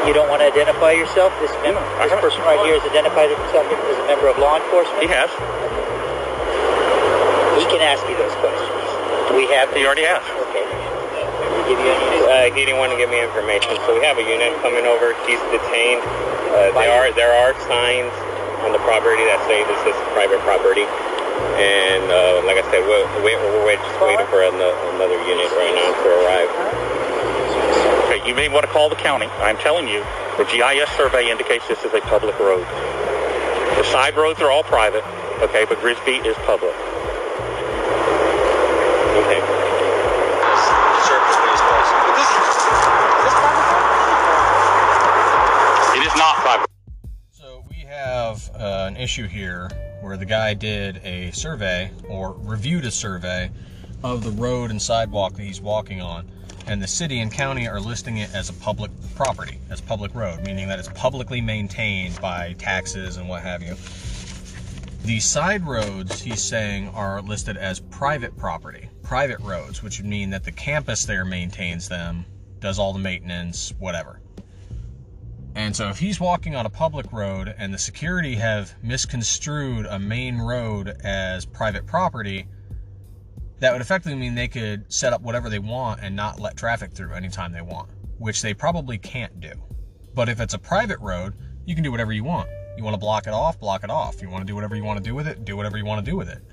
[0.08, 1.36] you don't want to identify yourself?
[1.44, 5.04] This, this person right here has identified himself as a member of law enforcement?
[5.04, 5.28] He has.
[7.60, 8.16] He can ask you those questions.
[8.16, 8.17] Do
[9.38, 10.26] we have He already has.
[10.50, 10.66] Okay.
[11.70, 14.26] Give you any Uh, he didn't want to give me information, so we have a
[14.26, 15.14] unit coming over.
[15.30, 16.02] He's detained.
[16.50, 18.10] Uh, there are there are signs
[18.66, 20.90] on the property that say this is private property,
[21.62, 25.90] and uh, like I said, we're, we're, we're just waiting for another unit right now
[25.94, 26.50] to arrive.
[28.10, 29.30] Okay, you may want to call the county.
[29.46, 30.02] I'm telling you,
[30.42, 32.66] the GIS survey indicates this is a public road.
[33.78, 35.06] The side roads are all private,
[35.46, 36.74] okay, but Grisby is public.
[48.98, 49.70] Issue here
[50.02, 53.50] where the guy did a survey or reviewed a survey
[54.04, 56.30] of the road and sidewalk that he's walking on,
[56.68, 60.42] and the city and county are listing it as a public property, as public road,
[60.46, 63.76] meaning that it's publicly maintained by taxes and what have you.
[65.04, 70.30] The side roads, he's saying, are listed as private property, private roads, which would mean
[70.32, 72.26] that the campus there maintains them,
[72.60, 74.20] does all the maintenance, whatever.
[75.58, 79.98] And so if he's walking on a public road and the security have misconstrued a
[79.98, 82.48] main road as private property,
[83.60, 86.92] that would effectively mean they could set up whatever they want and not let traffic
[86.92, 87.90] through anytime they want,
[88.20, 89.52] which they probably can't do.
[90.14, 91.34] But if it's a private road,
[91.66, 92.48] you can do whatever you want.
[92.78, 94.22] You want to block it off, block it off.
[94.22, 96.06] You want to do whatever you want to do with it, do whatever you want
[96.06, 96.44] to do with it.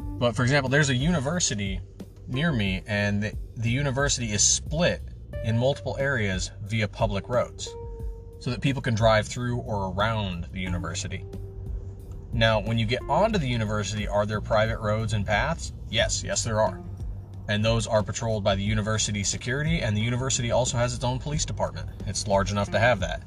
[0.00, 1.80] But for example, there's a university
[2.26, 5.02] near me, and the, the university is split
[5.46, 7.68] in multiple areas via public roads
[8.40, 11.24] so that people can drive through or around the university.
[12.32, 15.72] Now, when you get onto the university, are there private roads and paths?
[15.88, 16.82] Yes, yes, there are.
[17.48, 21.20] And those are patrolled by the university security, and the university also has its own
[21.20, 21.88] police department.
[22.06, 23.22] It's large enough to have that.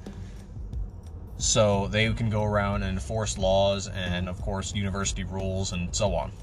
[1.38, 6.14] So they can go around and enforce laws and, of course, university rules and so
[6.14, 6.34] on.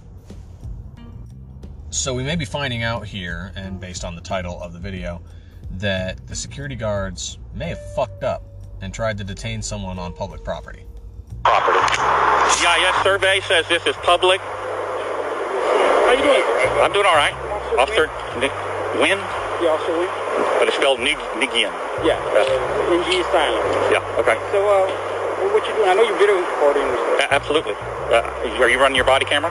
[1.91, 5.21] So we may be finding out here, and based on the title of the video,
[5.73, 8.43] that the security guards may have fucked up
[8.81, 10.85] and tried to detain someone on public property.
[11.45, 11.79] Property.
[12.61, 14.41] GIS survey says this is public.
[14.41, 16.43] How you doing?
[16.83, 17.35] I'm doing all right.
[17.79, 18.07] Officer
[18.39, 18.49] Ni-
[19.03, 19.19] Win,
[19.61, 20.09] Yeah, Officer Wynn?
[20.59, 21.73] but it's spelled Nig- Nigian.
[22.05, 22.17] Yeah.
[22.33, 23.65] Uh, NG is silent.
[23.93, 24.37] Yeah, okay.
[24.53, 24.87] So, uh,
[25.41, 25.89] well, what you doing?
[25.89, 26.85] I know you're video recording.
[27.21, 27.75] A- absolutely.
[28.13, 28.23] Uh,
[28.63, 29.51] are you running your body camera?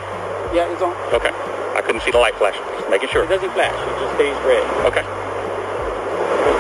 [0.54, 0.96] Yeah, it's on.
[1.14, 1.32] Okay.
[1.76, 2.64] I couldn't see the light flashing.
[2.80, 3.24] Just making sure.
[3.26, 3.74] It doesn't flash.
[3.76, 4.64] It just stays red.
[4.88, 5.04] Okay.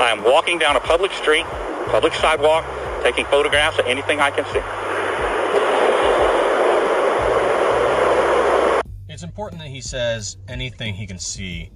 [0.06, 1.48] I am walking down a public street,
[1.88, 2.64] public sidewalk,
[3.02, 4.60] taking photographs of anything I can see.
[9.12, 11.72] It's important that he says anything he can see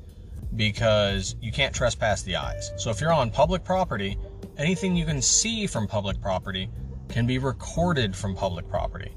[0.56, 2.72] because you can't trespass the eyes.
[2.78, 4.16] So if you're on public property,
[4.60, 6.70] anything you can see from public property
[7.08, 9.12] can be recorded from public property.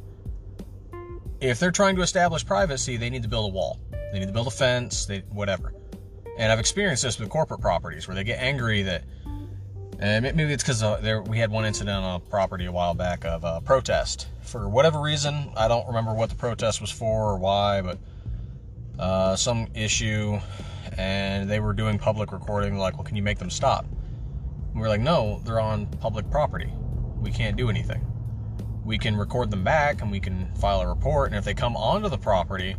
[1.39, 3.79] If they're trying to establish privacy, they need to build a wall.
[4.11, 5.75] They need to build a fence, they, whatever.
[6.37, 9.05] And I've experienced this with corporate properties where they get angry that,
[9.99, 13.25] and maybe it's because uh, we had one incident on a property a while back
[13.25, 15.53] of a protest for whatever reason.
[15.57, 17.99] I don't remember what the protest was for or why, but
[18.99, 20.39] uh, some issue,
[20.97, 22.79] and they were doing public recording.
[22.79, 23.85] Like, well, can you make them stop?
[23.85, 26.73] And we were like, no, they're on public property.
[27.21, 28.05] We can't do anything.
[28.85, 31.77] We can record them back and we can file a report, and if they come
[31.77, 32.75] onto the property,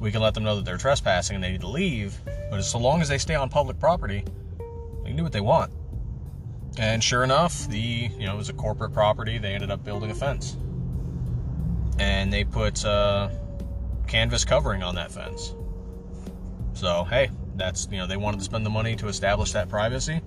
[0.00, 2.18] we can let them know that they're trespassing and they need to leave.
[2.50, 4.24] But so long as they stay on public property,
[5.02, 5.72] they can do what they want.
[6.78, 9.38] And sure enough, the you know it was a corporate property.
[9.38, 10.56] They ended up building a fence,
[11.98, 13.30] and they put uh,
[14.06, 15.54] canvas covering on that fence.
[16.74, 20.20] So hey, that's you know they wanted to spend the money to establish that privacy.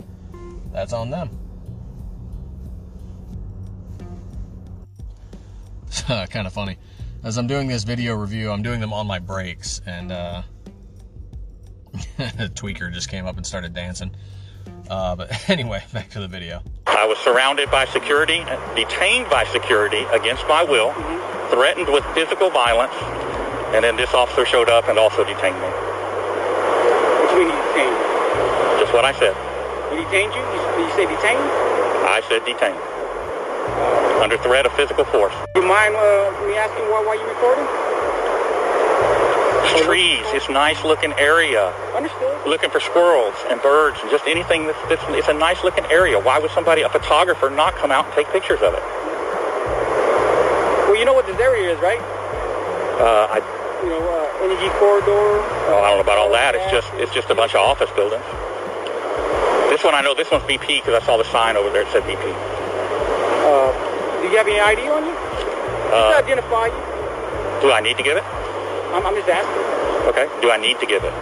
[0.71, 1.29] That's on them.
[6.29, 6.77] kind of funny.
[7.21, 10.41] As I'm doing this video review, I'm doing them on my breaks, and uh,
[12.17, 14.15] a tweaker just came up and started dancing.
[14.89, 16.63] Uh, but anyway, back to the video.
[16.87, 18.39] I was surrounded by security,
[18.73, 20.93] detained by security against my will,
[21.51, 22.93] threatened with physical violence,
[23.75, 25.67] and then this officer showed up and also detained me.
[25.67, 28.79] What do you mean he detained you?
[28.79, 29.35] Just what I said.
[29.91, 30.39] He detained you?
[30.39, 31.43] You, you say detained?
[32.07, 32.79] I said detained.
[34.21, 35.33] Under threat of physical force.
[35.53, 37.65] Do you mind uh, me asking why, why you recording?
[39.63, 40.25] It's trees.
[40.35, 41.71] It's nice looking area.
[41.95, 42.35] Understood.
[42.47, 46.19] Looking for squirrels and birds and just anything that's, that's it's a nice looking area.
[46.19, 48.83] Why would somebody, a photographer, not come out and take pictures of it?
[50.89, 52.01] Well, you know what this area is, right?
[52.99, 53.37] Uh, I,
[53.83, 55.39] You know, uh, energy corridor.
[55.71, 56.55] well, I don't know about all that.
[56.55, 58.25] It's just it's just a bunch of office buildings.
[59.71, 60.13] This one I know.
[60.13, 62.25] This one's BP because I saw the sign over there that said BP.
[63.47, 63.71] Uh,
[64.21, 65.15] do you have any ID on you?
[65.91, 67.61] Uh, to identify you.
[67.61, 68.23] do I need to give it?
[68.93, 69.63] I'm, I'm just asking.
[70.09, 70.27] Okay.
[70.41, 71.13] Do I need to give it?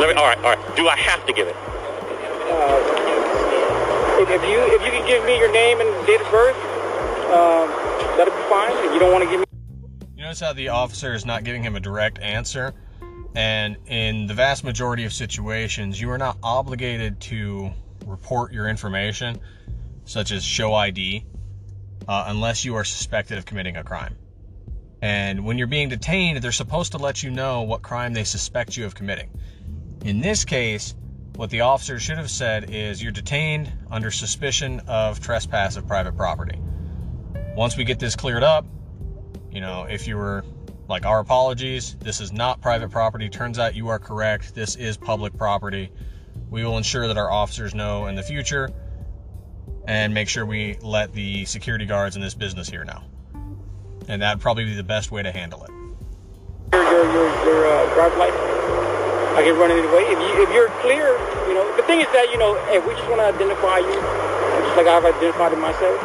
[0.00, 0.14] Let me.
[0.14, 0.38] All right.
[0.38, 0.76] All right.
[0.76, 1.56] Do I have to give it?
[2.50, 6.56] Uh, if, if you if you can give me your name and date of birth,
[7.30, 7.68] um,
[8.16, 8.72] that'll be fine.
[8.84, 9.46] If you don't want to give me,
[10.16, 12.74] You notice how the officer is not giving him a direct answer,
[13.34, 17.70] and in the vast majority of situations, you are not obligated to
[18.06, 19.40] report your information,
[20.04, 21.24] such as show ID,
[22.08, 24.16] uh, unless you are suspected of committing a crime.
[25.02, 28.76] And when you're being detained, they're supposed to let you know what crime they suspect
[28.76, 29.30] you of committing.
[30.04, 30.94] In this case,
[31.36, 36.16] what the officer should have said is you're detained under suspicion of trespass of private
[36.16, 36.58] property.
[37.56, 38.64] Once we get this cleared up,
[39.50, 40.44] you know, if you were
[40.88, 43.28] like our apologies, this is not private property.
[43.28, 44.54] Turns out you are correct.
[44.54, 45.90] This is public property.
[46.50, 48.70] We will ensure that our officers know in the future
[49.86, 53.02] and make sure we let the security guards in this business here now.
[54.08, 55.70] And that'd probably be the best way to handle it.
[56.72, 58.40] your your your, your uh, driver's license.
[59.34, 60.04] I can run it anyway.
[60.06, 61.08] If you if you're clear,
[61.48, 61.76] you know.
[61.76, 63.98] The thing is that you know, hey, we just want to identify you,
[64.64, 66.00] just like I've identified myself.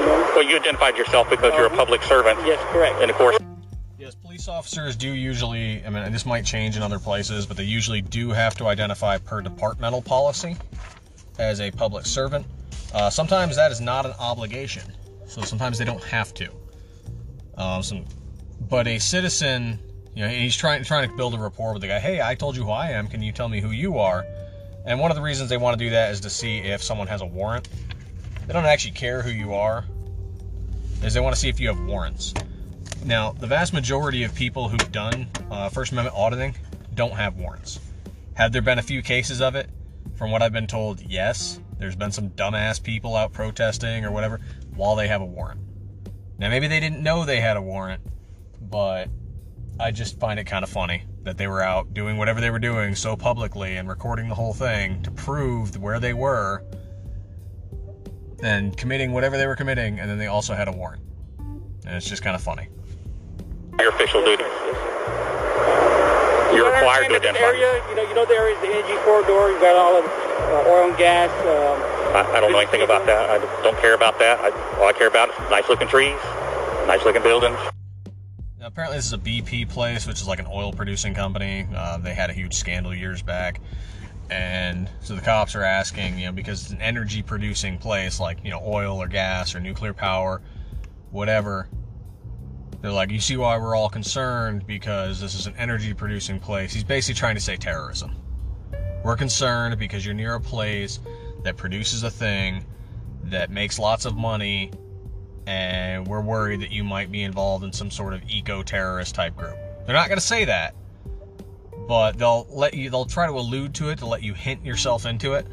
[0.00, 0.32] You know.
[0.34, 2.38] Well, you identified yourself because you're a public servant.
[2.46, 2.96] Yes, correct.
[3.02, 3.36] And of course,
[3.98, 7.62] Yes, police officers do usually, I mean, this might change in other places, but they
[7.62, 10.56] usually do have to identify per departmental policy
[11.38, 12.44] as a public servant.
[12.92, 14.82] Uh, sometimes that is not an obligation,
[15.26, 16.50] so sometimes they don't have to.
[17.56, 18.04] Um, some,
[18.68, 19.78] but a citizen,
[20.14, 21.98] you know, he's trying trying to build a rapport with the guy.
[21.98, 23.08] Hey, I told you who I am.
[23.08, 24.26] Can you tell me who you are?
[24.84, 27.06] And one of the reasons they want to do that is to see if someone
[27.06, 27.68] has a warrant.
[28.46, 29.84] They don't actually care who you are,
[31.02, 32.34] is they want to see if you have warrants.
[33.04, 36.54] Now, the vast majority of people who've done uh, First Amendment auditing
[36.94, 37.80] don't have warrants.
[38.34, 39.68] Have there been a few cases of it?
[40.16, 41.58] From what I've been told, yes.
[41.82, 44.38] There's been some dumbass people out protesting or whatever
[44.76, 45.60] while they have a warrant.
[46.38, 48.00] Now, maybe they didn't know they had a warrant,
[48.60, 49.08] but
[49.80, 52.60] I just find it kind of funny that they were out doing whatever they were
[52.60, 56.62] doing so publicly and recording the whole thing to prove where they were
[58.44, 61.02] and committing whatever they were committing, and then they also had a warrant.
[61.84, 62.68] And it's just kind of funny.
[63.80, 64.44] your official duty.
[66.52, 67.46] You You're gotta required to understand that this identify.
[67.58, 67.88] area.
[67.88, 69.50] You know, you know the area the energy corridor.
[69.50, 70.04] You got all of
[70.68, 71.30] oil and gas.
[71.42, 73.30] Um, I, I don't know anything about that.
[73.30, 74.38] I don't care about that.
[74.40, 76.18] I, all I care about is nice looking trees,
[76.86, 77.58] nice looking buildings.
[78.58, 81.66] Now, apparently, this is a BP place, which is like an oil producing company.
[81.74, 83.60] Uh, they had a huge scandal years back.
[84.30, 88.38] And so the cops are asking, you know, because it's an energy producing place like,
[88.44, 90.40] you know, oil or gas or nuclear power,
[91.10, 91.68] whatever.
[92.80, 96.72] They're like, you see why we're all concerned because this is an energy producing place.
[96.72, 98.16] He's basically trying to say terrorism.
[99.04, 101.00] We're concerned because you're near a place
[101.42, 102.64] that produces a thing
[103.24, 104.70] that makes lots of money
[105.46, 109.56] and we're worried that you might be involved in some sort of eco-terrorist type group.
[109.84, 110.74] They're not going to say that,
[111.88, 115.04] but they'll let you they'll try to allude to it to let you hint yourself
[115.04, 115.46] into it.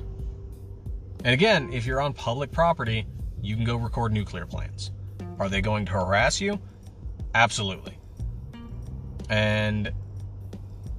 [1.23, 3.07] And again, if you're on public property,
[3.41, 4.91] you can go record nuclear plants.
[5.39, 6.59] Are they going to harass you?
[7.33, 7.97] Absolutely.
[9.29, 9.91] And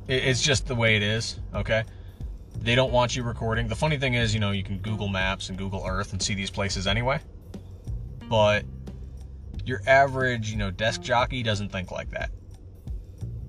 [0.09, 1.85] it's just the way it is, okay?
[2.61, 3.69] They don't want you recording.
[3.69, 6.35] The funny thing is, you know, you can Google Maps and Google Earth and see
[6.35, 7.21] these places anyway.
[8.29, 8.65] But
[9.65, 12.31] your average, you know, desk jockey doesn't think like that.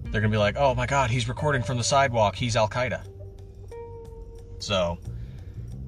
[0.06, 2.36] They're gonna be like, "Oh my God, he's recording from the sidewalk.
[2.36, 3.02] He's Al Qaeda."
[4.60, 4.98] So,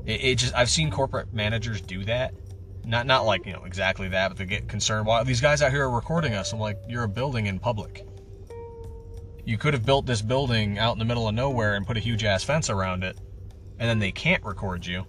[0.05, 2.33] It, it just I've seen corporate managers do that.
[2.85, 5.05] Not not like you know exactly that, but they get concerned.
[5.07, 6.51] Why these guys out here are recording us?
[6.51, 8.05] I'm like, you're a building in public.
[9.45, 11.99] You could have built this building out in the middle of nowhere and put a
[11.99, 13.17] huge ass fence around it,
[13.77, 15.05] and then they can't record you.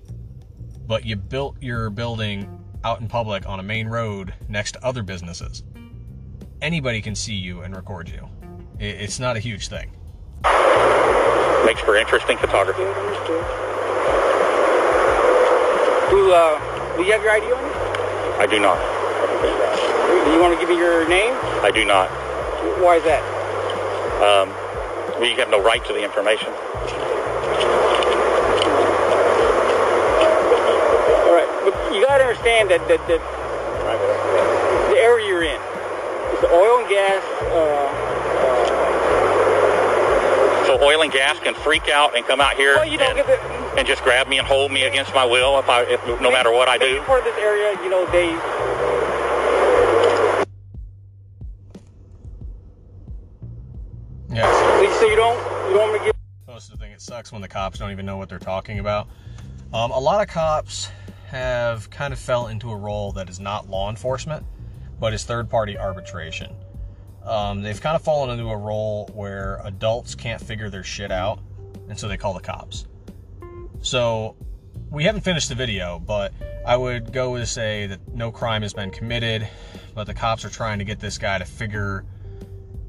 [0.87, 5.05] But you built your building out in public on a main road next to other
[5.05, 5.63] businesses.
[6.61, 8.29] Anybody can see you and record you.
[8.81, 9.93] It's not a huge thing.
[11.65, 12.83] Makes for interesting photography.
[16.11, 17.73] Do, uh, do you have your ID on you?
[18.41, 18.79] I do not.
[20.25, 21.35] Do you want to give me your name?
[21.63, 22.11] I do not.
[22.83, 23.34] Why is that?
[24.25, 24.49] Um,
[25.21, 26.49] we have no right to the information.
[31.29, 33.21] All right, but you got to understand that, that, that
[34.89, 35.61] the area you're in
[36.33, 37.23] is the oil and gas.
[37.53, 38.01] Uh,
[40.65, 43.29] So oil and gas can freak out and come out here well, and, it.
[43.77, 46.51] and just grab me and hold me against my will if I, if, no matter
[46.51, 47.03] what I do.
[47.03, 48.33] Part of this area, you know, they.
[56.95, 59.09] It sucks when the cops don't even know what they're talking about.
[59.73, 60.89] Um, a lot of cops
[61.27, 64.47] have kind of fell into a role that is not law enforcement,
[65.01, 66.55] but is third party arbitration.
[67.25, 71.41] Um, they've kind of fallen into a role where adults can't figure their shit out,
[71.89, 72.87] and so they call the cops.
[73.81, 74.37] So
[74.89, 76.33] we haven't finished the video, but
[76.65, 79.49] I would go to say that no crime has been committed,
[79.97, 82.05] but the cops are trying to get this guy to figure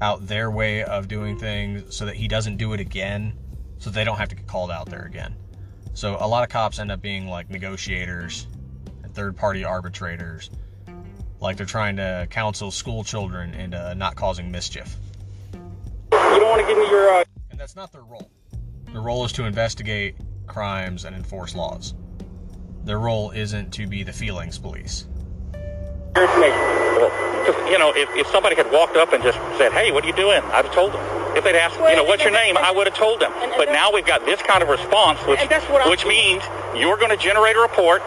[0.00, 3.32] out their way of doing things so that he doesn't do it again,
[3.78, 5.34] so they don't have to get called out there again.
[5.94, 8.46] So a lot of cops end up being like negotiators
[9.02, 10.50] and third party arbitrators
[11.40, 14.96] like they're trying to counsel school children into not causing mischief.
[15.54, 15.60] You
[16.12, 17.08] don't want to give me your.
[17.10, 17.24] Uh...
[17.50, 18.30] And that's not their role.
[18.92, 20.16] Their role is to investigate
[20.46, 21.94] crimes and enforce laws.
[22.84, 25.06] Their role isn't to be the feelings police.
[26.16, 30.14] You know, if, if somebody had walked up and just said, hey, what are you
[30.14, 30.40] doing?
[30.44, 31.25] I'd have told them.
[31.36, 32.56] If they'd asked, you know, what's your name?
[32.56, 33.32] I would have told them.
[33.56, 35.40] But now we've got this kind of response, which,
[35.86, 36.42] which means
[36.74, 38.02] you're going to generate a report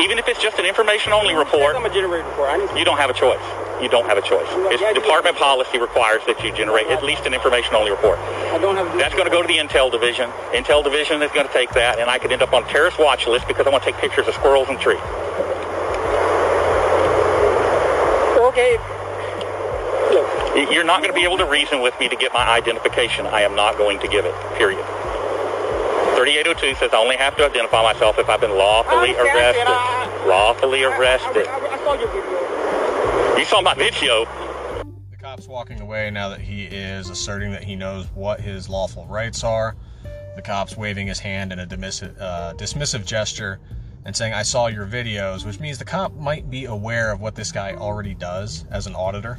[0.00, 2.76] even if it's just an information-only report, I'm a generator report.
[2.76, 3.42] You don't have a choice.
[3.80, 4.46] You don't have a choice.
[4.74, 8.18] It's, department policy requires that you generate at least an information-only report.
[8.18, 8.86] I don't have.
[8.98, 10.30] That's going to go to the Intel division.
[10.50, 12.98] Intel division is going to take that, and I could end up on a terrorist
[12.98, 15.00] watch list because I want to take pictures of squirrels and trees.
[18.50, 18.78] Okay.
[20.54, 20.72] Look.
[20.72, 23.26] You're not going to be able to reason with me to get my identification.
[23.26, 24.34] I am not going to give it.
[24.56, 24.84] Period.
[26.14, 30.28] 3802 says I only have to identify myself if I've been lawfully arrested.
[30.28, 31.46] lawfully arrested.
[31.48, 33.38] I, I, I, saw your video.
[33.38, 34.24] You saw my video.
[35.10, 39.06] The cop's walking away now that he is asserting that he knows what his lawful
[39.06, 39.74] rights are.
[40.36, 43.58] The cop's waving his hand in a dismissive, uh, dismissive gesture
[44.04, 47.34] and saying, I saw your videos, which means the cop might be aware of what
[47.34, 49.38] this guy already does as an auditor.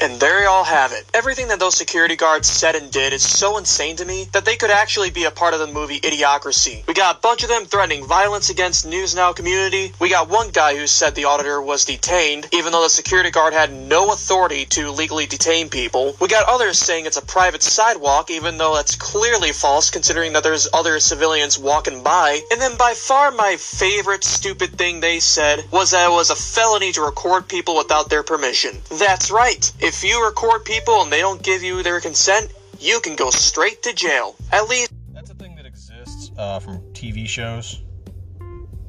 [0.00, 1.06] And there you all have it.
[1.14, 4.56] Everything that those security guards said and did is so insane to me that they
[4.56, 6.86] could actually be a part of the movie Idiocracy.
[6.86, 9.92] We got a bunch of them threatening violence against News Now community.
[9.98, 13.54] We got one guy who said the auditor was detained, even though the security guard
[13.54, 16.14] had no authority to legally detain people.
[16.20, 20.42] We got others saying it's a private sidewalk, even though that's clearly false considering that
[20.42, 22.40] there's other civilians walking by.
[22.52, 26.36] And then by far my favorite stupid thing they said was that it was a
[26.36, 28.76] felony to record people without their permission.
[28.90, 29.72] That's right.
[29.86, 33.84] If you record people and they don't give you their consent, you can go straight
[33.84, 34.34] to jail.
[34.50, 37.84] At least that's a thing that exists uh, from TV shows.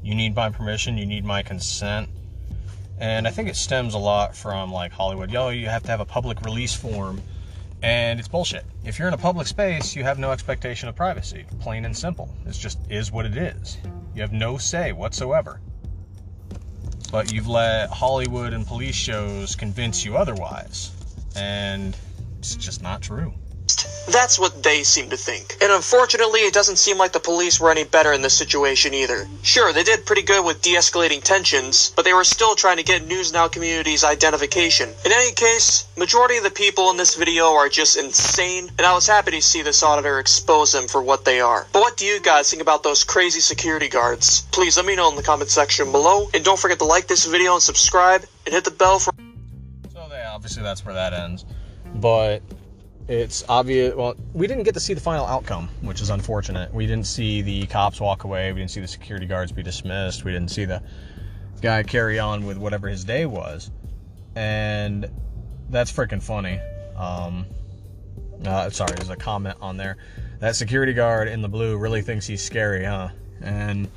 [0.02, 0.98] You need my permission.
[0.98, 2.10] You need my consent.
[2.98, 5.30] And I think it stems a lot from like Hollywood.
[5.30, 7.22] Yo, you have to have a public release form.
[7.84, 8.66] And it's bullshit.
[8.84, 11.46] If you're in a public space, you have no expectation of privacy.
[11.60, 12.36] Plain and simple.
[12.48, 13.78] It's just is what it is.
[14.16, 15.62] You have no say whatsoever
[17.12, 20.92] but you've let Hollywood and police shows convince you otherwise.
[21.36, 21.96] And
[22.40, 23.34] it's just not true.
[24.08, 25.58] That's what they seem to think.
[25.62, 29.28] And unfortunately, it doesn't seem like the police were any better in this situation either.
[29.44, 33.06] Sure, they did pretty good with de-escalating tensions, but they were still trying to get
[33.06, 34.90] News Now community's identification.
[35.06, 38.94] In any case, majority of the people in this video are just insane, and I
[38.94, 41.68] was happy to see this auditor expose them for what they are.
[41.74, 44.48] But what do you guys think about those crazy security guards?
[44.52, 47.26] Please let me know in the comment section below, and don't forget to like this
[47.26, 49.14] video and subscribe, and hit the bell for...
[49.94, 51.44] So yeah, obviously that's where that ends.
[51.96, 52.42] But
[53.08, 53.96] it's obvious.
[53.96, 56.74] Well, we didn't get to see the final outcome, which is unfortunate.
[56.74, 58.52] We didn't see the cops walk away.
[58.52, 60.26] We didn't see the security guards be dismissed.
[60.26, 60.82] We didn't see the
[61.62, 63.72] guy carry on with whatever his day was,
[64.36, 65.10] and
[65.70, 66.60] that's freaking funny.
[66.98, 67.46] Um,
[68.46, 69.98] uh, sorry, there's a comment on there.
[70.40, 73.10] that security guard in the blue really thinks he's scary, huh?
[73.42, 73.90] And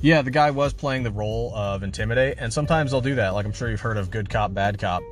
[0.00, 3.30] yeah, the guy was playing the role of intimidate, and sometimes they'll do that.
[3.30, 5.02] Like I'm sure you've heard of good cop, bad cop.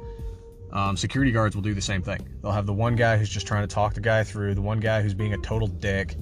[0.72, 2.26] Um, security guards will do the same thing.
[2.40, 4.80] They'll have the one guy who's just trying to talk the guy through, the one
[4.80, 6.16] guy who's being a total dick,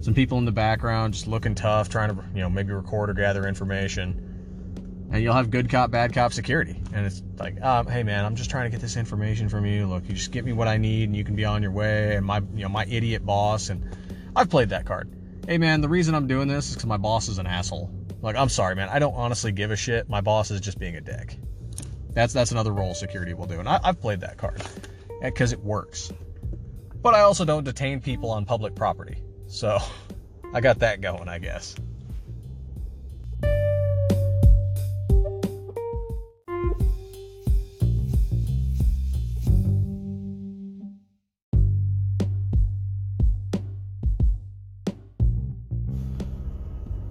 [0.00, 3.14] some people in the background just looking tough, trying to, you know, maybe record or
[3.14, 5.08] gather information.
[5.10, 6.80] And you'll have good cop, bad cop security.
[6.92, 9.86] And it's like, um, hey man, I'm just trying to get this information from you.
[9.86, 12.16] Look, you just get me what I need and you can be on your way.
[12.16, 13.68] And my, you know, my idiot boss.
[13.68, 13.96] And
[14.34, 15.10] I've played that card.
[15.48, 17.90] Hey man, the reason I'm doing this is because my boss is an asshole.
[18.22, 18.88] Like, I'm sorry, man.
[18.88, 20.08] I don't honestly give a shit.
[20.08, 21.38] My boss is just being a dick.
[22.16, 24.62] That's that's another role security will do, and I, I've played that card
[25.20, 26.10] eh, because it works.
[27.02, 29.18] But I also don't detain people on public property,
[29.48, 29.78] so
[30.54, 31.74] I got that going, I guess.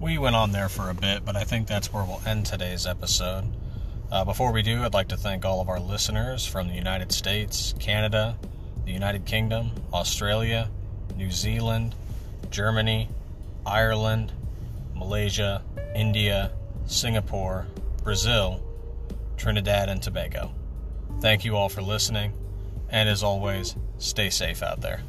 [0.00, 2.86] We went on there for a bit, but I think that's where we'll end today's
[2.88, 3.44] episode.
[4.10, 7.10] Uh, before we do, I'd like to thank all of our listeners from the United
[7.10, 8.38] States, Canada,
[8.84, 10.70] the United Kingdom, Australia,
[11.16, 11.96] New Zealand,
[12.50, 13.08] Germany,
[13.66, 14.32] Ireland,
[14.94, 15.62] Malaysia,
[15.96, 16.52] India,
[16.86, 17.66] Singapore,
[18.04, 18.62] Brazil,
[19.36, 20.52] Trinidad, and Tobago.
[21.20, 22.32] Thank you all for listening,
[22.88, 25.00] and as always, stay safe out there.